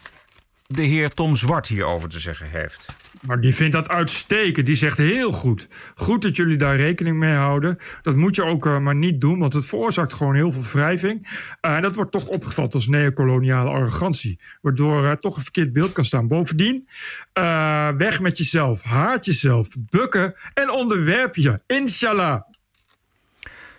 de 0.66 0.82
heer 0.82 1.10
Tom 1.10 1.36
Zwart 1.36 1.66
hierover 1.66 2.08
te 2.08 2.20
zeggen 2.20 2.50
heeft. 2.50 2.96
Maar 3.26 3.40
die 3.40 3.54
vindt 3.54 3.72
dat 3.72 3.88
uitstekend. 3.88 4.66
Die 4.66 4.74
zegt 4.74 4.98
heel 4.98 5.32
goed. 5.32 5.68
Goed 5.94 6.22
dat 6.22 6.36
jullie 6.36 6.56
daar 6.56 6.76
rekening 6.76 7.16
mee 7.16 7.34
houden. 7.34 7.78
Dat 8.02 8.16
moet 8.16 8.36
je 8.36 8.44
ook 8.44 8.66
eh, 8.66 8.78
maar 8.78 8.94
niet 8.94 9.20
doen, 9.20 9.38
want 9.38 9.52
het 9.52 9.66
veroorzaakt 9.66 10.14
gewoon 10.14 10.34
heel 10.34 10.52
veel 10.52 10.62
wrijving. 10.72 11.28
Eh, 11.60 11.74
En 11.74 11.82
dat 11.82 11.94
wordt 11.94 12.12
toch 12.12 12.26
opgevat 12.26 12.74
als 12.74 12.86
neocoloniale 12.86 13.70
arrogantie. 13.70 14.38
Waardoor 14.60 15.04
er 15.04 15.18
toch 15.18 15.36
een 15.36 15.42
verkeerd 15.42 15.72
beeld 15.72 15.92
kan 15.92 16.04
staan. 16.04 16.28
Bovendien, 16.28 16.88
eh, 17.32 17.88
weg 17.96 18.20
met 18.20 18.38
jezelf. 18.38 18.82
Haat 18.82 19.24
jezelf. 19.24 19.68
Bukken 19.90 20.34
en 20.54 20.70
onderwerp 20.70 21.34
je. 21.36 21.60
Inshallah. 21.66 22.40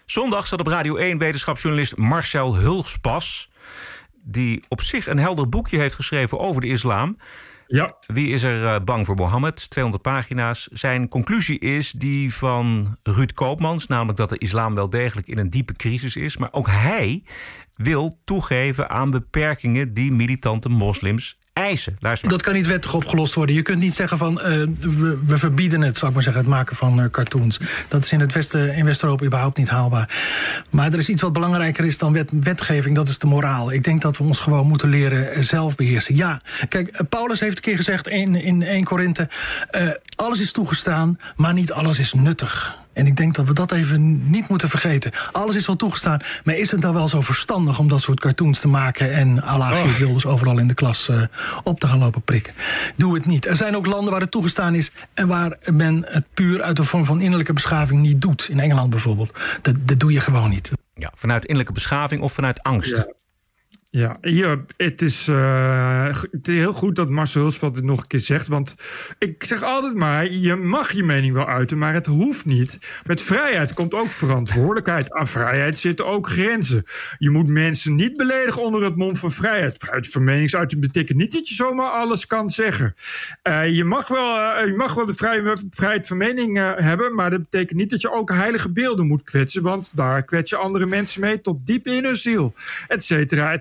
Zondag 0.07 0.47
zat 0.47 0.59
op 0.59 0.67
Radio 0.67 0.95
1 0.95 1.17
wetenschapsjournalist 1.17 1.97
Marcel 1.97 2.55
Hulspas. 2.55 3.49
Die 4.23 4.63
op 4.67 4.81
zich 4.81 5.07
een 5.07 5.17
helder 5.17 5.49
boekje 5.49 5.77
heeft 5.77 5.95
geschreven 5.95 6.39
over 6.39 6.61
de 6.61 6.67
islam. 6.67 7.17
Ja. 7.67 7.95
Wie 8.05 8.29
is 8.29 8.43
er 8.43 8.65
eh, 8.65 8.83
bang 8.83 9.05
voor 9.05 9.15
Mohammed? 9.15 9.69
200 9.69 10.03
pagina's. 10.03 10.67
Zijn 10.71 11.09
conclusie 11.09 11.59
is 11.59 11.91
die 11.91 12.33
van 12.33 12.97
Ruud 13.03 13.33
Koopmans. 13.33 13.87
Namelijk 13.87 14.17
dat 14.17 14.29
de 14.29 14.37
islam 14.37 14.75
wel 14.75 14.89
degelijk 14.89 15.27
in 15.27 15.37
een 15.37 15.49
diepe 15.49 15.73
crisis 15.73 16.15
is. 16.15 16.37
Maar 16.37 16.49
ook 16.51 16.67
hij 16.69 17.23
wil 17.75 18.17
toegeven 18.23 18.89
aan 18.89 19.11
beperkingen 19.11 19.93
die 19.93 20.11
militante 20.11 20.69
moslims 20.69 21.39
eisen. 21.57 21.97
Luister 21.99 22.29
maar. 22.29 22.37
Dat 22.37 22.45
kan 22.45 22.55
niet 22.55 22.67
wettig 22.67 22.93
opgelost 22.93 23.33
worden. 23.33 23.55
Je 23.55 23.61
kunt 23.61 23.79
niet 23.79 23.95
zeggen 23.95 24.17
van 24.17 24.41
eh, 24.41 24.51
we, 24.79 25.19
we 25.25 25.37
verbieden 25.37 25.81
het, 25.81 25.95
zou 25.95 26.07
ik 26.07 26.13
maar 26.13 26.23
zeggen, 26.23 26.41
het 26.41 26.51
maken 26.51 26.75
van 26.75 27.01
eh, 27.01 27.09
cartoons. 27.09 27.59
Dat 27.87 28.03
is 28.03 28.11
in 28.11 28.19
het 28.19 28.33
Westen, 28.33 28.75
in 28.75 28.85
West-Europa 28.85 29.25
überhaupt 29.25 29.57
niet 29.57 29.69
haalbaar. 29.69 30.09
Maar 30.69 30.93
er 30.93 30.99
is 30.99 31.09
iets 31.09 31.21
wat 31.21 31.33
belangrijker 31.33 31.85
is 31.85 31.97
dan 31.97 32.13
wet, 32.13 32.29
wetgeving, 32.31 32.95
dat 32.95 33.07
is 33.07 33.17
de 33.17 33.27
moraal. 33.27 33.71
Ik 33.71 33.83
denk 33.83 34.01
dat 34.01 34.17
we 34.17 34.23
ons 34.23 34.39
gewoon 34.39 34.67
moeten 34.67 34.89
leren 34.89 35.31
eh, 35.31 35.41
zelf 35.41 35.75
beheersen. 35.75 36.15
Ja, 36.15 36.41
kijk, 36.69 37.01
Paulus 37.09 37.39
heeft 37.39 37.57
een 37.57 37.63
keer 37.63 37.75
gezegd 37.75 38.07
in, 38.07 38.35
in 38.35 38.61
1 38.61 38.83
Korinthe: 38.83 39.29
alles 40.15 40.39
is 40.39 40.51
toegestaan, 40.51 41.19
maar 41.35 41.53
niet 41.53 41.71
alles 41.71 41.99
is 41.99 42.13
nuttig. 42.13 42.85
En 42.97 43.07
ik 43.07 43.15
denk 43.15 43.35
dat 43.35 43.47
we 43.47 43.53
dat 43.53 43.71
even 43.71 44.29
niet 44.29 44.47
moeten 44.47 44.69
vergeten. 44.69 45.11
Alles 45.31 45.55
is 45.55 45.67
wel 45.67 45.75
toegestaan, 45.75 46.21
maar 46.43 46.55
is 46.55 46.71
het 46.71 46.79
nou 46.81 46.93
wel 46.93 47.09
zo 47.09 47.21
verstandig 47.21 47.79
om 47.79 47.87
dat 47.87 48.01
soort 48.01 48.19
cartoons 48.19 48.59
te 48.59 48.67
maken 48.67 49.13
en 49.13 49.43
à 49.43 49.57
la 49.57 49.85
Wilders 49.97 50.25
overal 50.25 50.57
in 50.57 50.67
de 50.67 50.73
klas 50.73 51.09
eh, 51.09 51.21
op 51.63 51.79
te 51.79 51.87
gaan 51.87 51.99
lopen 51.99 52.21
prikken? 52.21 52.53
Doe 52.95 53.13
het 53.13 53.25
niet. 53.25 53.45
Er 53.45 53.55
zijn 53.55 53.75
ook 53.75 53.85
landen 53.85 54.11
waar 54.11 54.21
het 54.21 54.31
toegestaan 54.31 54.75
is 54.75 54.91
en 55.13 55.27
waar 55.27 55.57
men 55.71 56.05
het 56.07 56.25
puur 56.33 56.61
uit 56.61 56.79
een 56.79 56.85
vorm 56.85 57.05
van 57.05 57.21
innerlijke 57.21 57.53
beschaving 57.53 58.01
niet 58.01 58.21
doet. 58.21 58.47
In 58.49 58.59
Engeland 58.59 58.89
bijvoorbeeld. 58.89 59.39
Dat, 59.61 59.75
dat 59.79 59.99
doe 59.99 60.11
je 60.11 60.19
gewoon 60.19 60.49
niet. 60.49 60.71
Ja, 60.93 61.11
vanuit 61.13 61.41
innerlijke 61.41 61.73
beschaving 61.73 62.21
of 62.21 62.33
vanuit 62.33 62.63
angst. 62.63 62.97
Ja. 62.97 63.05
Ja, 63.89 64.15
hier, 64.21 64.65
het 64.77 65.01
is 65.01 65.27
eh, 65.27 66.05
het 66.31 66.47
is 66.47 66.55
heel 66.55 66.73
goed 66.73 66.95
dat 66.95 67.09
Marcel 67.09 67.41
Hulspat 67.41 67.75
dit 67.75 67.83
nog 67.83 68.01
een 68.01 68.07
keer 68.07 68.19
zegt. 68.19 68.47
Want 68.47 68.75
ik 69.19 69.43
zeg 69.43 69.63
altijd 69.63 69.95
maar, 69.95 70.31
je 70.31 70.55
mag 70.55 70.91
je 70.91 71.03
mening 71.03 71.33
wel 71.33 71.47
uiten, 71.47 71.77
maar 71.77 71.93
het 71.93 72.05
hoeft 72.05 72.45
niet. 72.45 73.01
Met 73.05 73.21
vrijheid 73.21 73.73
komt 73.73 73.93
ook 73.93 74.11
verantwoordelijkheid. 74.11 75.13
Aan 75.13 75.27
vrijheid 75.27 75.77
zitten 75.77 76.05
ook 76.05 76.29
grenzen. 76.29 76.83
Je 77.17 77.29
moet 77.29 77.47
mensen 77.47 77.95
niet 77.95 78.17
beledigen 78.17 78.63
onder 78.63 78.83
het 78.83 78.95
mom 78.95 79.15
van 79.15 79.31
vrijheid. 79.31 79.77
Vrijheid 79.77 80.07
van 80.07 80.23
meningsuiting 80.23 80.81
betekent 80.81 81.17
niet 81.17 81.33
dat 81.33 81.49
je 81.49 81.55
zomaar 81.55 81.91
alles 81.91 82.27
kan 82.27 82.49
zeggen. 82.49 82.93
Eh, 83.41 83.75
je, 83.75 83.83
mag 83.83 84.07
wel, 84.07 84.39
eh, 84.39 84.67
je 84.67 84.75
mag 84.75 84.93
wel 84.93 85.05
de 85.05 85.57
vrijheid 85.69 86.07
van 86.07 86.17
mening 86.17 86.57
hebben, 86.81 87.15
maar 87.15 87.29
dat 87.29 87.41
betekent 87.41 87.79
niet 87.79 87.89
dat 87.89 88.01
je 88.01 88.11
ook 88.11 88.31
heilige 88.31 88.71
beelden 88.71 89.07
moet 89.07 89.23
kwetsen. 89.23 89.63
Want 89.63 89.95
daar 89.95 90.23
kwets 90.23 90.49
je 90.49 90.57
andere 90.57 90.85
mensen 90.85 91.21
mee 91.21 91.41
tot 91.41 91.65
diep 91.65 91.87
in 91.87 92.03
hun 92.03 92.15
ziel. 92.15 92.53
Et 92.87 93.03
cetera, 93.03 93.57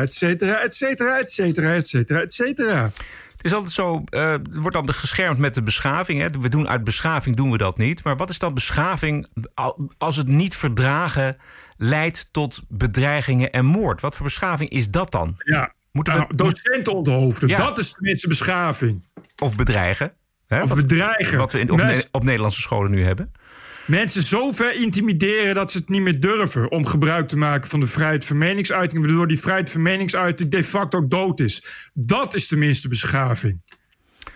et 0.00 0.12
cetera, 0.12 0.62
et 0.62 0.74
cetera, 0.74 1.18
et 1.20 1.30
cetera, 1.30 1.74
et 1.74 1.86
cetera, 1.86 2.20
et 2.20 2.32
cetera. 2.32 2.90
Het 3.36 3.44
is 3.44 3.52
altijd 3.52 3.72
zo, 3.72 4.04
er 4.10 4.40
wordt 4.52 4.72
dan 4.76 4.94
geschermd 4.94 5.38
met 5.38 5.54
de 5.54 5.62
beschaving. 5.62 6.20
Hè. 6.20 6.28
We 6.40 6.48
doen 6.48 6.68
uit 6.68 6.84
beschaving 6.84 7.36
doen 7.36 7.50
we 7.50 7.58
dat 7.58 7.78
niet. 7.78 8.04
Maar 8.04 8.16
wat 8.16 8.30
is 8.30 8.38
dan 8.38 8.54
beschaving 8.54 9.26
al- 9.54 9.90
als 9.98 10.16
het 10.16 10.28
niet 10.28 10.56
verdragen 10.56 11.36
leidt 11.76 12.28
tot 12.30 12.62
bedreigingen 12.68 13.52
en 13.52 13.64
moord? 13.64 14.00
Wat 14.00 14.14
voor 14.16 14.26
beschaving 14.26 14.70
is 14.70 14.90
dat 14.90 15.10
dan? 15.10 15.34
Ja, 15.38 15.72
Moeten 15.92 16.12
we 16.12 16.18
nou, 16.18 16.34
docenten 16.34 16.94
onthoofden, 16.94 17.48
dat 17.48 17.78
is 17.78 17.92
tenminste 17.92 18.28
beschaving. 18.28 19.04
Of 19.38 19.56
bedreigen? 19.56 20.12
Hè? 20.46 20.62
Of 20.62 20.68
wat, 20.68 20.78
bedreigen. 20.78 21.38
Wat 21.38 21.52
we 21.52 21.60
in, 21.60 21.70
op, 21.70 21.76
Ne- 21.76 22.04
op 22.10 22.24
Nederlandse 22.24 22.60
scholen 22.60 22.90
nu 22.90 23.04
hebben. 23.04 23.32
Mensen 23.86 24.22
zo 24.22 24.52
ver 24.52 24.74
intimideren 24.74 25.54
dat 25.54 25.70
ze 25.70 25.78
het 25.78 25.88
niet 25.88 26.02
meer 26.02 26.20
durven 26.20 26.70
om 26.70 26.86
gebruik 26.86 27.28
te 27.28 27.36
maken 27.36 27.70
van 27.70 27.80
de 27.80 27.86
vrijheid 27.86 28.24
van 28.24 28.38
meningsuiting, 28.38 29.04
waardoor 29.04 29.28
die 29.28 29.40
vrijheid 29.40 29.70
van 29.70 29.82
meningsuiting 29.82 30.50
de 30.50 30.64
facto 30.64 30.98
ook 30.98 31.10
dood 31.10 31.40
is. 31.40 31.90
Dat 31.94 32.34
is 32.34 32.46
tenminste 32.46 32.88
beschaving. 32.88 33.60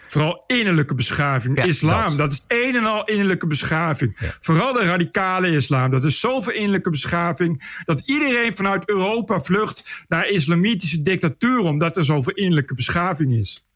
Vooral 0.06 0.44
innerlijke 0.46 0.94
beschaving. 0.94 1.64
islam, 1.64 2.06
dat. 2.06 2.16
dat. 2.16 2.32
is 2.32 2.44
een 2.48 2.76
en 2.76 2.84
al 2.84 3.04
innerlijke 3.04 3.46
beschaving. 3.46 4.16
Vooral 4.40 4.72
de 4.72 4.84
radicale 4.84 5.50
islam. 5.50 5.90
Dat 5.90 6.04
is 6.04 6.20
zoveel 6.20 6.52
innerlijke 6.52 6.90
beschaving. 6.90 7.80
dat 7.84 8.02
iedereen 8.04 8.56
vanuit 8.56 8.88
Europa 8.88 9.40
vlucht 9.40 10.04
naar 10.08 10.28
islamitische 10.28 11.02
dictatuur. 11.02 11.58
omdat 11.58 11.96
er 11.96 12.04
zoveel 12.04 12.34
innerlijke 12.34 12.74
beschaving 12.74 13.32
is. 13.32 13.68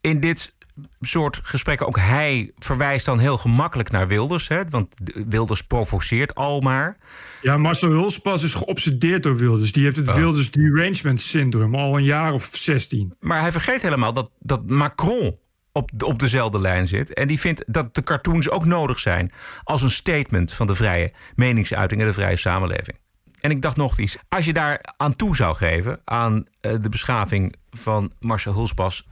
in 0.00 0.20
dit 0.20 0.54
soort 1.00 1.40
gesprekken 1.42 1.86
ook 1.86 1.98
hij 1.98 2.52
verwijst 2.58 3.04
dan 3.04 3.18
heel 3.18 3.38
gemakkelijk 3.38 3.90
naar 3.90 4.08
Wilders. 4.08 4.48
Hè? 4.48 4.68
Want 4.68 4.94
Wilders 5.28 5.62
provoceert 5.62 6.34
al 6.34 6.60
maar. 6.60 6.96
Ja, 7.42 7.56
Marcel 7.56 7.90
Hulspas 7.90 8.42
is 8.42 8.54
geobsedeerd 8.54 9.22
door 9.22 9.36
Wilders. 9.36 9.72
Die 9.72 9.84
heeft 9.84 9.96
het 9.96 10.08
Oh. 10.08 10.14
Wilders 10.14 10.50
derangement 10.50 11.20
syndroom 11.20 11.74
al 11.74 11.96
een 11.96 12.04
jaar 12.04 12.32
of 12.32 12.50
16. 12.52 13.14
Maar 13.20 13.40
hij 13.40 13.52
vergeet 13.52 13.82
helemaal 13.82 14.12
dat, 14.12 14.30
dat 14.38 14.66
Macron 14.66 15.38
op, 15.72 15.90
op 16.04 16.18
dezelfde 16.18 16.60
lijn 16.60 16.88
zit. 16.88 17.14
En 17.14 17.28
die 17.28 17.40
vindt 17.40 17.64
dat 17.66 17.94
de 17.94 18.02
cartoons 18.02 18.50
ook 18.50 18.64
nodig 18.64 18.98
zijn 18.98 19.32
als 19.62 19.82
een 19.82 19.90
statement 19.90 20.52
van 20.52 20.66
de 20.66 20.74
vrije 20.74 21.12
meningsuiting 21.34 22.00
en 22.00 22.06
de 22.06 22.12
vrije 22.12 22.36
samenleving. 22.36 22.98
En 23.40 23.50
ik 23.50 23.62
dacht 23.62 23.76
nog 23.76 23.98
iets. 23.98 24.18
Als 24.28 24.44
je 24.44 24.52
daar 24.52 24.94
aan 24.96 25.12
toe 25.12 25.36
zou 25.36 25.56
geven, 25.56 26.00
aan 26.04 26.44
eh, 26.60 26.74
de 26.80 26.88
beschaving 26.88 27.54
van 27.70 28.12
Marcel 28.18 28.54
Hulspas... 28.54 29.08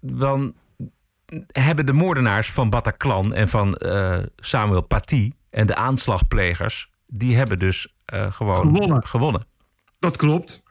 dan 0.00 0.54
hebben 1.46 1.86
de 1.86 1.92
moordenaars 1.92 2.50
van 2.50 2.70
Bataclan 2.70 3.34
en 3.34 3.48
van 3.48 3.74
eh, 3.74 4.18
Samuel 4.36 4.82
Paty... 4.82 5.32
en 5.50 5.66
de 5.66 5.74
aanslagplegers, 5.74 6.90
die 7.06 7.36
hebben 7.36 7.58
dus 7.58 7.94
eh, 8.04 8.32
gewoon 8.32 8.56
Gewonnen. 8.56 9.06
gewonnen. 9.06 9.46
Dat 9.98 10.16
klopt. 10.16 10.62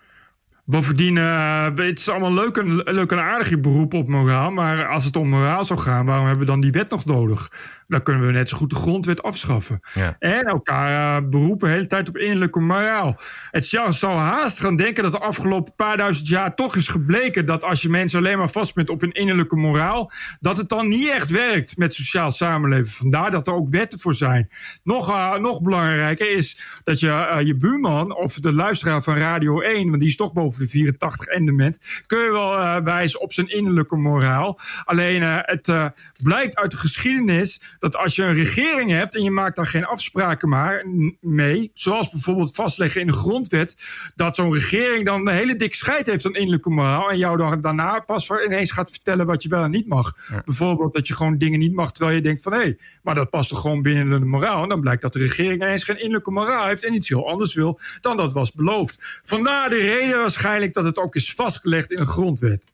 Bovendien, 0.65 1.17
eh, 1.17 1.65
het 1.75 1.99
is 1.99 2.09
allemaal 2.09 2.33
leuk 2.33 2.57
en, 2.57 2.75
leuk 2.75 3.11
en 3.11 3.19
aardig 3.21 3.49
je 3.49 3.59
beroep 3.59 3.93
op 3.93 4.07
moraal. 4.07 4.51
Maar 4.51 4.87
als 4.87 5.05
het 5.05 5.15
om 5.15 5.29
moraal 5.29 5.65
zou 5.65 5.79
gaan, 5.79 6.05
waarom 6.05 6.25
hebben 6.25 6.45
we 6.45 6.51
dan 6.51 6.59
die 6.59 6.71
wet 6.71 6.89
nog 6.89 7.05
nodig? 7.05 7.51
Dan 7.87 8.03
kunnen 8.03 8.25
we 8.25 8.31
net 8.31 8.49
zo 8.49 8.57
goed 8.57 8.69
de 8.69 8.75
grondwet 8.75 9.23
afschaffen. 9.23 9.79
Ja. 9.93 10.15
En 10.19 10.43
elkaar 10.43 11.17
eh, 11.17 11.29
beroepen 11.29 11.67
de 11.67 11.73
hele 11.73 11.87
tijd 11.87 12.09
op 12.09 12.17
innerlijke 12.17 12.59
moraal. 12.59 13.19
Het 13.51 13.65
zou, 13.65 14.13
haast 14.13 14.59
gaan 14.59 14.75
denken 14.75 15.03
dat 15.03 15.11
de 15.11 15.19
afgelopen 15.19 15.75
paar 15.75 15.97
duizend 15.97 16.27
jaar 16.27 16.55
toch 16.55 16.75
is 16.75 16.87
gebleken 16.87 17.45
dat 17.45 17.63
als 17.63 17.81
je 17.81 17.89
mensen 17.89 18.19
alleen 18.19 18.37
maar 18.37 18.49
vast 18.49 18.75
bent 18.75 18.89
op 18.89 19.01
hun 19.01 19.11
innerlijke 19.11 19.55
moraal, 19.55 20.11
dat 20.39 20.57
het 20.57 20.69
dan 20.69 20.87
niet 20.87 21.09
echt 21.09 21.29
werkt 21.29 21.77
met 21.77 21.93
sociaal 21.93 22.31
samenleven. 22.31 22.91
Vandaar 22.91 23.31
dat 23.31 23.47
er 23.47 23.53
ook 23.53 23.69
wetten 23.69 23.99
voor 23.99 24.13
zijn. 24.13 24.49
Nog, 24.83 25.09
eh, 25.09 25.37
nog 25.37 25.61
belangrijker 25.61 26.35
is 26.35 26.79
dat 26.83 26.99
je 26.99 27.41
je 27.43 27.57
buurman 27.57 28.15
of 28.15 28.33
de 28.33 28.53
luisteraar 28.53 29.03
van 29.03 29.15
Radio 29.15 29.61
1, 29.61 29.87
want 29.87 29.99
die 29.99 30.09
is 30.09 30.15
toch 30.15 30.33
boven 30.33 30.52
de 30.59 30.67
84 30.67 31.25
en 31.25 31.45
dement, 31.45 32.03
kun 32.07 32.19
je 32.19 32.31
wel 32.31 32.57
eh, 32.57 32.75
wijzen 32.83 33.19
op 33.19 33.33
zijn 33.33 33.47
innerlijke 33.47 33.95
moraal. 33.95 34.59
Alleen 34.85 35.21
eh, 35.21 35.37
het 35.41 35.67
eh, 35.67 35.85
blijkt 36.23 36.55
uit 36.55 36.71
de 36.71 36.77
geschiedenis 36.77 37.75
dat 37.79 37.95
als 37.97 38.15
je 38.15 38.23
een 38.23 38.33
regering 38.33 38.91
hebt 38.91 39.15
en 39.15 39.23
je 39.23 39.31
maakt 39.31 39.55
daar 39.55 39.65
geen 39.65 39.85
afspraken 39.85 40.49
maar 40.49 40.85
mee, 41.19 41.71
zoals 41.73 42.09
bijvoorbeeld 42.09 42.55
vastleggen 42.55 43.01
in 43.01 43.07
de 43.07 43.13
grondwet, 43.13 43.83
dat 44.15 44.35
zo'n 44.35 44.53
regering 44.53 45.05
dan 45.05 45.27
een 45.27 45.33
hele 45.33 45.55
dikke 45.55 45.75
scheid 45.75 46.07
heeft 46.07 46.25
aan 46.25 46.33
innerlijke 46.33 46.69
moraal 46.69 47.09
en 47.09 47.17
jou 47.17 47.37
dan 47.37 47.61
daarna 47.61 47.99
pas 47.99 48.25
voor 48.25 48.45
ineens 48.45 48.71
gaat 48.71 48.91
vertellen 48.91 49.25
wat 49.25 49.43
je 49.43 49.49
wel 49.49 49.63
en 49.63 49.71
niet 49.71 49.87
mag. 49.87 50.15
Bijvoorbeeld 50.45 50.93
dat 50.93 51.07
je 51.07 51.13
gewoon 51.13 51.37
dingen 51.37 51.59
niet 51.59 51.73
mag 51.73 51.91
terwijl 51.91 52.15
je 52.15 52.21
denkt 52.21 52.41
van 52.41 52.53
hé, 52.53 52.73
maar 53.03 53.15
dat 53.15 53.29
past 53.29 53.49
toch 53.49 53.61
gewoon 53.61 53.81
binnen 53.81 54.19
de 54.19 54.25
moraal. 54.25 54.63
En 54.63 54.69
dan 54.69 54.81
blijkt 54.81 55.01
dat 55.01 55.13
de 55.13 55.19
regering 55.19 55.61
ineens 55.61 55.83
geen 55.83 55.97
innerlijke 55.97 56.31
moraal 56.31 56.67
heeft 56.67 56.83
en 56.85 56.93
iets 56.93 57.09
heel 57.09 57.29
anders 57.29 57.53
wil 57.53 57.79
dan 58.01 58.17
dat 58.17 58.33
was 58.33 58.51
beloofd. 58.51 59.21
Vandaar 59.23 59.69
de 59.69 59.77
reden 59.77 60.31
waarschijnlijk 60.43 60.73
dat 60.73 60.85
het 60.85 61.05
ook 61.05 61.15
is 61.15 61.33
vastgelegd 61.33 61.91
in 61.91 61.99
een 61.99 62.07
grondwet. 62.07 62.71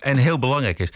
En 0.00 0.16
heel 0.16 0.38
belangrijk 0.38 0.78
is. 0.78 0.92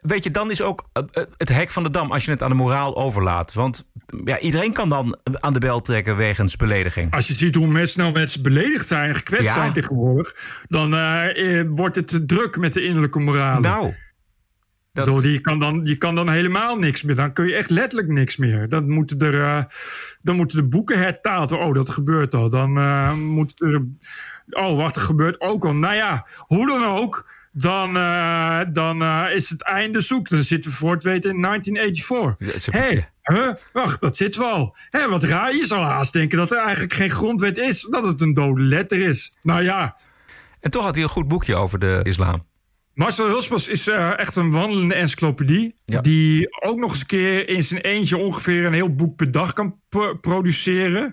Weet 0.00 0.24
je, 0.24 0.30
dan 0.30 0.50
is 0.50 0.62
ook 0.62 0.88
eh, 0.92 1.02
eh, 1.12 1.24
het 1.36 1.48
hek 1.48 1.70
van 1.70 1.82
de 1.82 1.90
dam 1.90 2.12
als 2.12 2.24
je 2.24 2.30
het 2.30 2.42
aan 2.42 2.50
de 2.50 2.56
moraal 2.56 2.96
overlaat. 2.96 3.52
Want 3.54 3.90
ja, 4.24 4.38
iedereen 4.38 4.72
kan 4.72 4.88
dan 4.88 5.18
aan 5.40 5.52
de 5.52 5.58
bel 5.60 5.80
trekken 5.80 6.16
wegens 6.16 6.56
belediging. 6.56 7.12
Als 7.12 7.26
je 7.26 7.34
ziet 7.34 7.54
hoe 7.54 7.66
mensen 7.66 8.00
nou 8.00 8.12
mensen 8.12 8.42
beledigd 8.42 8.88
zijn 8.88 9.08
en 9.08 9.14
gekwetst 9.14 9.46
Ja. 9.46 9.52
zijn 9.52 9.72
tegenwoordig, 9.72 10.34
dan 10.68 10.94
eh, 10.94 11.62
wordt 11.68 11.96
het 11.96 12.28
druk 12.28 12.56
met 12.56 12.74
de 12.74 12.82
innerlijke 12.82 13.18
moraal. 13.18 13.60
Nou. 13.60 13.94
Door 14.92 15.22
die, 15.22 15.32
je, 15.32 15.40
kan 15.40 15.58
dan, 15.58 15.80
je 15.84 15.96
kan 15.96 16.14
dan 16.14 16.28
helemaal 16.28 16.76
niks 16.76 17.02
meer. 17.02 17.16
Dan 17.16 17.32
kun 17.32 17.46
je 17.46 17.54
echt 17.54 17.70
letterlijk 17.70 18.08
niks 18.08 18.36
meer. 18.36 18.68
Dan 18.68 18.90
moeten, 18.90 19.18
er, 19.18 19.66
dan 20.22 20.36
moeten 20.36 20.58
de 20.58 20.68
boeken 20.68 20.98
hertaald 20.98 21.50
worden. 21.50 21.68
Oh, 21.68 21.74
dat 21.74 21.90
gebeurt 21.90 22.34
al. 22.34 22.50
Dan 22.50 22.78
eh, 22.78 23.14
moet 23.14 23.60
er. 23.60 23.82
Oh, 24.50 24.76
wacht, 24.76 24.96
er 24.96 25.02
gebeurt 25.02 25.40
ook 25.40 25.64
al. 25.64 25.74
Nou 25.74 25.94
ja, 25.94 26.26
hoe 26.38 26.66
dan 26.66 26.84
ook. 26.84 27.36
Dan, 27.52 27.96
eh, 27.96 28.60
dan 28.72 29.02
eh, 29.02 29.24
is 29.34 29.48
het 29.48 29.62
einde 29.62 30.00
zoek. 30.00 30.28
Dan 30.28 30.42
zitten 30.42 30.70
we 30.70 30.76
voor 30.76 30.92
het 30.92 31.02
weten 31.02 31.30
in 31.30 31.40
1984. 31.40 32.74
Hé, 32.74 32.80
hey, 32.80 33.08
huh? 33.22 33.54
wacht, 33.72 34.00
dat 34.00 34.16
zitten 34.16 34.40
we 34.40 34.46
al. 34.46 34.76
Hé, 34.90 35.08
wat 35.08 35.22
raar. 35.22 35.54
Je 35.54 35.66
zou 35.66 35.82
haast 35.82 36.12
denken 36.12 36.38
dat 36.38 36.52
er 36.52 36.58
eigenlijk 36.58 36.92
geen 36.92 37.10
grondwet 37.10 37.58
is. 37.58 37.86
Dat 37.90 38.06
het 38.06 38.20
een 38.20 38.34
dode 38.34 38.62
letter 38.62 39.00
is. 39.00 39.36
Nou 39.42 39.62
ja. 39.62 39.96
En 40.60 40.70
toch 40.70 40.84
had 40.84 40.94
hij 40.94 41.04
een 41.04 41.10
goed 41.10 41.28
boekje 41.28 41.56
over 41.56 41.78
de 41.78 42.00
islam. 42.02 42.46
Marcel 42.98 43.26
Hulspas 43.28 43.68
is 43.68 43.88
eh, 43.88 44.18
echt 44.18 44.36
een 44.36 44.50
wandelende 44.50 44.94
encyclopedie. 44.94 45.74
Die 45.84 46.62
ook 46.62 46.78
nog 46.78 46.90
eens 46.90 47.00
een 47.00 47.06
keer 47.06 47.48
in 47.48 47.62
zijn 47.62 47.80
eentje 47.80 48.16
ongeveer 48.16 48.64
een 48.64 48.72
heel 48.72 48.94
boek 48.94 49.16
per 49.16 49.30
dag 49.30 49.52
kan 49.52 49.80
pro- 49.88 50.14
produceren. 50.14 51.12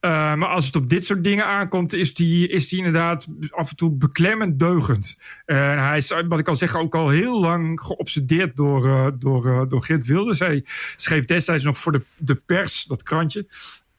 Eh, 0.00 0.34
maar 0.34 0.48
als 0.48 0.66
het 0.66 0.76
op 0.76 0.88
dit 0.88 1.04
soort 1.06 1.24
dingen 1.24 1.46
aankomt, 1.46 1.92
is 1.92 2.14
die, 2.14 2.48
is 2.48 2.68
die 2.68 2.78
inderdaad 2.78 3.26
af 3.50 3.70
en 3.70 3.76
toe 3.76 3.90
beklemmend 3.92 4.58
deugend. 4.58 5.18
En 5.44 5.78
hij 5.84 5.96
is, 5.96 6.10
wat 6.26 6.38
ik 6.38 6.48
al 6.48 6.56
zeg, 6.56 6.76
ook 6.76 6.94
al 6.94 7.08
heel 7.08 7.40
lang 7.40 7.80
geobsedeerd 7.80 8.56
door, 8.56 8.86
eh, 8.86 9.06
door, 9.18 9.46
eh, 9.46 9.68
door 9.68 9.82
Geert 9.84 10.06
Wilders. 10.06 10.38
Hij 10.38 10.64
schreef 10.96 11.24
destijds 11.24 11.64
nog 11.64 11.78
voor 11.78 11.92
de, 11.92 12.02
de 12.16 12.34
pers, 12.34 12.84
dat 12.84 13.02
krantje, 13.02 13.46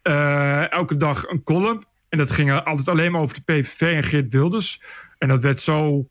eh, 0.01 0.71
elke 0.71 0.97
dag 0.97 1.27
een 1.27 1.43
column. 1.43 1.83
En 2.09 2.17
dat 2.17 2.31
ging 2.31 2.51
altijd 2.51 2.87
alleen 2.89 3.11
maar 3.11 3.21
over 3.21 3.35
de 3.35 3.53
PVV 3.53 3.81
en 3.81 4.03
Geert 4.03 4.33
Wilders. 4.33 4.81
En 5.17 5.27
dat 5.27 5.41
werd 5.41 5.61
zo 5.61 6.07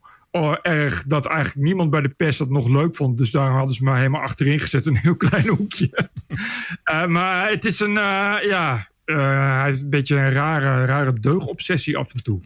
erg 0.62 1.04
dat 1.04 1.26
eigenlijk 1.26 1.66
niemand 1.66 1.90
bij 1.90 2.00
de 2.00 2.08
pers 2.08 2.36
dat 2.36 2.50
nog 2.50 2.68
leuk 2.68 2.96
vond. 2.96 3.18
Dus 3.18 3.30
daarom 3.30 3.56
hadden 3.56 3.74
ze 3.74 3.84
maar 3.84 3.96
helemaal 3.96 4.22
achterin 4.22 4.60
gezet, 4.60 4.86
een 4.86 4.96
heel 4.96 5.16
klein 5.16 5.48
hoekje. 5.48 5.90
Eh, 6.84 7.06
maar 7.06 7.50
het 7.50 7.64
is 7.64 7.80
een, 7.80 7.96
eh, 7.96 8.34
ja, 8.42 8.88
eh, 9.04 9.60
hij 9.60 9.70
is 9.70 9.82
een 9.82 9.90
beetje 9.90 10.16
een 10.16 10.32
rare, 10.32 10.84
rare 10.84 11.12
deugobsessie 11.12 11.96
af 11.96 12.14
en 12.14 12.22
toe. 12.22 12.40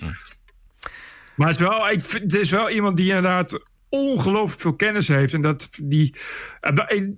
Maar 1.36 1.48
het 1.48 1.60
is, 1.60 1.66
wel, 1.66 1.90
ik 1.90 2.04
vind, 2.04 2.22
het 2.22 2.34
is 2.34 2.50
wel 2.50 2.70
iemand 2.70 2.96
die 2.96 3.06
inderdaad 3.06 3.68
ongelooflijk 3.88 4.60
veel 4.60 4.76
kennis 4.76 5.08
heeft. 5.08 5.34
En 5.34 5.40
dat 5.40 5.68
die, 5.82 6.16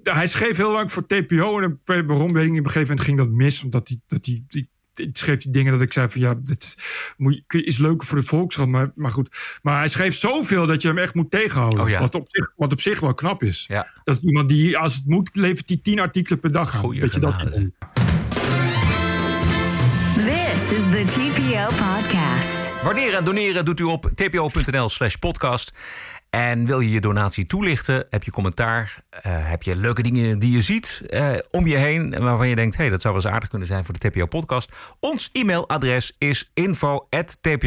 hij 0.02 0.26
schreef 0.26 0.56
heel 0.56 0.72
lang 0.72 0.92
voor 0.92 1.06
TPO. 1.06 1.60
En 1.60 1.80
waarom 1.84 2.32
weet 2.32 2.44
ik 2.44 2.50
niet. 2.50 2.58
Op 2.58 2.64
een 2.64 2.70
gegeven 2.70 2.80
moment 2.80 3.00
ging 3.00 3.18
dat 3.18 3.30
mis. 3.30 3.62
Omdat 3.62 3.88
hij, 3.88 4.00
dat 4.06 4.26
hij, 4.26 4.34
die, 4.34 4.44
die 4.48 4.70
schreef 5.12 5.42
die 5.42 5.52
dingen 5.52 5.72
dat 5.72 5.80
ik 5.80 5.92
zei 5.92 6.08
van 6.08 6.20
ja, 6.20 6.34
dit 6.34 6.76
moet, 7.16 7.42
is 7.48 7.78
leuker 7.78 8.06
voor 8.06 8.18
de 8.18 8.24
Volkskrant. 8.24 8.70
Maar, 8.70 8.90
maar 8.94 9.10
goed. 9.10 9.58
Maar 9.62 9.78
hij 9.78 9.88
schreef 9.88 10.14
zoveel 10.14 10.66
dat 10.66 10.82
je 10.82 10.88
hem 10.88 10.98
echt 10.98 11.14
moet 11.14 11.30
tegenhouden. 11.30 11.80
Oh 11.80 11.88
ja. 11.88 12.00
wat, 12.00 12.14
op 12.14 12.26
zich, 12.28 12.52
wat 12.56 12.72
op 12.72 12.80
zich 12.80 13.00
wel 13.00 13.14
knap 13.14 13.42
is. 13.42 13.64
Ja. 13.68 13.92
Dat 14.04 14.16
is 14.16 14.22
iemand 14.22 14.48
die, 14.48 14.78
als 14.78 14.94
het 14.94 15.06
moet, 15.06 15.28
levert 15.32 15.68
hij 15.68 15.78
tien 15.82 16.00
artikelen 16.00 16.40
per 16.40 16.52
dag 16.52 16.74
aan. 16.74 16.80
Goeie 16.80 17.00
dat 17.00 17.14
je 17.14 17.20
dat 17.20 17.34
This 20.16 20.72
is 20.72 20.84
the 20.84 21.04
TPO 21.04 21.66
podcast. 21.66 22.68
Waarderen 22.82 23.18
en 23.18 23.24
doneren 23.24 23.64
doet 23.64 23.80
u 23.80 23.82
op 23.82 24.10
tpo.nl 24.14 24.88
slash 24.88 25.14
podcast. 25.14 25.72
En 26.36 26.66
wil 26.66 26.80
je 26.80 26.90
je 26.90 27.00
donatie 27.00 27.46
toelichten? 27.46 28.06
Heb 28.08 28.22
je 28.22 28.30
commentaar? 28.30 28.96
eh, 29.10 29.48
heb 29.48 29.62
je 29.62 29.76
leuke 29.76 30.02
dingen 30.02 30.38
die 30.38 30.52
je 30.52 30.60
ziet 30.60 31.02
eh, 31.08 31.32
om 31.50 31.66
je 31.66 31.76
heen... 31.76 32.14
en 32.14 32.22
waarvan 32.22 32.48
je 32.48 32.54
denkt, 32.54 32.76
hey, 32.76 32.88
dat 32.88 33.00
zou 33.00 33.14
wel 33.14 33.22
eens 33.22 33.32
aardig 33.32 33.48
kunnen 33.48 33.68
zijn 33.68 33.84
voor 33.84 33.98
de 33.98 34.08
TPO-podcast? 34.08 34.72
Ons 35.00 35.30
e-mailadres 35.32 36.14
is 36.18 36.50
info.tpo.nl. 36.54 37.58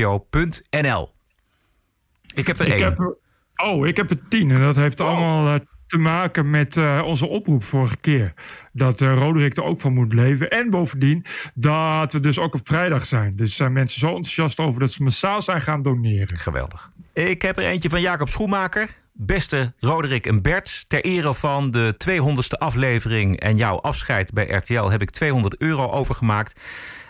Ik 2.35 2.47
heb 2.47 2.59
er 2.59 2.65
Ik 2.65 2.71
één. 2.71 2.83
heb 2.83 3.17
oh, 3.55 3.87
ik 3.87 3.97
heb 3.97 4.09
er 4.09 4.27
tien. 4.27 4.51
En 4.51 4.59
dat 4.59 4.75
heeft 4.75 5.01
allemaal 5.01 5.53
eh, 5.53 5.59
te 5.85 5.97
maken 5.97 6.49
met 6.49 6.77
onze 7.03 7.27
oproep 7.27 7.63
vorige 7.63 7.97
keer. 7.97 8.33
Dat 8.73 9.01
Roderick 9.01 9.57
er 9.57 9.63
ook 9.63 9.81
van 9.81 9.93
moet 9.93 10.13
leven. 10.13 10.49
En 10.49 10.69
bovendien 10.69 11.25
dat 11.53 12.13
we 12.13 12.19
dus 12.19 12.39
ook 12.39 12.53
op 12.53 12.67
vrijdag 12.67 13.05
zijn. 13.05 13.35
Dus 13.35 13.55
zijn 13.55 13.73
mensen 13.73 13.99
zo 13.99 14.07
enthousiast 14.07 14.59
over 14.59 14.79
dat 14.79 14.91
ze 14.91 15.03
massaal 15.03 15.41
zijn 15.41 15.61
gaan 15.61 15.81
doneren. 15.81 16.37
Geweldig. 16.37 16.91
Ik 17.13 17.41
heb 17.41 17.57
er 17.57 17.63
eentje 17.63 17.89
van 17.89 18.01
Jacob 18.01 18.29
Schoenmaker. 18.29 18.97
Beste 19.13 19.73
Roderick 19.77 20.25
en 20.25 20.41
Bert, 20.41 20.85
ter 20.87 21.03
ere 21.03 21.33
van 21.33 21.71
de 21.71 21.95
200ste 22.07 22.57
aflevering 22.57 23.39
en 23.39 23.55
jouw 23.55 23.79
afscheid 23.79 24.33
bij 24.33 24.47
RTL 24.49 24.89
heb 24.89 25.01
ik 25.01 25.09
200 25.09 25.57
euro 25.57 25.89
overgemaakt. 25.89 26.61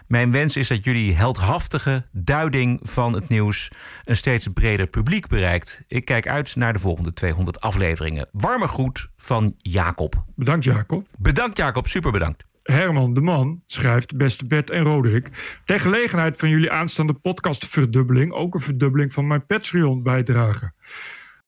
Mijn 0.07 0.31
wens 0.31 0.57
is 0.57 0.67
dat 0.67 0.83
jullie 0.83 1.15
heldhaftige 1.15 2.05
duiding 2.11 2.79
van 2.81 3.13
het 3.13 3.29
nieuws 3.29 3.71
een 4.03 4.15
steeds 4.15 4.47
breder 4.47 4.87
publiek 4.87 5.27
bereikt. 5.27 5.81
Ik 5.87 6.05
kijk 6.05 6.27
uit 6.27 6.55
naar 6.55 6.73
de 6.73 6.79
volgende 6.79 7.13
200 7.13 7.61
afleveringen. 7.61 8.27
Warme 8.31 8.67
groet 8.67 9.09
van 9.17 9.53
Jacob. 9.57 10.23
Bedankt 10.35 10.65
Jacob. 10.65 11.07
Bedankt 11.17 11.57
Jacob, 11.57 11.87
super 11.87 12.11
bedankt. 12.11 12.48
Herman 12.71 13.13
de 13.13 13.21
Man 13.21 13.61
schrijft, 13.65 14.17
beste 14.17 14.45
Bert 14.45 14.69
en 14.69 14.83
Roderick... 14.83 15.29
ter 15.65 15.79
gelegenheid 15.79 16.37
van 16.37 16.49
jullie 16.49 16.71
aanstaande 16.71 17.13
podcastverdubbeling... 17.13 18.31
ook 18.31 18.53
een 18.53 18.59
verdubbeling 18.59 19.13
van 19.13 19.27
mijn 19.27 19.45
Patreon 19.45 20.03
bijdrage. 20.03 20.73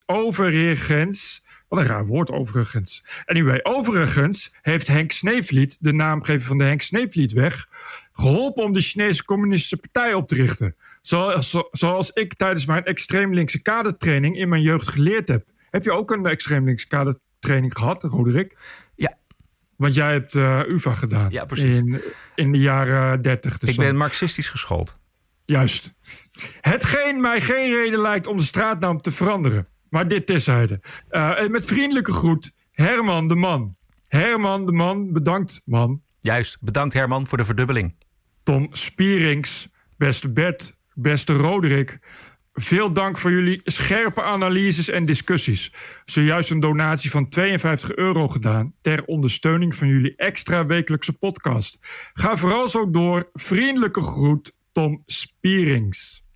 Overigens... 0.06 1.44
Wat 1.68 1.80
een 1.80 1.86
raar 1.86 2.06
woord, 2.06 2.30
overigens. 2.30 3.22
Anyway, 3.24 3.60
overigens 3.62 4.54
heeft 4.62 4.86
Henk 4.86 5.12
Sneevliet... 5.12 5.76
de 5.80 5.92
naamgever 5.92 6.46
van 6.46 6.58
de 6.58 6.64
Henk 6.64 6.80
Sneevlietweg... 6.80 7.68
geholpen 8.12 8.64
om 8.64 8.72
de 8.72 8.80
Chinese 8.80 9.24
Communistische 9.24 9.76
Partij 9.76 10.14
op 10.14 10.28
te 10.28 10.34
richten. 10.34 10.76
Zoals, 11.02 11.50
zo- 11.50 11.68
zoals 11.70 12.10
ik 12.10 12.34
tijdens 12.34 12.66
mijn 12.66 12.84
extreem 12.84 13.34
linkse 13.34 13.62
kadertraining... 13.62 14.36
in 14.38 14.48
mijn 14.48 14.62
jeugd 14.62 14.88
geleerd 14.88 15.28
heb. 15.28 15.48
Heb 15.70 15.84
je 15.84 15.92
ook 15.92 16.10
een 16.10 16.26
extreem 16.26 16.64
linkse 16.64 16.88
kadertraining 16.88 17.76
gehad, 17.76 18.02
Roderick? 18.02 18.56
Ja. 18.94 19.20
Want 19.82 19.94
jij 19.94 20.12
hebt 20.12 20.34
eh, 20.34 20.60
UvA 20.68 20.94
gedaan. 20.94 21.30
Ja, 21.30 21.44
precies. 21.44 21.78
In, 21.78 22.00
in 22.34 22.52
de 22.52 22.58
jaren 22.58 23.22
30. 23.22 23.58
Dus 23.58 23.70
Ik 23.70 23.76
ben 23.76 23.96
marxistisch 23.96 24.48
geschoold. 24.48 24.98
Juist. 25.44 25.94
Hetgeen 26.60 27.20
mij 27.20 27.40
geen 27.40 27.74
reden 27.74 28.00
lijkt 28.00 28.26
om 28.26 28.36
de 28.36 28.42
straatnaam 28.42 29.00
te 29.00 29.12
veranderen. 29.12 29.68
Maar 29.88 30.08
dit 30.08 30.26
terzijde. 30.26 30.80
Eh, 31.08 31.38
en 31.40 31.50
met 31.50 31.66
vriendelijke 31.66 32.12
groet, 32.12 32.54
Herman 32.72 33.28
de 33.28 33.34
Man. 33.34 33.76
Herman 34.08 34.66
de 34.66 34.72
Man, 34.72 35.12
bedankt 35.12 35.62
man. 35.64 36.02
Juist, 36.20 36.58
bedankt 36.60 36.94
Herman 36.94 37.26
voor 37.26 37.38
de 37.38 37.44
verdubbeling. 37.44 37.94
Tom 38.42 38.68
Spierings, 38.72 39.68
Beste 39.96 40.32
Bert, 40.32 40.76
beste 40.94 41.32
Roderick. 41.32 41.98
Veel 42.52 42.92
dank 42.92 43.18
voor 43.18 43.30
jullie 43.30 43.60
scherpe 43.64 44.22
analyses 44.22 44.88
en 44.88 45.04
discussies. 45.04 45.72
Zojuist 46.04 46.50
een 46.50 46.60
donatie 46.60 47.10
van 47.10 47.28
52 47.28 47.94
euro 47.94 48.28
gedaan 48.28 48.74
ter 48.80 49.04
ondersteuning 49.04 49.74
van 49.74 49.88
jullie 49.88 50.16
extra 50.16 50.66
wekelijkse 50.66 51.18
podcast. 51.18 51.78
Ga 52.12 52.36
vooral 52.36 52.68
zo 52.68 52.90
door. 52.90 53.30
Vriendelijke 53.32 54.00
groet, 54.00 54.56
Tom 54.72 55.02
Spierings. 55.06 56.26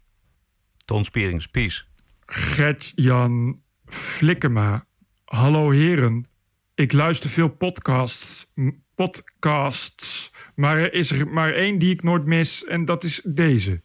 Ton 0.84 1.04
Spierings, 1.04 1.46
peace. 1.46 1.84
Gert-Jan 2.26 3.62
Flikkema. 3.86 4.86
Hallo 5.24 5.70
heren. 5.70 6.28
Ik 6.74 6.92
luister 6.92 7.30
veel 7.30 7.48
podcasts, 7.48 8.52
podcasts, 8.94 10.32
maar 10.54 10.78
er 10.78 10.92
is 10.92 11.10
er 11.10 11.28
maar 11.28 11.52
één 11.52 11.78
die 11.78 11.92
ik 11.92 12.02
nooit 12.02 12.24
mis 12.24 12.64
en 12.64 12.84
dat 12.84 13.04
is 13.04 13.20
deze. 13.24 13.80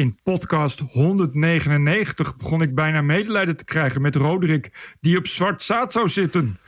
In 0.00 0.18
podcast 0.22 0.80
199 0.80 2.36
begon 2.36 2.62
ik 2.62 2.74
bijna 2.74 3.00
medelijden 3.00 3.56
te 3.56 3.64
krijgen 3.64 4.00
met 4.00 4.14
Roderick, 4.14 4.94
die 5.00 5.18
op 5.18 5.26
zwart 5.26 5.62
zaad 5.62 5.92
zou 5.92 6.08
zitten. 6.08 6.58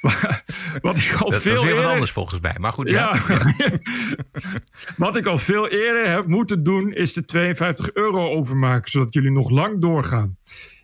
Wat 0.80 0.98
ik 0.98 1.12
al 1.20 1.30
Dat, 1.30 1.42
veel 1.42 1.42
dat 1.42 1.42
is 1.42 1.42
weer 1.42 1.54
wat 1.58 1.64
eerder- 1.64 1.84
anders 1.90 2.10
volgens 2.10 2.40
mij. 2.40 2.54
Maar 2.58 2.72
goed, 2.72 2.90
ja. 2.90 3.14
Wat 4.96 5.16
ik 5.16 5.26
al 5.26 5.38
veel 5.38 5.68
eerder 5.68 6.10
heb 6.10 6.26
moeten 6.26 6.62
doen, 6.62 6.92
is 6.92 7.12
de 7.12 7.24
52 7.24 7.92
euro 7.92 8.30
overmaken, 8.30 8.90
zodat 8.90 9.14
jullie 9.14 9.30
nog 9.30 9.50
lang 9.50 9.80
doorgaan. 9.80 10.36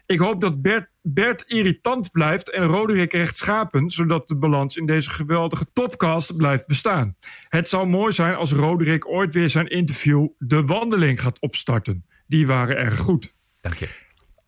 Ik 0.07 0.19
hoop 0.19 0.41
dat 0.41 0.63
Bert, 0.63 0.89
Bert 1.03 1.45
irritant 1.47 2.11
blijft 2.11 2.51
en 2.51 2.63
Roderick 2.63 3.13
rechtschapen, 3.13 3.91
zodat 3.91 4.29
de 4.29 4.37
balans 4.37 4.77
in 4.77 4.87
deze 4.87 5.11
geweldige 5.11 5.67
topcast 5.73 6.37
blijft 6.37 6.67
bestaan. 6.67 7.17
Het 7.49 7.69
zou 7.69 7.87
mooi 7.87 8.13
zijn 8.13 8.35
als 8.35 8.53
Roderick 8.53 9.09
ooit 9.09 9.35
weer 9.35 9.49
zijn 9.49 9.69
interview 9.69 10.29
De 10.39 10.65
Wandeling 10.65 11.23
gaat 11.23 11.41
opstarten. 11.41 12.07
Die 12.27 12.47
waren 12.47 12.77
erg 12.77 12.99
goed. 12.99 13.33
Dank 13.61 13.77
je. 13.77 13.89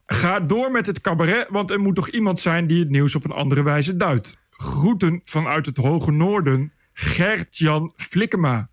Ga 0.07 0.41
door 0.41 0.71
met 0.71 0.87
het 0.87 1.01
cabaret, 1.01 1.47
want 1.51 1.71
er 1.71 1.81
moet 1.81 1.95
toch 1.95 2.09
iemand 2.09 2.41
zijn 2.41 2.67
die 2.67 2.79
het 2.79 2.91
nieuws 2.91 3.15
op 3.15 3.25
een 3.25 3.31
andere 3.31 3.63
wijze 3.63 3.97
duidt. 3.97 4.39
Groeten 4.51 5.21
vanuit 5.25 5.67
het 5.67 5.77
hoge 5.77 6.11
noorden, 6.11 6.73
Gert-Jan 6.93 7.93
Flikkema. 7.97 8.69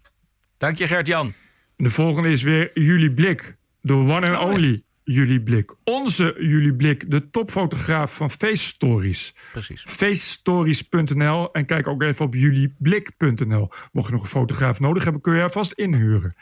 Dank 0.58 0.78
je, 0.78 0.88
Gert-Jan. 0.88 1.34
De 1.76 1.90
volgende 1.90 2.30
is 2.30 2.42
weer 2.42 2.72
Jullie 2.74 3.14
Blik. 3.14 3.56
De 3.82 3.94
one 3.94 4.32
Oh, 4.32 4.40
and 4.40 4.54
only 4.54 4.84
Jullie 5.04 5.41
Blik. 5.41 5.76
Onze 5.84 6.36
Jullie 6.38 6.76
Blik, 6.76 7.12
de 7.12 7.30
topfotograaf 7.30 8.16
van 8.16 8.32
Face 8.32 8.64
Stories. 8.64 9.36
Precies. 9.51 9.84
Facestories.nl 9.88 11.51
en 11.51 11.66
kijk 11.66 11.88
ook 11.88 12.01
even 12.01 12.26
op 12.26 12.34
julieblik.nl. 12.34 13.70
Mocht 13.91 14.08
je 14.08 14.14
nog 14.14 14.22
een 14.22 14.28
fotograaf 14.28 14.80
nodig 14.80 15.04
hebben, 15.04 15.22
kun 15.22 15.34
je 15.34 15.39
haar 15.39 15.51
vast 15.51 15.72
inhuren. 15.72 16.36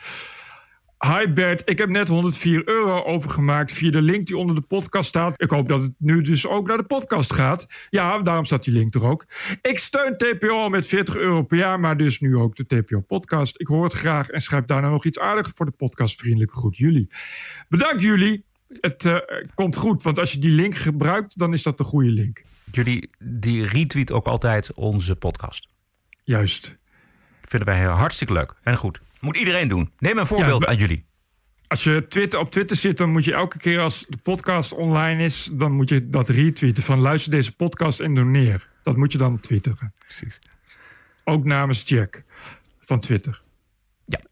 Hi 1.08 1.34
Bert, 1.34 1.70
ik 1.70 1.78
heb 1.78 1.90
net 1.90 2.08
104 2.08 2.68
euro 2.68 3.04
overgemaakt 3.04 3.74
via 3.74 3.92
de 3.92 4.02
link 4.02 4.28
die 4.28 4.38
onder 4.38 4.56
de 4.56 4.62
podcast 4.62 5.10
staat. 5.10 5.42
Ik 5.42 5.50
hoop 5.50 5.68
dat 5.68 5.82
het 5.82 5.92
nu 5.98 6.22
dus 6.22 6.48
ook 6.48 6.68
naar 6.68 6.78
de 6.78 6.84
podcast 6.84 7.34
gaat. 7.34 7.88
Ja, 7.90 8.20
daarom 8.20 8.46
staat 8.46 8.64
die 8.64 8.74
link 8.74 8.94
er 8.94 9.06
ook. 9.06 9.26
Ik 9.62 9.80
steun 9.80 10.18
TPO 10.18 10.70
met 10.70 10.88
40 10.88 11.16
euro 11.16 11.44
per 11.44 11.58
jaar, 11.58 11.80
maar 11.80 11.98
dus 11.98 12.20
nu 12.20 12.36
ook 12.36 12.56
de 12.56 12.66
TPO-podcast. 12.66 13.60
Ik 13.60 13.68
hoor 13.68 13.84
het 13.84 13.94
graag 13.94 14.30
en 14.30 14.42
schrijf 14.42 14.66
daarna 14.66 14.90
nog 14.90 15.06
iets 15.06 15.20
aardigs 15.20 15.52
voor 15.56 15.66
de 15.66 15.72
podcast. 15.72 16.20
Vriendelijke 16.20 16.56
groet, 16.56 16.78
jullie. 16.78 17.08
Bedankt 17.70 18.04
jullie. 18.04 18.50
Het 18.80 19.06
eh, 19.06 19.18
komt 19.54 19.76
goed, 19.76 20.04
want 20.04 20.20
als 20.20 20.32
je 20.32 20.40
die 20.40 20.52
link 20.52 20.76
gebruikt, 20.76 21.38
dan 21.38 21.54
is 21.54 21.64
dat 21.64 21.78
de 21.78 21.84
goede 21.84 22.10
link. 22.10 22.44
Jullie 22.72 23.10
die 23.20 23.66
retweet 23.66 24.12
ook 24.12 24.28
altijd 24.28 24.74
onze 24.74 25.16
podcast. 25.16 25.68
Juist. 26.24 26.78
Vinden 27.42 27.68
wij 27.70 27.80
heel 27.80 27.90
hartstikke 27.90 28.34
leuk 28.34 28.54
en 28.64 28.78
goed. 28.78 29.02
Moet 29.20 29.38
iedereen 29.38 29.68
doen. 29.68 29.92
Neem 29.98 30.18
een 30.18 30.26
voorbeeld 30.26 30.62
Ja, 30.62 30.68
aan 30.68 30.76
jullie. 30.76 31.06
Als 31.68 31.84
je 31.84 32.06
Twitter, 32.10 32.40
op 32.40 32.52
Twitter 32.52 32.76
zit, 32.76 32.98
dan 32.98 33.10
moet 33.12 33.26
je 33.26 33.34
elke 33.34 33.58
keer 33.58 33.80
als 33.80 34.06
de 34.10 34.18
podcast 34.18 34.74
online 34.74 35.24
is, 35.24 35.50
dan 35.54 35.72
moet 35.72 35.90
je 35.90 36.10
dat 36.10 36.30
retweeten 36.30 36.84
van 36.84 37.00
luister 37.00 37.32
deze 37.32 37.56
podcast 37.56 38.00
en 38.00 38.16
doneer. 38.16 38.70
Dat 38.84 38.98
moet 38.98 39.12
je 39.12 39.18
dan 39.18 39.40
twitteren. 39.40 39.94
Precies. 39.98 40.40
Ook 41.24 41.44
namens 41.44 41.84
Jack 41.86 42.24
van 42.80 43.00
Twitter. 43.00 43.41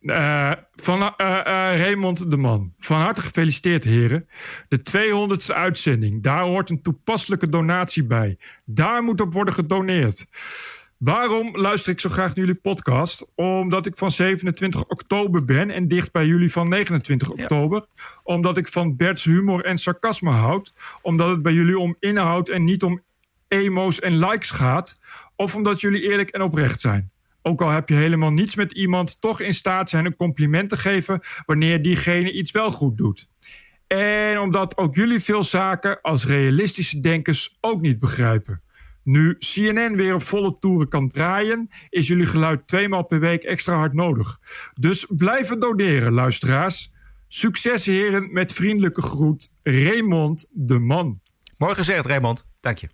Ja. 0.02 0.68
van 0.76 1.14
eh, 1.18 1.40
eh, 1.40 1.80
Raymond 1.80 2.32
de 2.32 2.38
Man. 2.38 2.74
Van 2.78 3.00
harte 3.00 3.22
gefeliciteerd, 3.22 3.84
heren. 3.84 4.28
De 4.68 4.80
200ste 4.80 5.56
uitzending. 5.56 6.24
Daar 6.24 6.44
hoort 6.44 6.70
een 6.70 6.82
toepasselijke 6.82 7.50
donatie 7.50 8.06
bij. 8.06 8.38
Daar 8.66 9.04
moet 9.04 9.22
op 9.22 9.34
worden 9.34 9.54
gedoneerd. 9.54 10.28
Waarom 11.00 11.58
luister 11.58 11.92
ik 11.92 12.00
zo 12.00 12.10
graag 12.10 12.36
naar 12.36 12.46
jullie 12.46 12.62
podcast? 12.62 13.26
Omdat 13.36 13.86
ik 13.86 13.98
van 13.98 14.12
27 14.12 14.88
oktober 14.88 15.46
ben 15.46 15.72
en 15.72 15.88
dicht 15.88 16.12
bij 16.12 16.26
jullie 16.26 16.52
van 16.52 16.70
29 16.70 17.30
oktober. 17.30 17.86
Omdat 18.24 18.58
ik 18.58 18.68
van 18.68 18.96
Bert's 18.96 19.24
humor 19.24 19.66
en 19.66 19.78
sarcasme 19.78 20.32
houd. 20.32 20.74
Omdat 21.02 21.30
het 21.30 21.42
bij 21.42 21.54
jullie 21.54 21.80
om 21.80 21.96
inhoud 22.00 22.50
en 22.50 22.64
niet 22.64 22.84
om 22.84 23.02
emo's 23.48 24.00
en 24.00 24.18
likes 24.18 24.52
gaat. 24.52 25.00
Of 25.36 25.56
omdat 25.56 25.82
jullie 25.82 26.02
eerlijk 26.02 26.30
en 26.30 26.42
oprecht 26.42 26.82
zijn. 26.82 27.12
Ook 27.42 27.62
al 27.62 27.70
heb 27.70 27.90
je 27.90 27.96
helemaal 27.96 28.32
niets 28.32 28.56
met 28.56 28.72
iemand, 28.72 29.22
toch 29.22 29.40
in 29.40 29.54
staat 29.54 29.90
zijn 29.90 30.06
een 30.06 30.16
compliment 30.16 30.70
te 30.70 30.78
geven 30.78 31.20
wanneer 31.46 31.82
diegene 31.82 32.32
iets 32.32 32.52
wel 32.52 32.72
goed 32.72 32.98
doet. 32.98 33.28
En 33.88 34.40
omdat 34.40 34.78
ook 34.78 34.96
jullie 34.96 35.20
veel 35.20 35.44
zaken 35.44 36.02
als 36.02 36.26
realistische 36.26 37.00
denkers 37.00 37.58
ook 37.62 37.82
niet 37.82 38.00
begrijpen. 38.00 38.62
Nu 39.04 39.38
CNN 39.38 39.96
weer 39.96 40.14
op 40.14 40.24
volle 40.24 40.58
toeren 40.60 40.88
kan 40.88 41.10
draaien, 41.10 41.70
is 41.90 42.08
jullie 42.08 42.26
geluid 42.26 42.68
tweemaal 42.68 43.06
per 43.06 43.20
week 43.20 43.44
extra 43.44 43.76
hard 43.76 43.94
nodig. 43.94 44.40
Dus 44.74 45.06
blijven 45.10 45.60
doneren, 45.60 46.12
luisteraars. 46.12 46.92
Succes, 47.28 47.86
heren, 47.86 48.34
met 48.34 48.54
vriendelijke 48.54 49.02
groet, 49.02 49.52
Raymond 49.64 50.50
de 50.54 50.80
Man. 50.80 51.22
Mooi 51.58 51.76
gezegd, 51.76 52.06
Raymond. 52.06 52.46
Dank 52.60 52.78
je. 52.78 52.90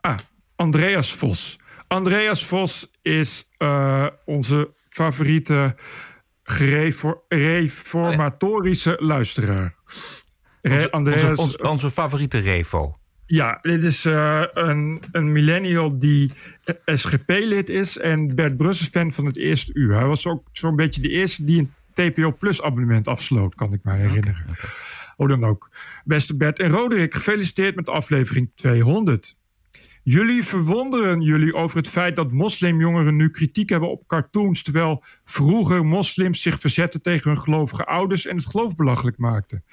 Ah, 0.00 0.16
Andreas 0.56 1.12
Vos. 1.12 1.58
Andreas 1.92 2.44
Vos 2.46 2.90
is 3.02 3.48
eh, 3.56 4.06
onze 4.24 4.74
favoriete 4.88 5.74
reformatorische 7.28 8.96
luisteraar. 9.00 9.74
Re- 10.62 10.74
Onze, 10.74 10.90
Andreas, 10.90 11.22
onze, 11.24 11.42
onze, 11.42 11.62
onze 11.70 11.90
favoriete 11.90 12.38
Revo. 12.38 12.94
ja, 13.26 13.58
dit 13.62 13.82
is 13.82 14.04
eh, 14.04 14.42
een, 14.52 15.02
een 15.12 15.32
millennial 15.32 15.98
die 15.98 16.30
SGP-lid 16.84 17.68
is 17.68 17.98
en 17.98 18.34
Bert 18.34 18.56
Brussels 18.56 18.88
fan 18.90 19.12
van 19.12 19.26
het 19.26 19.36
eerste 19.36 19.70
uur. 19.74 19.94
Hij 19.94 20.06
was 20.06 20.26
ook 20.26 20.48
zo'n 20.52 20.76
beetje 20.76 21.00
de 21.02 21.08
eerste 21.08 21.44
die 21.44 21.58
een 21.58 21.72
TPO 22.12 22.32
Plus 22.32 22.62
abonnement 22.62 23.06
afsloot, 23.08 23.54
kan 23.54 23.72
ik 23.72 23.80
me 23.82 23.92
herinneren. 23.92 24.44
Hoe 25.16 25.28
dan 25.28 25.44
ook. 25.44 25.70
Beste 26.04 26.36
Bert 26.36 26.58
en 26.58 26.70
Roderick, 26.70 27.14
gefeliciteerd 27.14 27.74
met 27.76 27.88
aflevering 27.88 28.50
200. 28.54 29.40
Jullie 30.04 30.44
verwonderen 30.44 31.20
jullie 31.20 31.54
over 31.54 31.76
het 31.76 31.88
feit 31.88 32.16
dat 32.16 32.32
moslimjongeren 32.32 33.16
nu 33.16 33.30
kritiek 33.30 33.68
hebben 33.68 33.90
op 33.90 34.06
cartoons, 34.06 34.62
terwijl 34.62 35.04
vroeger 35.24 35.84
moslims 35.84 36.42
zich 36.42 36.60
verzetten 36.60 37.02
tegen 37.02 37.30
hun 37.30 37.40
gelovige 37.40 37.84
ouders 37.84 38.26
en 38.26 38.36
het 38.36 38.46
geloof 38.46 38.74
belachelijk 38.74 39.18
maakten. 39.18 39.64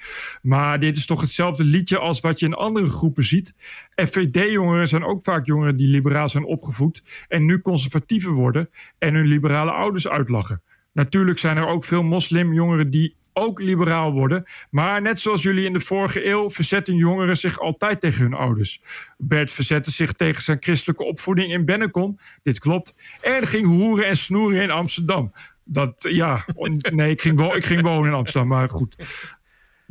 Maar 0.42 0.80
dit 0.80 0.96
is 0.96 1.06
toch 1.06 1.20
hetzelfde 1.20 1.64
liedje 1.64 1.98
als 1.98 2.20
wat 2.20 2.40
je 2.40 2.46
in 2.46 2.54
andere 2.54 2.88
groepen 2.88 3.24
ziet. 3.24 3.54
FVD-jongeren 3.94 4.88
zijn 4.88 5.04
ook 5.04 5.22
vaak 5.22 5.46
jongeren 5.46 5.76
die 5.76 5.88
liberaal 5.88 6.28
zijn 6.28 6.44
opgevoed 6.44 7.26
en 7.28 7.46
nu 7.46 7.60
conservatiever 7.60 8.32
worden 8.32 8.70
en 8.98 9.14
hun 9.14 9.26
liberale 9.26 9.70
ouders 9.70 10.08
uitlachen. 10.08 10.62
Natuurlijk 10.92 11.38
zijn 11.38 11.56
er 11.56 11.66
ook 11.66 11.84
veel 11.84 12.02
moslimjongeren 12.02 12.90
die 12.90 13.16
ook 13.32 13.60
liberaal 13.60 14.12
worden. 14.12 14.44
Maar 14.70 15.02
net 15.02 15.20
zoals 15.20 15.42
jullie 15.42 15.66
in 15.66 15.72
de 15.72 15.80
vorige 15.80 16.26
eeuw 16.26 16.50
verzetten 16.50 16.94
jongeren 16.94 17.36
zich 17.36 17.60
altijd 17.60 18.00
tegen 18.00 18.22
hun 18.22 18.34
ouders. 18.34 18.80
Bert 19.16 19.52
verzette 19.52 19.90
zich 19.90 20.12
tegen 20.12 20.42
zijn 20.42 20.56
christelijke 20.60 21.04
opvoeding 21.04 21.52
in 21.52 21.64
Bennekom. 21.64 22.18
Dit 22.42 22.58
klopt. 22.58 23.18
En 23.20 23.46
ging 23.46 23.66
hoeren 23.66 24.06
en 24.06 24.16
snoeren 24.16 24.62
in 24.62 24.70
Amsterdam. 24.70 25.32
Dat, 25.66 26.06
ja, 26.08 26.44
nee, 26.90 27.10
ik 27.10 27.20
ging, 27.20 27.54
ik 27.54 27.64
ging 27.64 27.82
wonen 27.82 28.10
in 28.10 28.16
Amsterdam, 28.16 28.48
maar 28.48 28.68
goed. 28.68 28.96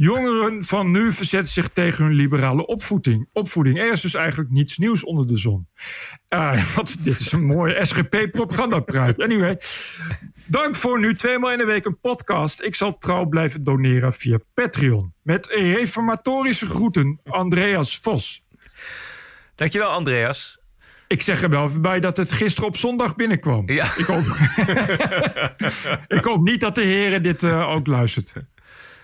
Jongeren 0.02 0.64
van 0.64 0.92
nu 0.92 1.14
verzetten 1.14 1.54
zich 1.54 1.68
tegen 1.68 2.06
hun 2.06 2.14
liberale 2.14 2.66
opvoeding. 2.66 3.30
opvoeding. 3.34 3.80
Er 3.80 3.92
is 3.92 4.02
dus 4.02 4.14
eigenlijk 4.14 4.50
niets 4.50 4.78
nieuws 4.78 5.04
onder 5.04 5.28
de 5.28 5.38
zon. 5.38 5.68
Ah, 6.28 6.64
wat, 6.76 6.98
dit 7.00 7.20
is 7.20 7.32
een 7.32 7.46
mooie 7.46 7.86
SGP-propagandapruik. 7.86 9.20
Anyway, 9.20 9.60
dank 10.46 10.76
voor 10.76 11.00
nu 11.00 11.16
tweemaal 11.16 11.52
in 11.52 11.58
de 11.58 11.66
week 11.66 11.86
een 11.86 12.00
podcast. 12.00 12.62
Ik 12.62 12.76
zal 12.76 12.98
trouw 12.98 13.26
blijven 13.26 13.64
doneren 13.64 14.14
via 14.14 14.38
Patreon. 14.54 15.14
Met 15.22 15.48
reformatorische 15.48 16.66
groeten, 16.66 17.20
Andreas 17.24 17.98
Vos. 17.98 18.48
Dankjewel, 19.56 19.90
Andreas. 19.90 20.60
Ik 21.08 21.22
zeg 21.22 21.42
er 21.42 21.50
wel 21.50 21.66
even 21.66 21.82
bij 21.82 22.00
dat 22.00 22.18
het 22.18 22.32
gisteren 22.32 22.70
op 22.70 22.78
zondag 22.78 23.16
binnenkwam. 23.16 23.70
Ja. 23.70 23.86
Ik, 23.98 24.06
hoop, 24.06 24.26
ik 26.18 26.24
hoop 26.24 26.42
niet 26.44 26.62
dat 26.62 26.76
de 26.76 26.84
heren 26.84 27.22
dit 27.22 27.44
eh, 27.44 27.70
ook 27.70 27.88
luistert. 27.88 28.34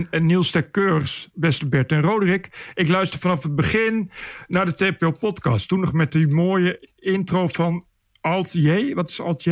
En 0.10 0.26
Niels 0.26 0.52
ter 0.52 0.70
Keurs, 0.70 1.30
beste 1.34 1.68
Bert 1.70 1.92
en 1.92 2.02
Roderick. 2.02 2.72
Ik 2.74 2.88
luister 2.88 3.20
vanaf 3.20 3.44
het 3.44 3.56
begin 3.56 4.10
naar 4.48 4.66
de 4.66 4.74
TPO-podcast. 4.74 5.68
Toen 5.68 5.80
nog 5.80 5.94
met 5.94 6.12
die 6.12 6.28
mooie 6.28 6.90
intro 6.96 7.48
van 7.48 7.86
Alt 8.22 8.54
J. 8.54 8.94
Wat 8.94 9.10
is 9.10 9.22
Alt 9.22 9.44
J? 9.44 9.50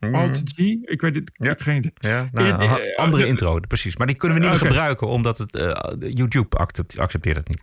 Mhm. 0.00 0.14
Alt-G? 0.14 0.58
Ik 0.82 1.00
weet 1.00 1.14
het, 1.14 1.30
ik 1.34 1.60
geen 1.60 1.76
idee. 1.76 1.92
Ja, 1.94 2.28
nou, 2.32 2.48
In- 2.48 2.60
eh, 2.60 2.96
andere 2.96 3.22
eh, 3.22 3.28
intro, 3.28 3.60
precies. 3.68 3.96
Maar 3.96 4.06
die 4.06 4.16
kunnen 4.16 4.38
we 4.38 4.42
niet 4.44 4.52
meer 4.52 4.68
gebruiken, 4.68 5.06
omdat 5.06 5.38
het 5.38 5.54
eh, 5.56 5.90
YouTube 6.10 6.56
accept- 6.56 6.98
accepteert 6.98 7.36
het 7.36 7.48
niet. 7.48 7.60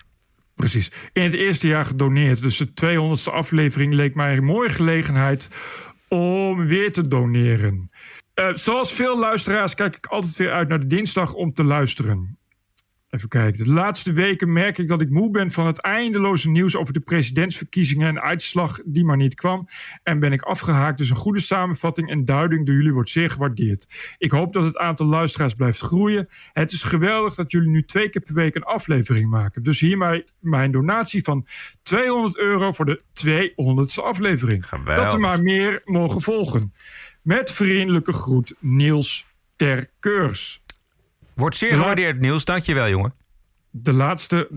Precies. 0.55 0.91
In 1.13 1.24
het 1.24 1.34
eerste 1.34 1.68
jaar 1.68 1.86
gedoneerd. 1.86 2.41
Dus 2.41 2.57
de 2.57 2.74
200ste 2.74 3.32
aflevering 3.34 3.91
leek 3.93 4.15
mij 4.15 4.38
een 4.38 4.43
mooie 4.43 4.70
gelegenheid 4.70 5.49
om 6.07 6.68
weer 6.68 6.93
te 6.93 7.07
doneren. 7.07 7.89
Eh, 8.38 8.49
zoals 8.53 8.93
veel 8.93 9.19
luisteraars 9.19 9.75
kijk 9.75 9.95
ik 9.95 10.05
altijd 10.05 10.35
weer 10.35 10.51
uit 10.51 10.67
naar 10.67 10.79
de 10.79 10.88
dinsdag 10.88 11.33
om 11.33 11.53
te 11.53 11.63
luisteren. 11.63 12.38
Even 13.09 13.29
kijken. 13.29 13.65
De 13.65 13.71
laatste 13.71 14.11
weken 14.11 14.53
merk 14.53 14.77
ik 14.77 14.88
dat 14.88 15.01
ik 15.01 15.09
moe 15.09 15.31
ben 15.31 15.51
van 15.51 15.67
het 15.67 15.81
eindeloze 15.81 16.49
nieuws 16.49 16.75
over 16.75 16.93
de 16.93 16.99
presidentsverkiezingen 16.99 18.07
en 18.07 18.21
uitslag 18.21 18.79
die 18.85 19.05
maar 19.05 19.17
niet 19.17 19.35
kwam. 19.35 19.67
En 20.03 20.19
ben 20.19 20.31
ik 20.31 20.41
afgehaakt. 20.41 20.97
Dus 20.97 21.09
een 21.09 21.15
goede 21.15 21.39
samenvatting 21.39 22.09
en 22.09 22.25
duiding 22.25 22.65
door 22.65 22.75
jullie 22.75 22.93
wordt 22.93 23.09
zeer 23.09 23.29
gewaardeerd. 23.29 24.15
Ik 24.17 24.31
hoop 24.31 24.53
dat 24.53 24.63
het 24.63 24.77
aantal 24.77 25.05
luisteraars 25.05 25.53
blijft 25.53 25.79
groeien. 25.79 26.27
Het 26.53 26.71
is 26.71 26.83
geweldig 26.83 27.35
dat 27.35 27.51
jullie 27.51 27.69
nu 27.69 27.83
twee 27.83 28.09
keer 28.09 28.21
per 28.21 28.33
week 28.33 28.55
een 28.55 28.63
aflevering 28.63 29.29
maken. 29.29 29.63
Dus 29.63 29.79
hiermee 29.79 30.25
mijn 30.39 30.71
donatie 30.71 31.23
van 31.23 31.45
200 31.83 32.38
euro 32.38 32.71
voor 32.71 32.85
de 32.85 33.01
200ste 33.25 34.03
aflevering. 34.03 34.65
Dat 34.85 35.13
er 35.13 35.19
maar 35.19 35.41
meer 35.41 35.81
mogen 35.85 36.21
volgen. 36.21 36.73
Met 37.28 37.51
vriendelijke 37.51 38.13
groet 38.13 38.53
Niels 38.59 39.25
Terkeurs. 39.53 40.61
Wordt 41.34 41.57
zeer 41.57 41.75
gewaardeerd, 41.75 42.19
Niels. 42.19 42.45
Dankjewel, 42.45 42.89
jongen. 42.89 43.13
De 43.69 43.93
laatste 43.93 44.47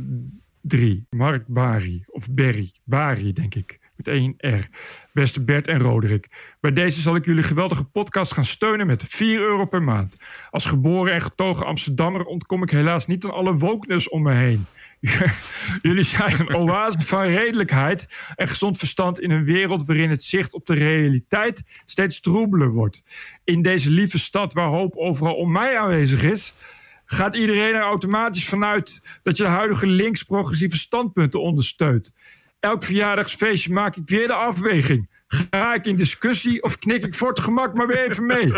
drie. 0.60 1.06
Mark 1.08 1.46
Bari. 1.46 2.02
Of 2.06 2.30
Berry. 2.30 2.72
Bari, 2.84 3.32
denk 3.32 3.54
ik. 3.54 3.78
Met 3.96 4.08
één 4.08 4.34
R. 4.36 4.68
Beste 5.12 5.44
Bert 5.44 5.68
en 5.68 5.78
Roderick. 5.78 6.54
Bij 6.60 6.72
deze 6.72 7.00
zal 7.00 7.16
ik 7.16 7.24
jullie 7.24 7.42
geweldige 7.42 7.84
podcast 7.84 8.32
gaan 8.32 8.44
steunen 8.44 8.86
met 8.86 9.04
4 9.08 9.40
euro 9.40 9.64
per 9.64 9.82
maand. 9.82 10.20
Als 10.50 10.66
geboren 10.66 11.12
en 11.12 11.20
getogen 11.20 11.66
Amsterdammer 11.66 12.24
ontkom 12.24 12.62
ik 12.62 12.70
helaas 12.70 13.06
niet 13.06 13.24
aan 13.24 13.32
alle 13.32 13.54
wokeness 13.54 14.08
om 14.08 14.22
me 14.22 14.32
heen. 14.32 14.66
jullie 15.82 16.02
zijn 16.02 16.40
een 16.40 16.54
oase 16.54 17.00
van 17.00 17.22
redelijkheid 17.22 18.32
en 18.34 18.48
gezond 18.48 18.78
verstand 18.78 19.20
in 19.20 19.30
een 19.30 19.44
wereld 19.44 19.86
waarin 19.86 20.10
het 20.10 20.24
zicht 20.24 20.54
op 20.54 20.66
de 20.66 20.74
realiteit 20.74 21.62
steeds 21.84 22.20
troebeler 22.20 22.70
wordt. 22.70 23.02
In 23.44 23.62
deze 23.62 23.90
lieve 23.90 24.18
stad 24.18 24.52
waar 24.52 24.68
hoop 24.68 24.96
overal 24.96 25.34
om 25.34 25.52
mij 25.52 25.78
aanwezig 25.78 26.22
is, 26.22 26.52
gaat 27.04 27.36
iedereen 27.36 27.74
er 27.74 27.80
automatisch 27.80 28.48
vanuit 28.48 29.18
dat 29.22 29.36
je 29.36 29.42
de 29.42 29.48
huidige 29.48 29.86
links-progressieve 29.86 30.78
standpunten 30.78 31.40
ondersteunt. 31.40 32.12
Elk 32.60 32.84
verjaardagsfeestje 32.84 33.72
maak 33.72 33.96
ik 33.96 34.08
weer 34.08 34.26
de 34.26 34.32
afweging. 34.32 35.10
Ga 35.30 35.74
ik 35.74 35.84
in 35.84 35.96
discussie 35.96 36.62
of 36.62 36.78
knik 36.78 37.04
ik 37.04 37.14
voor 37.14 37.28
het 37.28 37.40
gemak 37.40 37.74
maar 37.74 37.86
weer 37.86 38.10
even 38.10 38.26
mee? 38.26 38.52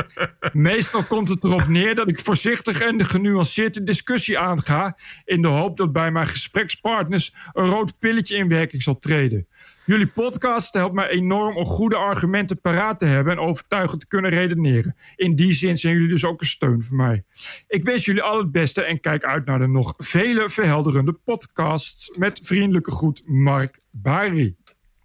Meestal 0.52 1.02
komt 1.02 1.28
het 1.28 1.44
erop 1.44 1.66
neer 1.66 1.94
dat 1.94 2.08
ik 2.08 2.20
voorzichtig 2.20 2.80
en 2.80 2.96
de 2.96 3.82
discussie 3.84 4.38
aanga... 4.38 4.96
in 5.24 5.42
de 5.42 5.48
hoop 5.48 5.76
dat 5.76 5.92
bij 5.92 6.10
mijn 6.10 6.26
gesprekspartners 6.26 7.34
een 7.52 7.68
rood 7.68 7.98
pilletje 7.98 8.36
in 8.36 8.48
werking 8.48 8.82
zal 8.82 8.98
treden. 8.98 9.46
Jullie 9.84 10.06
podcast 10.06 10.74
helpt 10.74 10.94
mij 10.94 11.08
enorm 11.08 11.56
om 11.56 11.64
goede 11.64 11.96
argumenten 11.96 12.60
paraat 12.60 12.98
te 12.98 13.04
hebben... 13.04 13.32
en 13.32 13.38
overtuigend 13.38 14.00
te 14.00 14.06
kunnen 14.06 14.30
redeneren. 14.30 14.96
In 15.16 15.34
die 15.34 15.52
zin 15.52 15.76
zijn 15.76 15.94
jullie 15.94 16.08
dus 16.08 16.24
ook 16.24 16.40
een 16.40 16.46
steun 16.46 16.82
voor 16.82 16.96
mij. 16.96 17.24
Ik 17.68 17.84
wens 17.84 18.04
jullie 18.04 18.22
al 18.22 18.38
het 18.38 18.52
beste 18.52 18.82
en 18.82 19.00
kijk 19.00 19.24
uit 19.24 19.46
naar 19.46 19.58
de 19.58 19.68
nog 19.68 19.94
vele 19.96 20.50
verhelderende 20.50 21.12
podcasts. 21.12 22.16
Met 22.16 22.40
vriendelijke 22.42 22.90
groet, 22.90 23.22
Mark 23.26 23.78
Bari. 23.90 24.56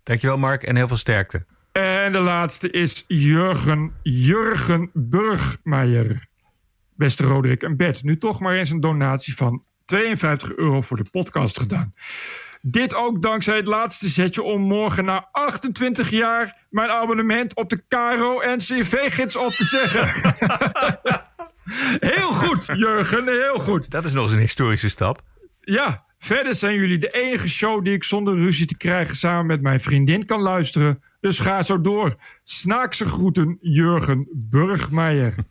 Dankjewel, 0.03 0.37
Mark. 0.37 0.63
En 0.63 0.75
heel 0.75 0.87
veel 0.87 0.97
sterkte. 0.97 1.45
En 1.77 2.11
de 2.11 2.19
laatste 2.19 2.69
is 2.69 3.03
Jurgen, 3.07 3.93
Jurgen 4.03 4.89
Burgmeijer. 4.93 6.27
Beste 6.95 7.23
Roderick 7.23 7.63
en 7.63 7.77
Bert, 7.77 8.03
nu 8.03 8.17
toch 8.17 8.39
maar 8.39 8.53
eens 8.53 8.69
een 8.69 8.79
donatie 8.79 9.35
van 9.35 9.63
52 9.85 10.55
euro 10.55 10.81
voor 10.81 10.97
de 10.97 11.09
podcast 11.11 11.59
gedaan. 11.59 11.93
Dit 12.61 12.95
ook 12.95 13.21
dankzij 13.21 13.55
het 13.55 13.67
laatste 13.67 14.07
zetje 14.07 14.43
om 14.43 14.61
morgen 14.61 15.05
na 15.05 15.27
28 15.31 16.09
jaar 16.09 16.65
mijn 16.69 16.89
abonnement 16.89 17.55
op 17.55 17.69
de 17.69 17.83
Caro 17.87 18.41
NCV-gids 18.55 19.35
op 19.35 19.51
te 19.51 19.65
zeggen. 19.65 20.33
heel 22.13 22.31
goed, 22.31 22.65
Jurgen, 22.65 23.23
heel 23.23 23.59
goed. 23.59 23.89
Dat 23.89 24.03
is 24.03 24.13
nog 24.13 24.23
eens 24.23 24.33
een 24.33 24.39
historische 24.39 24.89
stap. 24.89 25.21
Ja, 25.61 26.03
verder 26.17 26.55
zijn 26.55 26.75
jullie 26.75 26.97
de 26.97 27.09
enige 27.09 27.49
show 27.49 27.83
die 27.83 27.93
ik 27.93 28.03
zonder 28.03 28.35
ruzie 28.35 28.65
te 28.65 28.77
krijgen 28.77 29.15
samen 29.15 29.45
met 29.45 29.61
mijn 29.61 29.79
vriendin 29.79 30.25
kan 30.25 30.41
luisteren. 30.41 31.01
Dus 31.19 31.39
ga 31.39 31.61
zo 31.61 31.81
door. 31.81 32.15
Snaakse 32.43 33.05
groeten, 33.05 33.57
Jurgen 33.61 34.27
Burgmeijer. 34.33 35.35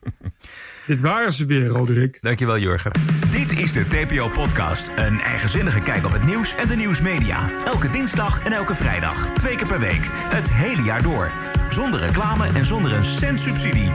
Dit 0.87 0.99
waren 0.99 1.31
ze 1.31 1.45
weer, 1.45 1.67
Roderick. 1.67 2.17
Dankjewel, 2.21 2.57
Jurgen. 2.57 2.91
Dit 3.31 3.59
is 3.59 3.73
de 3.73 3.87
TPO-podcast. 3.87 4.91
Een 4.95 5.19
eigenzinnige 5.19 5.79
kijk 5.79 6.05
op 6.05 6.11
het 6.11 6.25
nieuws 6.25 6.55
en 6.55 6.67
de 6.67 6.75
nieuwsmedia. 6.75 7.49
Elke 7.65 7.89
dinsdag 7.89 8.45
en 8.45 8.51
elke 8.51 8.75
vrijdag. 8.75 9.29
Twee 9.33 9.55
keer 9.55 9.67
per 9.67 9.79
week. 9.79 10.07
Het 10.09 10.51
hele 10.51 10.81
jaar 10.81 11.01
door. 11.01 11.56
Zonder 11.77 11.99
reclame 11.99 12.47
en 12.53 12.65
zonder 12.65 12.93
een 12.93 13.03
cent 13.03 13.39
subsidie. 13.39 13.91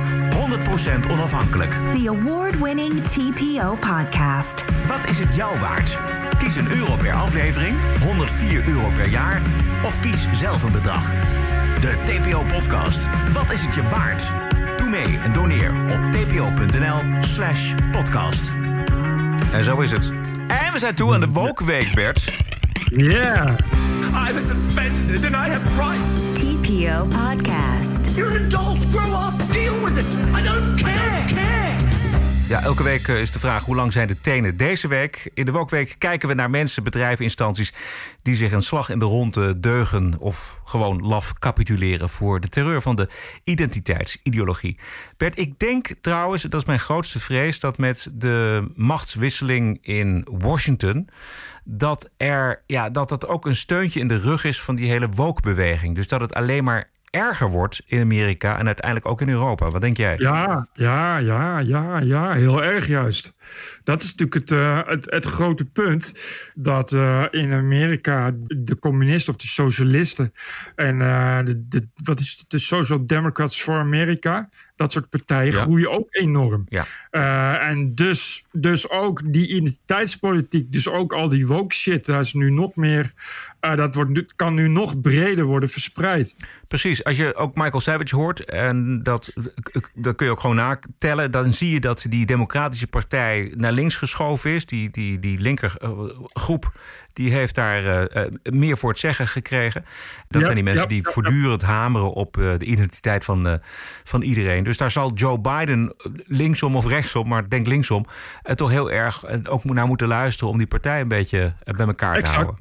100% 1.07 1.11
onafhankelijk. 1.11 1.71
The 1.71 2.09
award-winning 2.09 3.03
TPO 3.05 3.77
podcast. 3.81 4.65
Wat 4.87 5.07
is 5.09 5.19
het 5.19 5.35
jou 5.35 5.59
waard? 5.59 5.99
Kies 6.39 6.57
een 6.57 6.71
euro 6.73 6.97
per 6.97 7.13
aflevering, 7.13 7.77
104 8.01 8.69
euro 8.69 8.89
per 8.95 9.09
jaar 9.09 9.43
of 9.85 10.01
kies 10.01 10.27
zelf 10.33 10.63
een 10.63 10.73
bedrag. 10.73 11.11
De 11.81 11.97
TPO-podcast. 12.03 13.09
Wat 13.33 13.53
is 13.53 13.65
het 13.65 13.75
je 13.75 13.83
waard? 13.83 14.31
Doe 14.77 14.89
mee 14.89 15.19
en 15.25 15.33
doneer 15.33 15.71
op 15.71 16.13
tpo.nl 16.13 17.01
slash 17.21 17.75
podcast. 17.91 18.53
En 19.53 19.65
zo 19.65 19.81
is 19.81 19.91
het. 19.91 20.13
En 20.49 20.73
we 20.73 20.79
zijn 20.79 20.95
toe 20.95 21.15
aan 21.15 21.21
de 21.21 21.29
Wookweek, 21.29 21.95
Bert. 21.95 22.52
Yeah. 22.91 23.57
I 24.15 24.33
was 24.33 24.51
offended 24.51 25.25
and 25.25 25.37
I 25.37 25.49
have 25.49 25.79
rights. 25.79 26.43
TPO 26.43 27.11
podcast. 27.11 28.17
You're 28.17 28.31
an 28.31 28.45
adult. 28.45 28.79
Grow 28.91 29.13
up. 29.13 29.35
Deal 29.53 29.81
with 29.83 29.99
it. 29.99 30.07
I 30.35 30.43
don't 30.43 30.77
care. 30.77 31.25
care. 31.29 31.53
Ja, 32.49 32.63
elke 32.63 32.83
week 32.83 33.09
eh, 33.09 33.21
is 33.21 33.31
de 33.31 33.39
vraag 33.39 33.65
hoe 33.65 33.75
lang 33.75 33.93
zijn 33.93 34.07
de 34.07 34.21
tenen 34.21 34.57
deze 34.57 34.89
week? 34.89 35.31
In 35.35 35.45
de 35.45 35.53
Wokweek 35.53 35.95
kijken 35.99 36.29
we 36.29 36.35
naar 36.35 36.51
mensen, 36.51 36.83
bedrijven, 36.83 37.25
instanties... 37.25 37.73
die 38.23 38.35
zich 38.35 38.53
een 38.53 38.63
slag 38.63 38.89
in 38.89 38.99
de 38.99 39.05
ronde 39.05 39.61
deugen 39.61 40.19
of 40.19 40.61
gewoon 40.65 41.03
laf 41.03 41.33
capituleren... 41.33 42.09
voor 42.09 42.41
de 42.41 42.49
terreur 42.49 42.83
van 42.83 42.97
de 42.97 43.09
identiteitsideologie. 43.45 44.79
Bert, 45.17 45.39
ik 45.39 45.59
denk 45.59 45.95
trouwens, 46.01 46.43
dat 46.43 46.61
is 46.61 46.67
mijn 46.67 46.79
grootste 46.79 47.21
vrees... 47.21 47.61
dat 47.61 47.79
met 47.79 48.11
de 48.13 48.65
machtswisseling 48.75 49.79
in 49.83 50.27
Washington... 50.31 51.09
dat, 51.65 52.13
er, 52.17 52.63
ja, 52.67 52.91
dat 52.91 53.09
dat 53.09 53.27
ook 53.27 53.47
een 53.47 53.57
steuntje 53.57 54.01
in 54.01 54.09
de 54.09 54.19
rug 54.19 54.45
is 54.45 54.61
van 54.61 54.75
die 54.75 54.91
hele 54.91 55.09
woke-beweging. 55.09 55.95
Dus 55.95 56.09
dat 56.09 56.21
het 56.21 56.35
alleen 56.35 56.65
maar 56.65 56.91
erger 57.13 57.51
wordt 57.51 57.83
in 57.87 58.01
Amerika 58.01 58.59
en 58.59 58.67
uiteindelijk 58.67 59.07
ook 59.07 59.21
in 59.21 59.29
Europa. 59.29 59.71
Wat 59.71 59.81
denk 59.81 59.97
jij? 59.97 60.15
Ja, 60.19 60.69
ja, 60.73 61.17
ja, 61.17 61.59
ja, 61.59 61.99
ja, 61.99 62.33
heel 62.33 62.63
erg 62.63 62.87
juist. 62.87 63.33
Dat 63.85 64.03
is 64.03 64.15
natuurlijk 64.15 64.35
het, 64.35 64.51
eh, 64.51 64.81
het, 64.87 65.25
grote 65.25 65.65
punt. 65.65 66.13
Dat 66.55 66.93
eh, 66.93 67.25
in 67.31 67.53
Amerika 67.53 68.31
de 68.47 68.79
communisten 68.79 69.35
of 69.35 69.41
de 69.41 69.47
socialisten 69.47 70.33
en 70.75 71.01
eh, 71.01 71.39
de, 71.45 71.89
wat 72.03 72.21
is 72.21 72.31
het, 72.31 72.51
de 72.51 72.59
Social 72.59 73.07
Democrats 73.07 73.63
for 73.63 73.79
America, 73.79 74.49
dat 74.83 74.93
soort 74.93 75.09
partijen 75.09 75.53
groeien 75.53 75.91
ook 75.91 76.07
enorm. 76.11 76.67
Ja. 76.69 76.85
Eh, 77.11 77.69
en 77.69 77.95
dus, 77.95 78.45
dus 78.53 78.91
ook 78.91 79.33
die 79.33 79.49
identiteitspolitiek, 79.49 80.73
dus 80.73 80.89
ook 80.89 81.13
al 81.13 81.29
die 81.29 81.47
woke 81.47 81.75
shit, 81.75 82.07
dat 82.07 82.25
is 82.25 82.33
nu 82.33 82.51
nog 82.51 82.75
meer, 82.75 83.13
eh, 83.61 83.77
dat 83.77 83.95
wordt, 83.95 84.11
nu- 84.11 84.27
kan 84.37 84.55
nu 84.55 84.69
nog 84.69 85.01
breder 85.01 85.45
worden 85.45 85.69
verspreid. 85.69 86.37
Precies, 86.69 87.05
als 87.05 87.17
je 87.17 87.35
ook 87.35 87.55
Michael 87.55 87.81
Savage 87.81 88.17
hoort, 88.17 88.45
en 88.45 89.03
dat, 89.03 89.33
dat 89.95 90.17
kun 90.17 90.27
je 90.27 90.33
ook 90.33 90.41
gewoon 90.41 90.57
natellen, 90.57 91.31
dan 91.31 91.53
zie 91.53 91.71
je 91.71 91.81
dat 91.81 92.07
die 92.09 92.27
Democratische 92.27 92.87
Partij 92.87 93.53
naar 93.57 93.73
links 93.73 93.97
geschoven 93.97 94.51
is. 94.51 94.67
Die, 94.67 94.91
die, 94.91 95.19
die 95.19 95.39
linkergroep 95.39 96.73
die 97.13 97.33
heeft 97.33 97.55
daar 97.55 97.87
eh, 97.87 98.25
eh, 98.25 98.33
meer 98.43 98.79
voor 98.79 98.91
het 98.91 98.99
zeggen 98.99 99.29
gekregen. 99.29 99.85
Dat 100.29 100.41
Ja, 100.41 100.43
zijn 100.43 100.55
die 100.55 100.65
mensen 100.65 100.83
ja, 100.83 100.89
die 100.89 100.99
ja, 101.03 101.07
ja. 101.07 101.13
voortdurend 101.13 101.63
hameren 101.63 102.13
op 102.13 102.37
eh, 102.37 102.59
de 102.59 102.65
identiteit 102.65 103.25
van, 103.25 103.61
van 104.05 104.23
iedereen. 104.23 104.65
Dus 104.65 104.77
daar 104.77 104.91
zal 104.91 105.13
Joe 105.15 105.41
Biden 105.41 105.95
linksom 106.27 106.77
of 106.77 106.87
rechtsom, 106.87 107.29
maar 107.29 107.43
ik 107.43 107.51
denk 107.51 107.67
linksom, 107.67 108.07
toch 108.55 108.71
heel 108.71 108.91
erg 108.91 109.25
ook 109.49 109.65
naar 109.65 109.87
moeten 109.87 110.09
luisteren 110.09 110.53
om 110.53 110.59
die 110.59 110.67
partij 110.67 111.01
een 111.01 111.09
beetje 111.09 111.55
bij 111.65 111.87
elkaar 111.87 112.23
te 112.23 112.31
houden. 112.31 112.57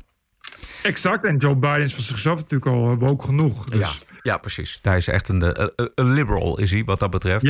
Exact, 0.84 1.24
en 1.24 1.38
Joe 1.38 1.56
Biden 1.56 1.82
is 1.82 1.93
van 1.93 2.04
zichzelf 2.04 2.39
natuurlijk 2.39 2.72
al 2.72 2.95
woke 2.95 3.26
genoeg. 3.26 3.66
Dus. 3.66 4.06
Ja, 4.24 4.32
ja, 4.32 4.38
precies. 4.38 4.80
Hij 4.82 4.97
is 4.97 5.07
echt 5.07 5.30
een, 5.30 5.41
eh, 5.41 5.67
een, 5.76 5.91
een 5.95 6.11
liberal, 6.11 6.59
is 6.59 6.72
hij, 6.72 6.84
wat 6.84 6.99
dat 6.99 7.09
betreft. 7.09 7.45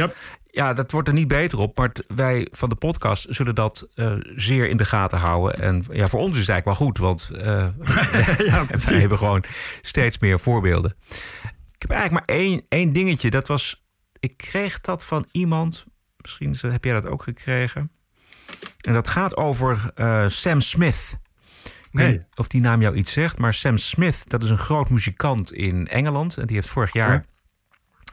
Ja, 0.46 0.74
dat 0.74 0.92
wordt 0.92 1.08
er 1.08 1.14
niet 1.14 1.28
beter 1.28 1.60
op. 1.60 1.78
Maar 1.78 1.92
wij 2.08 2.48
van 2.52 2.70
de 2.70 2.76
podcast 2.76 3.26
zullen 3.30 3.56
dat 3.56 3.88
eh, 3.96 4.14
zeer 4.36 4.70
in 4.70 4.78
de 4.78 4.86
gaten 4.86 5.18
houden. 5.18 5.60
En 5.60 5.84
ja, 5.92 6.08
voor 6.08 6.20
ons 6.20 6.38
is 6.38 6.48
het 6.48 6.50
eigenlijk 6.50 6.80
wel 6.80 6.88
goed, 6.88 6.98
want 6.98 7.32
eh 7.44 7.68
wij 8.88 9.00
hebben 9.00 9.18
gewoon 9.18 9.44
steeds 9.82 10.20
meer 10.20 10.40
voorbeelden. 10.40 10.96
Ik 11.76 11.88
heb 11.88 11.92
eigenlijk 11.92 12.28
maar 12.28 12.38
één, 12.38 12.62
één 12.68 12.94
dingetje. 12.94 13.30
Dat 13.30 13.48
was 13.48 13.84
Ik 14.20 14.38
kreeg 14.38 14.82
dat 14.82 15.04
van 15.04 15.26
iemand. 15.32 15.86
Misschien 16.18 16.72
heb 16.72 16.84
jij 16.84 16.94
dat 16.94 17.06
ook 17.06 17.24
gekregen. 17.24 17.92
En 18.82 18.94
dat 18.94 19.08
gaat 19.08 19.38
over 19.38 19.92
eh, 19.96 20.28
Sam 20.28 20.62
Smith. 20.62 21.20
Ik 21.92 21.98
weet 21.98 22.06
Nee. 22.08 22.18
niet 22.18 22.26
of 22.36 22.48
die 22.48 22.62
naam 22.62 22.82
jou 22.82 22.96
iets 22.96 23.12
zegt. 23.12 23.38
Maar 23.38 23.54
Sam 23.54 23.78
Smith, 23.78 24.24
dat 24.30 24.44
is 24.44 24.50
een 24.50 24.58
groot 24.58 24.90
muzikant 24.90 25.54
in 25.54 25.88
Engeland. 25.88 26.38
En 26.38 26.46
die 26.48 26.56
heeft 26.56 26.68
vorig 26.68 26.94
jaar 26.94 27.14
Ja. 27.14 27.22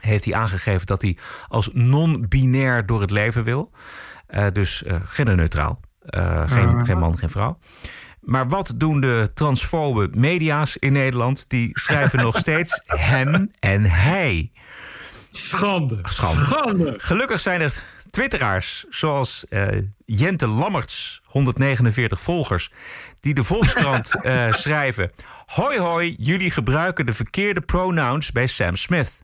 heeft 0.01 0.25
hij 0.25 0.33
aangegeven 0.33 0.85
dat 0.85 1.01
hij 1.01 1.17
als 1.47 1.69
non-binair 1.73 2.85
door 2.85 3.01
het 3.01 3.11
leven 3.11 3.43
wil. 3.43 3.71
Eh, 4.27 4.45
dus 4.53 4.83
eh, 4.83 4.95
genderneutraal. 5.05 5.79
Eh, 6.01 6.49
geen, 6.51 6.67
Ah. 6.67 6.85
geen 6.85 6.97
man, 6.97 7.17
geen 7.17 7.29
vrouw. 7.29 7.59
Maar 8.21 8.47
wat 8.47 8.73
doen 8.75 9.01
de 9.01 9.31
transfobe 9.33 10.07
media's 10.11 10.75
in 10.77 10.93
Nederland? 10.93 11.49
Die 11.49 11.79
schrijven 11.79 12.19
nog 12.19 12.37
steeds 12.45 12.81
hem 12.85 13.51
en 13.59 13.83
hij. 13.85 14.51
Schande. 15.29 15.99
Schande. 16.03 16.41
Schande. 16.43 16.93
Gelukkig 16.97 17.39
zijn 17.39 17.61
er 17.61 17.83
twitteraars 18.09 18.85
zoals 18.89 19.45
Jente 20.05 20.47
Lammerts, 20.47 21.21
149 21.23 22.21
volgers, 22.21 22.71
die 23.19 23.33
de 23.33 23.43
Volkskrant 23.43 24.15
eh, 24.21 24.53
schrijven. 24.53 25.11
Hoi 25.45 25.79
hoi, 25.79 26.15
jullie 26.19 26.51
gebruiken 26.51 27.05
de 27.05 27.13
verkeerde 27.13 27.61
pronouns 27.61 28.31
bij 28.31 28.47
Sam 28.47 28.75
Smith. 28.75 29.17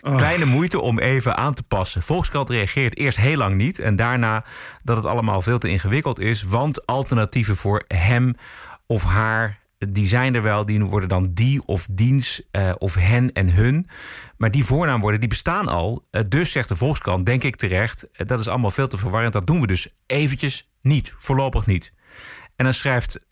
Kleine 0.00 0.44
moeite 0.44 0.80
om 0.80 0.98
even 0.98 1.36
aan 1.36 1.54
te 1.54 1.62
passen. 1.62 2.02
Volkskrant 2.02 2.50
reageert 2.50 2.98
eerst 2.98 3.18
heel 3.18 3.36
lang 3.36 3.56
niet 3.56 3.78
en 3.78 3.96
daarna 3.96 4.44
dat 4.82 4.96
het 4.96 5.06
allemaal 5.06 5.42
veel 5.42 5.58
te 5.58 5.68
ingewikkeld 5.68 6.20
is, 6.20 6.42
want 6.42 6.86
alternatieven 6.86 7.56
voor 7.56 7.84
hem 7.88 8.34
of 8.86 9.04
haar 9.04 9.64
die 9.78 10.06
zijn 10.06 10.34
er 10.34 10.42
wel, 10.42 10.66
die 10.66 10.84
worden 10.84 11.08
dan 11.08 11.30
die 11.32 11.66
of 11.66 11.86
diens 11.90 12.42
eh, 12.50 12.72
of 12.78 12.94
hen 12.94 13.32
en 13.32 13.52
hun. 13.52 13.86
Maar 14.36 14.50
die 14.50 14.64
voornaamwoorden 14.64 15.20
die 15.20 15.28
bestaan 15.28 15.68
al. 15.68 16.06
Eh, 16.10 16.22
dus 16.28 16.52
zegt 16.52 16.68
de 16.68 16.76
Volkskrant, 16.76 17.26
denk 17.26 17.44
ik 17.44 17.56
terecht, 17.56 18.08
dat 18.12 18.40
is 18.40 18.48
allemaal 18.48 18.70
veel 18.70 18.88
te 18.88 18.96
verwarrend. 18.96 19.32
Dat 19.32 19.46
doen 19.46 19.60
we 19.60 19.66
dus 19.66 19.88
eventjes 20.06 20.70
niet, 20.82 21.14
voorlopig 21.16 21.66
niet. 21.66 21.92
En 22.56 22.64
dan 22.64 22.74
schrijft 22.74 23.25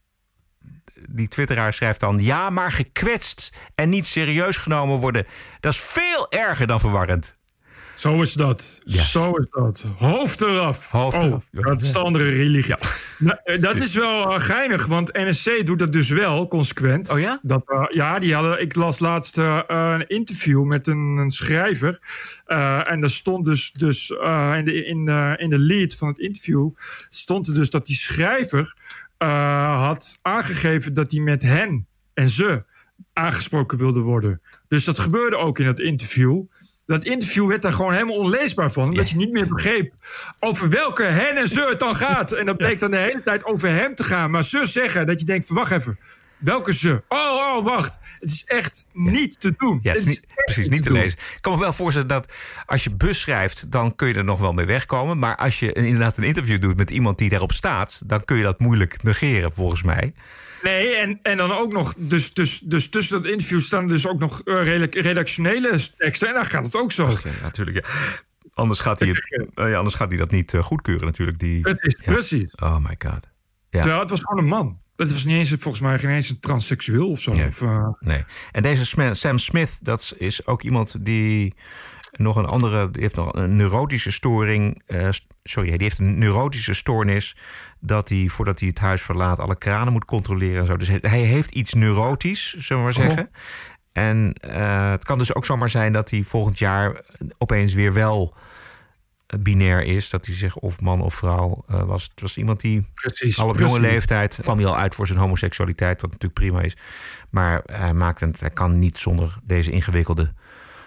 die 1.08 1.28
twitteraar 1.28 1.72
schrijft 1.72 2.00
dan... 2.00 2.18
ja, 2.18 2.50
maar 2.50 2.72
gekwetst 2.72 3.56
en 3.74 3.88
niet 3.88 4.06
serieus 4.06 4.56
genomen 4.56 4.98
worden... 4.98 5.26
dat 5.60 5.72
is 5.72 5.80
veel 5.80 6.30
erger 6.30 6.66
dan 6.66 6.80
verwarrend. 6.80 7.36
Zo 7.96 8.20
is 8.20 8.32
dat. 8.32 8.78
Zo 8.84 9.32
is 9.36 9.46
dat. 9.50 9.84
Hoofd 9.96 10.40
eraf. 10.40 10.90
Hoofd 10.90 11.22
Oh, 11.22 11.40
dat 11.50 11.82
is 11.82 11.92
de 11.92 11.98
andere 11.98 12.24
religie. 12.24 12.74
Nou, 13.18 13.58
dat 13.60 13.78
is 13.78 13.94
wel 13.94 14.34
eh, 14.34 14.40
geinig, 14.40 14.86
want 14.86 15.12
NSC 15.12 15.66
doet 15.66 15.78
dat 15.78 15.92
dus 15.92 16.08
wel 16.08 16.48
consequent. 16.48 17.10
Oh 17.10 17.18
ja? 17.18 17.38
Dat, 17.42 17.62
eh, 17.66 17.84
ja, 17.88 18.18
die 18.18 18.34
hadden, 18.34 18.60
ik 18.60 18.74
las 18.74 18.98
laatst 18.98 19.36
een 19.66 20.06
interview 20.06 20.64
met 20.64 20.86
een, 20.86 21.16
een 21.16 21.30
schrijver. 21.30 21.98
En 22.84 23.00
daar 23.00 23.10
stond 23.10 23.44
dus, 23.44 23.72
dus 23.72 24.10
in, 24.10 24.64
de, 24.64 24.84
in, 24.84 25.08
in 25.38 25.50
de 25.50 25.58
lead 25.58 25.94
van 25.94 26.08
het 26.08 26.18
interview... 26.18 26.70
stond 27.08 27.48
er 27.48 27.54
dus 27.54 27.70
dat 27.70 27.86
die 27.86 27.96
schrijver 27.96 28.74
eh, 29.24 29.80
had 29.80 30.18
aangegeven... 30.22 30.94
dat 30.94 31.10
hij 31.10 31.20
met 31.20 31.42
hen 31.42 31.86
en 32.14 32.28
ze 32.28 32.64
aangesproken 33.12 33.78
wilde 33.78 34.00
worden. 34.00 34.40
Dus 34.68 34.84
dat 34.84 34.98
gebeurde 34.98 35.36
ook 35.36 35.58
in 35.58 35.66
dat 35.66 35.80
interview. 35.80 36.42
Dat 36.86 37.04
interview 37.04 37.48
werd 37.48 37.62
daar 37.62 37.72
gewoon 37.72 37.92
helemaal 37.92 38.16
onleesbaar 38.16 38.72
van. 38.72 38.88
Omdat 38.88 39.10
je 39.10 39.16
niet 39.16 39.32
meer 39.32 39.48
begreep 39.48 39.92
over 40.38 40.70
welke 40.70 41.02
hen 41.02 41.36
en 41.36 41.48
ze 41.48 41.66
het 41.68 41.80
dan 41.80 41.96
gaat. 41.96 42.32
En 42.32 42.46
dat 42.46 42.56
bleek 42.56 42.78
dan 42.78 42.90
de 42.90 42.96
hele 42.96 43.22
tijd 43.22 43.44
over 43.44 43.68
hem 43.68 43.94
te 43.94 44.04
gaan. 44.04 44.30
Maar 44.30 44.44
ze 44.44 44.66
zeggen 44.66 45.06
dat 45.06 45.20
je 45.20 45.26
denkt 45.26 45.46
van 45.46 45.56
wacht 45.56 45.70
even. 45.70 45.98
Welke 46.38 46.72
ze? 46.72 47.02
Oh, 47.08 47.18
oh, 47.18 47.64
wacht. 47.64 47.98
Het 48.20 48.30
is 48.30 48.44
echt 48.44 48.86
niet 48.92 49.40
te 49.40 49.54
doen. 49.56 49.78
Ja, 49.82 49.92
het 49.92 50.00
is 50.00 50.06
niet, 50.06 50.26
precies 50.44 50.68
niet 50.68 50.82
te 50.82 50.92
lezen. 50.92 51.18
Ik 51.18 51.38
kan 51.40 51.52
me 51.52 51.58
wel 51.58 51.72
voorstellen 51.72 52.08
dat 52.08 52.32
als 52.66 52.84
je 52.84 52.94
bus 52.94 53.20
schrijft... 53.20 53.70
dan 53.70 53.94
kun 53.94 54.08
je 54.08 54.14
er 54.14 54.24
nog 54.24 54.40
wel 54.40 54.52
mee 54.52 54.66
wegkomen. 54.66 55.18
Maar 55.18 55.36
als 55.36 55.58
je 55.58 55.72
inderdaad 55.72 56.16
een 56.16 56.24
interview 56.24 56.60
doet 56.60 56.76
met 56.76 56.90
iemand 56.90 57.18
die 57.18 57.30
daarop 57.30 57.52
staat... 57.52 58.02
dan 58.06 58.24
kun 58.24 58.36
je 58.36 58.42
dat 58.42 58.58
moeilijk 58.58 59.02
negeren, 59.02 59.52
volgens 59.52 59.82
mij. 59.82 60.14
Nee, 60.62 60.94
en, 60.94 61.18
en 61.22 61.36
dan 61.36 61.52
ook 61.52 61.72
nog, 61.72 61.94
dus, 61.96 62.34
dus, 62.34 62.60
dus 62.60 62.88
tussen 62.88 63.22
dat 63.22 63.30
interview 63.30 63.60
staan 63.60 63.86
dus 63.86 64.06
ook 64.06 64.18
nog 64.18 64.40
eh, 64.40 64.84
redactionele 64.90 65.78
teksten. 65.96 66.28
En 66.28 66.34
dan 66.34 66.44
gaat 66.44 66.64
het 66.64 66.76
ook 66.76 66.92
zo. 66.92 67.16
Natuurlijk, 67.42 67.86
ja. 67.86 67.92
Anders 68.54 68.80
gaat 68.80 69.00
hij, 69.00 69.08
het, 69.08 69.48
eh, 69.54 69.70
ja, 69.70 69.76
anders 69.76 69.94
gaat 69.94 70.08
hij 70.08 70.18
dat 70.18 70.30
niet 70.30 70.54
eh, 70.54 70.62
goedkeuren, 70.62 71.04
natuurlijk. 71.04 71.38
Die, 71.38 71.60
Precies, 71.60 72.04
ja. 72.04 72.12
precies. 72.12 72.54
Oh 72.54 72.78
my 72.78 72.96
god. 72.98 73.28
Ja. 73.70 73.80
Terwijl 73.80 74.00
het 74.00 74.10
was 74.10 74.20
gewoon 74.20 74.42
een 74.42 74.48
man. 74.48 74.80
Dat 74.96 75.10
was 75.10 75.24
niet 75.24 75.36
eens, 75.36 75.48
volgens 75.50 75.80
mij 75.80 75.98
geen 75.98 76.10
eens 76.10 76.30
een 76.30 76.40
transseksueel 76.40 77.10
of 77.10 77.20
zo. 77.20 77.30
Of, 77.30 77.62
eh, 77.62 77.88
Nee. 78.00 78.24
En 78.52 78.62
deze 78.62 79.10
Sam 79.14 79.38
Smith, 79.38 79.78
dat 79.84 80.14
is 80.18 80.46
ook 80.46 80.62
iemand 80.62 81.04
die 81.04 81.54
nog 82.12 82.36
een 82.36 82.46
andere, 82.46 82.90
die 82.90 83.02
heeft 83.02 83.14
nog 83.16 83.32
een 83.34 83.56
neurotische 83.56 84.12
storing. 84.12 84.82
eh, 84.86 85.08
sorry, 85.42 85.70
die 85.70 85.82
heeft 85.82 85.98
een 85.98 86.18
neurotische 86.18 86.74
stoornis. 86.74 87.36
Dat 87.80 88.08
hij 88.08 88.26
voordat 88.28 88.58
hij 88.60 88.68
het 88.68 88.78
huis 88.78 89.02
verlaat 89.02 89.38
alle 89.38 89.58
kranen 89.58 89.92
moet 89.92 90.04
controleren 90.04 90.60
en 90.60 90.66
zo. 90.66 90.76
Dus 90.76 90.88
hij, 91.00 91.20
heeft 91.20 91.50
iets 91.50 91.72
neurotisch, 91.74 92.54
zullen 92.54 92.86
we 92.86 92.92
maar 92.92 93.02
Oh. 93.04 93.08
zeggen. 93.08 93.30
En 93.92 94.32
eh, 94.32 94.90
het 94.90 95.04
kan 95.04 95.18
dus 95.18 95.34
ook 95.34 95.44
zomaar 95.44 95.70
zijn 95.70 95.92
dat 95.92 96.10
hij 96.10 96.22
volgend 96.22 96.58
jaar 96.58 97.00
opeens 97.38 97.74
weer 97.74 97.92
wel 97.92 98.34
binair 99.40 99.82
is. 99.82 100.10
Dat 100.10 100.26
hij 100.26 100.34
zich 100.34 100.56
of 100.56 100.80
man 100.80 101.00
of 101.00 101.14
vrouw 101.14 101.64
eh, 101.68 101.82
was. 101.82 102.02
Het 102.02 102.20
was 102.20 102.36
iemand 102.36 102.60
die 102.60 102.86
Precies, 102.94 103.38
al 103.38 103.48
op 103.48 103.58
jonge 103.58 103.80
leeftijd 103.80 104.38
kwam 104.42 104.58
hij 104.58 104.66
al 104.66 104.76
uit 104.76 104.94
voor 104.94 105.06
zijn 105.06 105.18
homoseksualiteit. 105.18 106.00
Wat 106.00 106.10
natuurlijk 106.10 106.40
prima 106.40 106.60
is. 106.60 106.76
Maar 107.30 107.62
hij, 107.72 107.94
maakt 107.94 108.20
het, 108.20 108.40
hij 108.40 108.50
kan 108.50 108.78
niet 108.78 108.98
zonder 108.98 109.38
deze 109.42 109.70
ingewikkelde 109.70 110.32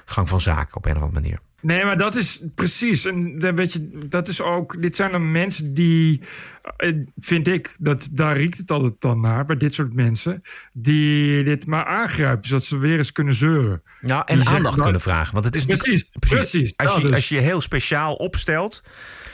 gang 0.06 0.30
van 0.30 0.42
zaken 0.42 0.76
op 0.76 0.86
een 0.86 0.96
of 0.96 1.02
andere 1.02 1.22
manier. 1.22 1.40
Nee, 1.68 1.86
maar 1.86 1.98
dat 1.98 2.16
is 2.16 2.42
precies. 2.56 3.06
En 3.06 3.40
weet 3.56 3.74
je, 3.74 3.98
dat 4.10 4.28
is 4.28 4.42
ook. 4.42 4.82
Dit 4.82 4.96
zijn 4.96 5.12
dan 5.12 5.32
mensen 5.32 5.74
die. 5.74 6.22
eh, 6.78 6.94
Vind 7.18 7.48
ik, 7.48 7.76
dat 7.80 8.10
daar 8.12 8.38
riekt 8.38 8.58
het 8.58 8.72
altijd 8.72 8.94
dan 9.00 9.20
naar 9.20 9.46
bij 9.46 9.56
dit 9.56 9.74
soort 9.74 9.94
mensen. 9.94 10.42
Die 10.74 11.44
dit 11.44 11.66
maar 11.66 11.86
aangrijpen, 11.86 12.48
zodat 12.50 12.66
ze 12.66 12.78
weer 12.78 12.98
eens 12.98 13.12
kunnen 13.12 13.34
zeuren. 13.34 13.82
Nou, 14.02 14.24
en 14.26 14.40
Die 14.40 14.50
aandacht 14.50 14.82
kunnen 14.82 15.02
vragen. 15.02 15.34
Want 15.34 15.46
het 15.46 15.56
is 15.56 15.66
Precies, 15.66 16.10
natuurlijk- 16.14 16.20
precies. 16.42 16.74
Als, 16.78 16.92
Ja, 16.92 16.98
je, 16.98 17.04
dus. 17.04 17.12
als 17.16 17.30
je 17.30 17.40
heel 17.40 17.62
speciaal 17.62 18.16
opstelt. 18.16 18.82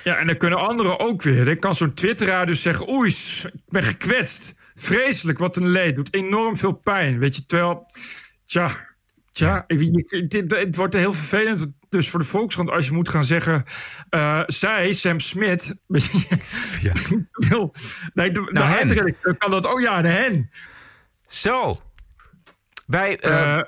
Ja, 0.03 0.15
en 0.17 0.27
dan 0.27 0.38
kunnen 0.38 0.59
anderen 0.59 0.99
ook 0.99 1.21
weer. 1.21 1.45
Dan 1.45 1.59
kan 1.59 1.75
zo'n 1.75 1.93
twitteraar 1.93 2.45
dus 2.45 2.61
zeggen... 2.61 2.89
oei, 2.89 3.09
ik 3.43 3.51
ben 3.67 3.84
gekwetst. 3.84 4.55
Vreselijk, 4.75 5.38
wat 5.39 5.55
een 5.55 5.67
leed. 5.69 5.95
Doet 5.95 6.13
enorm 6.13 6.57
veel 6.57 6.73
pijn. 6.73 7.19
Weet 7.19 7.36
je, 7.36 7.45
terwijl... 7.45 7.86
Tja, 8.45 8.91
tja 9.34 9.63
het 10.47 10.75
wordt 10.75 10.93
heel 10.93 11.13
vervelend 11.13 11.73
dus 11.88 12.09
voor 12.09 12.19
de 12.19 12.25
Volkskrant... 12.25 12.69
als 12.69 12.86
je 12.86 12.91
moet 12.91 13.09
gaan 13.09 13.23
zeggen... 13.23 13.63
eh, 14.09 14.41
zij, 14.47 14.93
Sam 14.93 15.19
Smit... 15.19 15.75
wil- 17.49 17.73
nee, 18.13 18.31
de, 18.31 18.41
de 18.41 18.49
Nou, 18.51 18.65
hen. 18.67 19.15
kan 19.38 19.51
dat... 19.51 19.65
Oh 19.73 19.81
ja, 19.81 20.01
de 20.01 20.07
hen. 20.07 20.49
Zo. 21.27 21.77
Wij, 22.88 23.17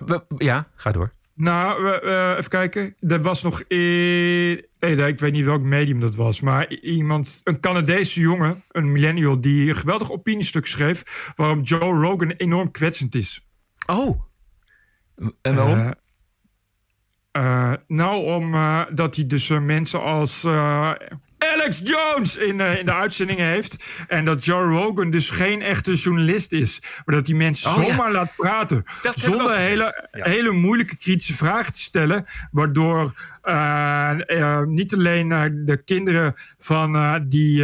we- 0.05 0.26
ja, 0.38 0.68
ga 0.76 0.91
door. 0.91 1.11
Nou, 1.36 1.91
even 2.38 2.49
kijken. 2.49 2.95
Er 2.99 3.22
was 3.22 3.43
nog. 3.43 3.61
in- 3.61 4.66
nee, 4.80 5.07
ik 5.07 5.20
weet 5.20 5.32
niet 5.32 5.45
welk 5.45 5.61
medium 5.61 5.99
dat 5.99 6.16
was. 6.16 6.41
Maar 6.41 6.72
iemand, 6.74 7.41
een 7.43 7.59
Canadese 7.59 8.20
jongen, 8.20 8.63
een 8.72 8.91
millennial, 8.91 9.41
die 9.41 9.70
een 9.70 9.76
geweldig 9.76 10.11
opiniestuk 10.11 10.66
schreef. 10.66 11.32
waarom 11.36 11.61
Joe 11.61 11.80
Rogan 12.01 12.32
enorm 12.32 12.72
kwetsend 12.72 13.16
is. 13.16 13.47
Oh. 13.86 14.22
En 15.41 15.55
waarom? 15.55 15.80
Eh, 15.80 17.72
eh, 17.72 17.74
nou, 17.88 18.26
omdat 18.26 19.16
hij 19.16 19.28
dus 19.28 19.49
eh, 19.49 19.59
mensen 19.59 20.01
als. 20.01 20.43
Alex 21.38 21.82
Jones 21.84 22.38
in, 22.38 22.62
eh, 22.62 22.80
in 22.80 22.86
de 22.86 22.94
uitzendingen 22.94 23.46
heeft. 23.46 23.86
En 24.08 24.26
dat 24.26 24.46
Joe 24.46 24.64
Rogan 24.64 25.10
dus 25.10 25.30
geen 25.30 25.62
echte 25.62 25.94
journalist 25.94 26.52
is. 26.52 26.82
Maar 27.06 27.16
dat 27.16 27.28
hij 27.28 27.36
mensen 27.36 27.72
Oh, 27.72 27.78
ja. 27.84 27.90
zomaar 27.90 28.12
laat 28.12 28.34
praten. 28.36 28.84
Dat 29.04 29.20
zonder 29.20 29.58
hele, 29.58 30.08
Ja. 30.12 30.30
hele 30.30 30.52
moeilijke 30.52 30.98
kritische 30.98 31.36
vragen 31.36 31.74
te 31.74 31.82
stellen. 31.82 32.26
Waardoor 32.52 33.14
eh, 33.42 34.30
eh, 34.40 34.62
niet 34.68 34.94
alleen 34.94 35.30
de 35.66 35.82
kinderen 35.84 36.34
van 36.58 37.24
die, 37.28 37.64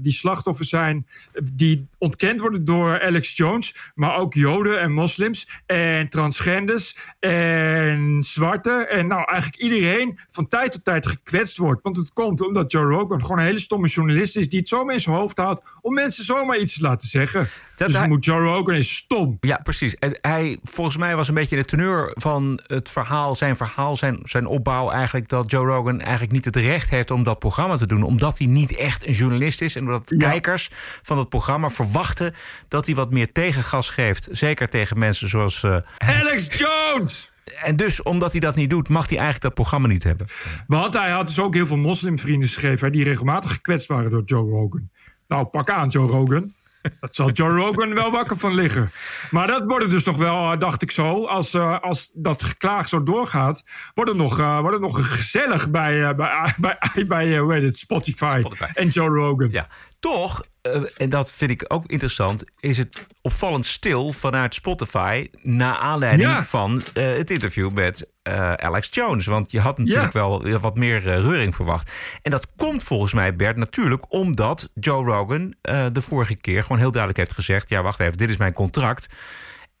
die 0.00 0.12
slachtoffers 0.12 0.68
zijn. 0.68 1.06
die 1.52 1.88
ontkend 1.98 2.40
worden 2.40 2.64
door 2.64 3.02
Alex 3.02 3.36
Jones. 3.36 3.74
maar 3.94 4.16
ook 4.16 4.34
Joden 4.34 4.80
en 4.80 4.92
moslims. 4.92 5.48
en 5.66 6.08
transgenders. 6.08 6.96
en 7.20 8.22
zwarten. 8.22 8.90
En 8.90 9.06
nou 9.06 9.24
eigenlijk 9.24 9.62
iedereen 9.62 10.18
van 10.30 10.46
tijd 10.46 10.72
tot 10.72 10.84
tijd 10.84 11.06
gekwetst 11.06 11.56
wordt. 11.56 11.82
Want 11.82 11.96
het 11.96 12.12
komt 12.12 12.46
omdat 12.46 12.72
Joe 12.72 12.84
Rogan 12.84 13.07
gewoon 13.10 13.38
een 13.38 13.44
hele 13.44 13.58
stomme 13.58 13.88
journalist 13.88 14.36
is. 14.36 14.48
die 14.48 14.58
het 14.58 14.68
zomaar 14.68 14.94
in 14.94 15.00
zijn 15.00 15.16
hoofd 15.16 15.36
haalt. 15.36 15.62
om 15.80 15.94
mensen 15.94 16.24
zomaar 16.24 16.58
iets 16.58 16.74
te 16.74 16.82
laten 16.82 17.08
zeggen. 17.08 17.48
Dat 17.76 17.88
dus 17.88 17.96
hij- 17.96 18.08
moet 18.08 18.24
Joe 18.24 18.40
Rogan 18.40 18.74
is 18.74 18.96
stom. 18.96 19.36
Ja, 19.40 19.60
precies. 19.62 19.94
En 19.94 20.18
hij, 20.20 20.58
volgens 20.62 20.96
mij 20.96 21.16
was 21.16 21.28
een 21.28 21.34
beetje 21.34 21.56
de 21.56 21.64
teneur 21.64 22.10
van 22.14 22.60
het 22.66 22.90
verhaal, 22.90 23.36
zijn 23.36 23.56
verhaal, 23.56 23.96
zijn, 23.96 24.20
zijn 24.24 24.46
opbouw 24.46 24.90
eigenlijk 24.90 25.28
dat 25.28 25.50
Joe 25.50 25.66
Rogan 25.66 26.00
eigenlijk 26.00 26.32
niet 26.32 26.44
het 26.44 26.56
recht 26.56 26.90
heeft 26.90 27.10
om 27.10 27.22
dat 27.22 27.38
programma 27.38 27.76
te 27.76 27.86
doen, 27.86 28.02
omdat 28.02 28.38
hij 28.38 28.46
niet 28.46 28.76
echt 28.76 29.06
een 29.06 29.12
journalist 29.12 29.60
is 29.60 29.76
en 29.76 29.82
omdat 29.82 30.14
kijkers 30.18 30.70
van 31.02 31.16
dat 31.16 31.28
programma 31.28 31.70
verwachten 31.70 32.34
dat 32.68 32.86
hij 32.86 32.94
wat 32.94 33.10
meer 33.12 33.32
tegengas 33.32 33.90
geeft, 33.90 34.28
zeker 34.30 34.68
tegen 34.68 34.98
mensen 34.98 35.28
zoals. 35.28 35.62
eh, 35.62 35.76
Alex 35.98 36.46
Jones! 36.58 37.30
En 37.62 37.76
dus, 37.76 38.02
omdat 38.02 38.32
hij 38.32 38.40
dat 38.40 38.54
niet 38.54 38.70
doet, 38.70 38.88
mag 38.88 39.08
hij 39.08 39.18
eigenlijk 39.18 39.44
dat 39.44 39.54
programma 39.54 39.88
niet 39.88 40.04
hebben. 40.04 40.26
Want 40.66 40.94
hij 40.94 41.10
had 41.10 41.26
dus 41.26 41.38
ook 41.38 41.54
heel 41.54 41.66
veel 41.66 41.76
moslimvrienden 41.76 42.48
geschreven... 42.48 42.86
hè, 42.86 42.92
die 42.92 43.04
regelmatig 43.04 43.52
gekwetst 43.52 43.88
waren 43.88 44.10
door 44.10 44.22
Joe 44.24 44.50
Rogan. 44.50 44.90
Nou, 45.28 45.44
pak 45.44 45.70
aan, 45.70 45.88
Joe 45.88 46.08
Rogan. 46.08 46.52
Dat 47.00 47.14
zal 47.14 47.30
Joe 47.30 47.50
Rogan 47.50 47.94
wel 47.94 48.10
wakker 48.10 48.36
van 48.36 48.54
liggen. 48.54 48.90
Maar 49.30 49.46
dat 49.46 49.64
wordt 49.64 49.90
dus 49.90 50.04
nog 50.04 50.16
wel, 50.16 50.52
eh, 50.52 50.58
dacht 50.58 50.82
ik 50.82 50.90
zo. 50.90 51.26
Als, 51.26 51.54
eh, 51.54 51.80
als 51.80 52.10
dat 52.14 52.42
geklaag 52.42 52.88
zo 52.88 53.02
doorgaat, 53.02 53.64
wordt 53.94 54.10
het 54.10 54.20
nog, 54.20 54.40
eh, 54.40 54.58
wordt 54.58 54.72
het 54.72 54.82
nog 54.82 55.16
gezellig 55.16 55.70
bij, 55.70 56.14
bij, 56.14 56.54
bij, 56.56 57.06
bij 57.06 57.38
hoe 57.38 57.52
heet 57.52 57.62
het, 57.62 57.76
Spotify, 57.76 58.42
en 58.74 58.88
Joe 58.88 59.08
Rogan. 59.08 59.48
Ja, 59.50 59.66
toch, 60.00 60.44
eh, 60.62 60.80
en 60.96 61.08
dat 61.08 61.30
vind 61.30 61.50
ik 61.50 61.64
ook 61.68 61.86
interessant, 61.86 62.44
is 62.60 62.78
het 62.78 63.06
opvallend 63.22 63.66
stil 63.66 64.12
vanuit 64.12 64.54
Spotify. 64.54 65.26
na 65.42 65.78
aanleiding 65.78 66.28
Ja. 66.30 66.44
van 66.44 66.82
eh, 66.94 67.04
het 67.16 67.30
interview 67.30 67.70
met 67.70 68.06
eh, 68.22 68.52
Alex 68.52 68.88
Jones. 68.90 69.26
Want 69.26 69.50
je 69.50 69.60
had 69.60 69.78
natuurlijk 69.78 70.12
wel 70.12 70.58
wat 70.58 70.76
meer 70.76 70.96
eh, 71.08 71.20
reuring 71.22 71.54
verwacht. 71.54 71.90
En 72.22 72.30
dat 72.30 72.46
komt 72.56 72.82
volgens 72.82 73.12
mij, 73.12 73.36
Bert, 73.36 73.56
natuurlijk 73.56 74.12
omdat 74.12 74.70
Joe 74.74 75.04
Rogan 75.04 75.54
de 75.92 76.00
vorige 76.00 76.36
keer 76.36 76.62
gewoon 76.62 76.78
heel 76.78 76.90
duidelijk 76.90 77.18
heeft 77.18 77.34
gezegd: 77.34 77.68
ja, 77.68 77.82
wacht 77.82 78.00
even, 78.00 78.16
dit 78.16 78.30
is 78.30 78.36
mijn 78.36 78.52
contract. 78.52 79.06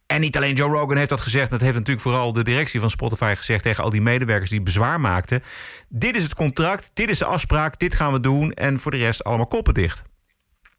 En 0.08 0.20
niet 0.20 0.36
alleen 0.36 0.54
Joe 0.54 0.70
Rogan 0.70 0.96
heeft 0.96 1.08
dat 1.08 1.20
gezegd, 1.20 1.50
dat 1.50 1.60
heeft 1.60 1.74
natuurlijk 1.74 2.00
vooral 2.00 2.32
de 2.32 2.42
directie 2.44 2.80
van 2.80 2.90
Spotify 2.90 3.34
gezegd 3.36 3.62
tegen 3.62 3.84
al 3.84 3.90
die 3.90 4.00
medewerkers 4.00 4.50
die 4.50 4.62
bezwaar 4.62 5.00
maakten. 5.00 5.42
Dit 5.88 6.16
is 6.16 6.22
het 6.22 6.34
contract, 6.34 6.90
dit 6.94 7.10
is 7.10 7.18
de 7.18 7.24
afspraak, 7.24 7.78
dit 7.78 7.94
gaan 7.94 8.12
we 8.12 8.20
doen 8.20 8.52
en 8.52 8.80
voor 8.80 8.90
de 8.90 8.96
rest 8.96 9.24
allemaal 9.24 9.46
koppen 9.46 9.74
dicht. 9.74 10.02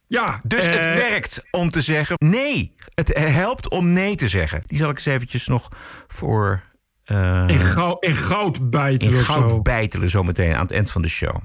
Ja, 0.07 0.39
Dus 0.43 0.65
het 0.65 0.85
eh, 0.85 0.95
werkt 0.95 1.43
om 1.51 1.69
te 1.69 1.81
zeggen 1.81 2.15
nee. 2.25 2.75
Het 2.93 3.17
helpt 3.17 3.69
om 3.69 3.91
nee 3.93 4.15
te 4.15 4.27
zeggen. 4.27 4.63
Die 4.67 4.77
zal 4.77 4.89
ik 4.89 4.95
eens 4.97 5.05
eventjes 5.05 5.47
nog 5.47 5.67
voor... 6.07 6.61
eh, 7.05 7.43
In, 7.47 7.59
gou- 7.59 7.97
in 7.99 8.15
goud 8.15 8.69
bijten 8.69 9.07
in 9.09 9.15
goud 9.15 9.49
zo. 9.49 9.61
bijtelen 9.61 10.09
zometeen 10.09 10.53
aan 10.53 10.61
het 10.61 10.71
eind 10.71 10.91
van 10.91 11.01
de 11.01 11.07
show. 11.09 11.35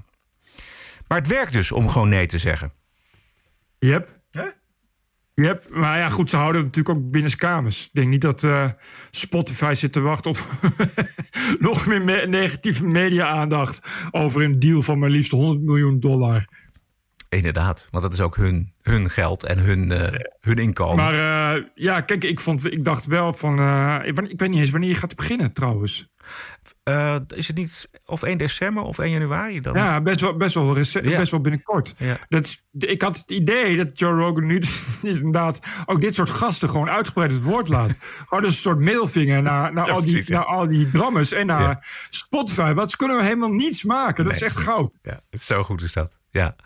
Maar 1.08 1.18
het 1.18 1.26
werkt 1.26 1.52
dus 1.52 1.72
om 1.72 1.88
gewoon 1.88 2.08
nee 2.08 2.26
te 2.26 2.38
zeggen. 2.38 2.72
Yep. 3.78 4.22
Yep. 5.34 5.68
Maar 5.70 5.98
ja, 5.98 6.08
goed, 6.08 6.30
ze 6.30 6.36
houden 6.36 6.62
het 6.62 6.76
natuurlijk 6.76 6.98
ook 7.04 7.10
binnenskamers. 7.10 7.84
Ik 7.84 7.90
denk 7.92 8.08
niet 8.08 8.20
dat 8.20 8.44
eh, 8.44 8.70
Spotify 9.10 9.72
zit 9.74 9.92
te 9.92 10.00
wachten 10.00 10.30
op 10.30 10.38
nog 11.58 11.86
meer 11.86 12.02
me- 12.02 12.26
negatieve 12.26 12.86
media-aandacht 12.86 13.88
over 14.10 14.42
een 14.42 14.58
deal 14.58 14.82
van 14.82 14.98
maar 14.98 15.10
liefst 15.10 15.30
100 15.30 15.62
miljoen 15.62 16.00
dollar. 16.00 16.48
Inderdaad, 17.36 17.88
want 17.90 18.02
dat 18.04 18.12
is 18.12 18.20
ook 18.20 18.36
hun, 18.36 18.72
hun 18.82 19.10
geld 19.10 19.44
en 19.44 19.58
hun, 19.58 19.92
eh, 19.92 20.20
hun 20.40 20.56
inkomen. 20.56 20.96
Maar 20.96 21.54
eh, 21.56 21.62
ja, 21.74 22.00
kijk, 22.00 22.24
ik, 22.24 22.40
vond, 22.40 22.64
ik 22.72 22.84
dacht 22.84 23.06
wel 23.06 23.32
van. 23.32 23.58
eh, 23.58 23.96
ik, 24.04 24.18
ik 24.18 24.38
weet 24.40 24.50
niet 24.50 24.60
eens 24.60 24.70
wanneer 24.70 24.88
je 24.88 24.94
gaat 24.94 25.14
beginnen 25.14 25.52
trouwens. 25.52 26.08
Is 27.34 27.46
het 27.48 27.56
niet 27.56 27.88
of 28.06 28.22
1 28.22 28.38
december 28.38 28.82
of 28.82 28.98
1 28.98 29.10
januari 29.10 29.60
dan? 29.60 29.74
Ja, 29.74 30.00
best 30.00 30.20
wel, 30.20 30.36
best 30.36 30.54
wel, 30.54 30.74
rece- 30.74 31.08
Ja. 31.08 31.18
best 31.18 31.30
wel 31.30 31.40
binnenkort. 31.40 31.94
Ja. 31.98 32.16
Dat 32.28 32.44
is, 32.44 32.64
ik 32.78 33.02
had 33.02 33.16
het 33.16 33.30
idee 33.30 33.76
dat 33.76 33.98
Joe 33.98 34.12
Rogan 34.14 34.46
nu 34.46 34.58
dus 35.02 35.02
inderdaad 35.02 35.66
ook 35.86 36.00
dit 36.00 36.14
soort 36.14 36.30
gasten 36.30 36.70
gewoon 36.70 36.88
uitgebreid 36.90 37.30
het 37.32 37.42
woord 37.42 37.68
laat. 37.68 37.96
gewoon 38.28 38.44
als 38.44 38.54
een 38.54 38.60
soort 38.60 38.78
middelvinger 38.78 39.42
naar, 39.42 39.72
naar, 39.72 39.86
Ja, 39.86 39.92
al, 39.92 40.00
die, 40.00 40.10
precies, 40.10 40.28
naar 40.28 40.44
al 40.44 40.66
die 40.68 40.90
drammers 40.90 41.32
en 41.32 41.46
naar 41.46 41.86
Spotify. 42.08 42.72
Want 42.72 42.90
ze 42.90 42.96
kunnen 42.96 43.22
helemaal 43.24 43.52
niets 43.52 43.84
maken. 43.84 44.24
Dat 44.24 44.32
is 44.32 44.42
echt 44.42 44.56
goud. 44.56 44.96
Ja, 45.02 45.10
het 45.12 45.22
is 45.30 45.46
zo 45.46 45.62
goed 45.62 45.82
is 45.82 45.92
dat. 45.92 46.18
Ja. 46.30 46.56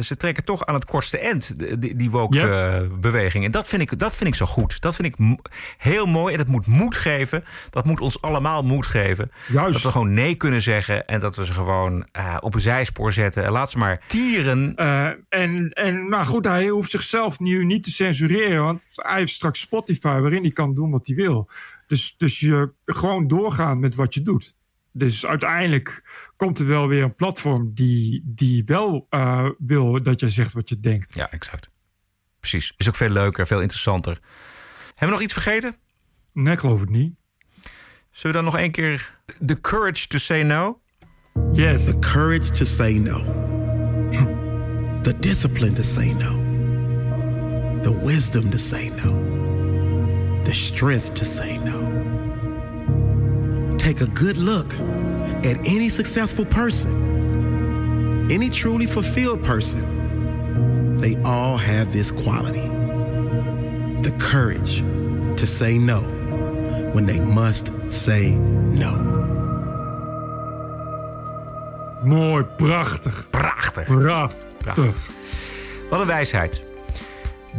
Ze 0.00 0.16
trekken 0.16 0.44
toch 0.44 0.66
aan 0.66 0.74
het 0.74 0.84
kortste 0.84 1.18
eind, 1.18 1.58
de- 1.58 1.78
die, 1.78 1.94
die 1.96 2.10
woke 2.10 2.36
Ja. 2.36 2.70
eh, 2.80 2.86
beweging. 3.00 3.44
En 3.44 3.50
dat 3.50 3.68
vind, 3.68 3.82
ik, 3.82 3.98
dat 3.98 4.16
vind 4.16 4.28
ik 4.30 4.34
zo 4.36 4.46
goed. 4.46 4.80
Dat 4.80 4.94
vind 4.96 5.08
ik 5.18 5.36
heel 5.78 6.06
mooi. 6.06 6.32
En 6.32 6.38
dat 6.38 6.46
moet 6.46 6.66
moed 6.66 6.96
geven. 6.96 7.44
Dat 7.70 7.84
moet 7.84 8.00
ons 8.00 8.22
allemaal 8.22 8.62
moed 8.62 8.86
geven. 8.86 9.30
Juist. 9.48 9.72
Dat 9.72 9.82
we 9.82 9.90
gewoon 9.90 10.14
nee 10.14 10.34
kunnen 10.34 10.62
zeggen. 10.62 11.06
En 11.06 11.20
dat 11.20 11.36
we 11.36 11.46
ze 11.46 11.52
gewoon 11.52 12.06
eh, 12.12 12.36
op 12.40 12.54
een 12.54 12.60
zijspoor 12.60 13.12
zetten. 13.12 13.44
En 13.44 13.52
laat 13.52 13.70
ze 13.70 13.78
maar 13.78 14.00
tieren. 14.06 14.74
Eh, 14.76 15.06
en, 15.28 15.68
en, 15.70 16.08
maar 16.08 16.24
goed, 16.24 16.44
hij 16.44 16.68
hoeft 16.68 16.90
zichzelf 16.90 17.38
nu 17.40 17.64
niet 17.64 17.82
te 17.82 17.90
censureren. 17.90 18.62
Want 18.64 18.84
hij 18.94 19.18
heeft 19.18 19.32
straks 19.32 19.60
Spotify 19.60 20.18
waarin 20.20 20.42
hij 20.42 20.52
kan 20.52 20.74
doen 20.74 20.90
wat 20.90 21.06
hij 21.06 21.16
wil. 21.16 21.48
Dus, 21.86 22.14
dus 22.16 22.40
je 22.40 22.72
gewoon 22.84 23.26
doorgaan 23.26 23.80
met 23.80 23.94
wat 23.94 24.14
je 24.14 24.22
doet. 24.22 24.54
Dus 24.96 25.26
uiteindelijk 25.26 26.02
komt 26.36 26.58
er 26.58 26.66
wel 26.66 26.88
weer 26.88 27.02
een 27.02 27.14
platform 27.14 27.74
die, 27.74 28.22
die 28.24 28.64
wel 28.64 29.06
eh, 29.10 29.48
wil 29.58 30.02
dat 30.02 30.20
jij 30.20 30.28
zegt 30.28 30.52
wat 30.52 30.68
je 30.68 30.80
denkt. 30.80 31.14
Ja, 31.14 31.30
exact. 31.30 31.68
Precies. 32.40 32.72
Is 32.76 32.88
ook 32.88 32.96
veel 32.96 33.08
leuker, 33.08 33.46
veel 33.46 33.60
interessanter. 33.60 34.18
Hebben 34.86 35.08
we 35.08 35.14
nog 35.14 35.20
iets 35.20 35.32
vergeten? 35.32 35.76
Nee, 36.32 36.52
ik 36.52 36.58
geloof 36.58 36.80
het 36.80 36.90
niet. 36.90 37.14
Zullen 38.10 38.36
we 38.36 38.42
dan 38.42 38.44
nog 38.44 38.56
één 38.56 38.70
keer 38.70 39.12
The 39.46 39.60
Courage 39.60 40.06
to 40.06 40.18
Say 40.18 40.42
No? 40.42 40.80
Yes. 41.52 41.84
The 41.84 41.98
courage 41.98 42.50
to 42.50 42.64
say 42.64 42.98
no. 42.98 43.24
the 45.02 45.18
discipline 45.18 45.74
to 45.74 45.82
say 45.82 46.12
no. 46.12 46.40
The 47.82 48.00
wisdom 48.04 48.50
to 48.50 48.58
say 48.58 48.88
no. 48.88 49.14
The 50.44 50.54
strength 50.54 51.14
to 51.14 51.24
say 51.24 51.58
no. 51.58 52.05
Take 53.86 54.00
a 54.00 54.06
good 54.08 54.36
look 54.36 54.72
at 55.44 55.56
any 55.64 55.88
successful 55.88 56.44
person, 56.44 56.90
any 58.32 58.50
truly 58.50 58.84
fulfilled 58.84 59.44
person. 59.44 60.98
They 60.98 61.14
all 61.22 61.56
have 61.56 61.92
this 61.92 62.10
quality 62.10 62.68
the 64.02 64.10
courage 64.18 64.80
to 65.38 65.46
say 65.46 65.78
no 65.78 66.00
when 66.94 67.06
they 67.06 67.20
must 67.20 67.70
say 67.88 68.30
no. 68.34 68.92
Mooi, 72.02 72.44
prachtig. 72.56 73.30
Prachtig. 73.30 73.86
Prachtig. 74.58 74.94
Wat 75.90 76.00
een 76.00 76.06
wijsheid. 76.06 76.64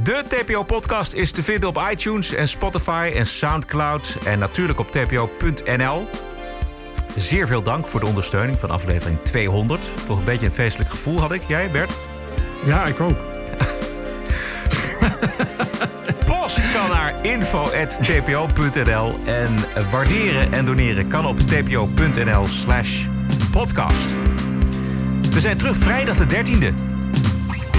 De 0.04 0.24
TPO-podcast 0.28 1.14
is 1.14 1.32
te 1.32 1.44
vinden 1.44 1.70
op 1.70 1.88
iTunes 1.92 2.34
en 2.34 2.48
Spotify 2.48 3.12
en 3.16 3.26
Soundcloud. 3.26 4.18
En 4.24 4.40
natuurlijk 4.40 4.80
op 4.80 4.92
tpo.nl. 4.92 6.08
Zeer 7.16 7.48
veel 7.48 7.62
dank 7.62 7.88
voor 7.88 8.00
de 8.00 8.06
ondersteuning 8.06 8.60
van 8.60 8.70
aflevering 8.70 9.18
200. 9.24 9.92
Toch 10.06 10.18
een 10.18 10.24
beetje 10.24 10.46
een 10.46 10.52
feestelijk 10.52 10.90
gevoel 10.90 11.20
had 11.20 11.32
ik. 11.32 11.42
Jij, 11.48 11.72
Bert? 11.72 11.92
Ja, 12.66 12.86
ik 12.86 13.00
ook. 13.00 13.18
Post 16.26 16.72
kan 16.72 16.90
naar 16.90 17.14
info.tpo.nl. 17.22 19.16
En 19.26 19.56
waarderen 19.92 20.54
en 20.54 20.66
doneren 20.66 21.08
kan 21.08 21.26
op 21.26 21.40
tpo.nl 21.40 22.48
slash 22.48 23.06
podcast. 23.52 24.14
We 25.30 25.40
zijn 25.40 25.58
terug 25.58 25.76
vrijdag 25.76 26.18
de 26.18 26.36
13e. 26.36 26.97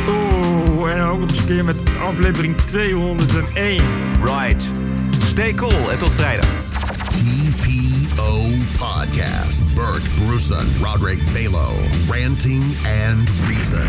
Oeh, 0.08 0.92
en 0.92 1.00
ook 1.00 1.18
nog 1.18 1.28
eens 1.28 1.38
een 1.38 1.46
keer 1.46 1.64
met 1.64 1.98
aflevering 1.98 2.56
201. 2.56 3.82
Right. 4.22 4.70
Stay 5.18 5.54
cool 5.54 5.90
en 5.90 5.98
tot 5.98 6.14
vrijdag. 6.14 6.46
TPO 8.18 8.40
Podcast. 8.78 9.74
Bert 9.74 10.02
Bruson, 10.26 10.66
Roderick 10.82 11.20
Balo, 11.32 11.72
ranting 12.10 12.62
and 12.86 13.30
reason. 13.46 13.86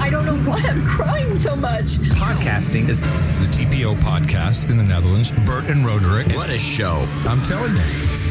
I 0.00 0.10
don't 0.10 0.24
know 0.24 0.36
why 0.44 0.60
I'm 0.60 0.84
crying 0.86 1.36
so 1.36 1.56
much. 1.56 1.98
Podcasting 2.18 2.88
is 2.88 3.00
the 3.00 3.48
TPO 3.50 3.94
podcast 3.96 4.70
in 4.70 4.76
the 4.76 4.84
Netherlands. 4.84 5.32
Bert 5.44 5.68
and 5.70 5.84
Roderick. 5.84 6.26
What 6.36 6.50
a 6.50 6.58
show. 6.58 7.06
I'm 7.26 7.42
telling 7.42 7.74
you. 7.74 8.25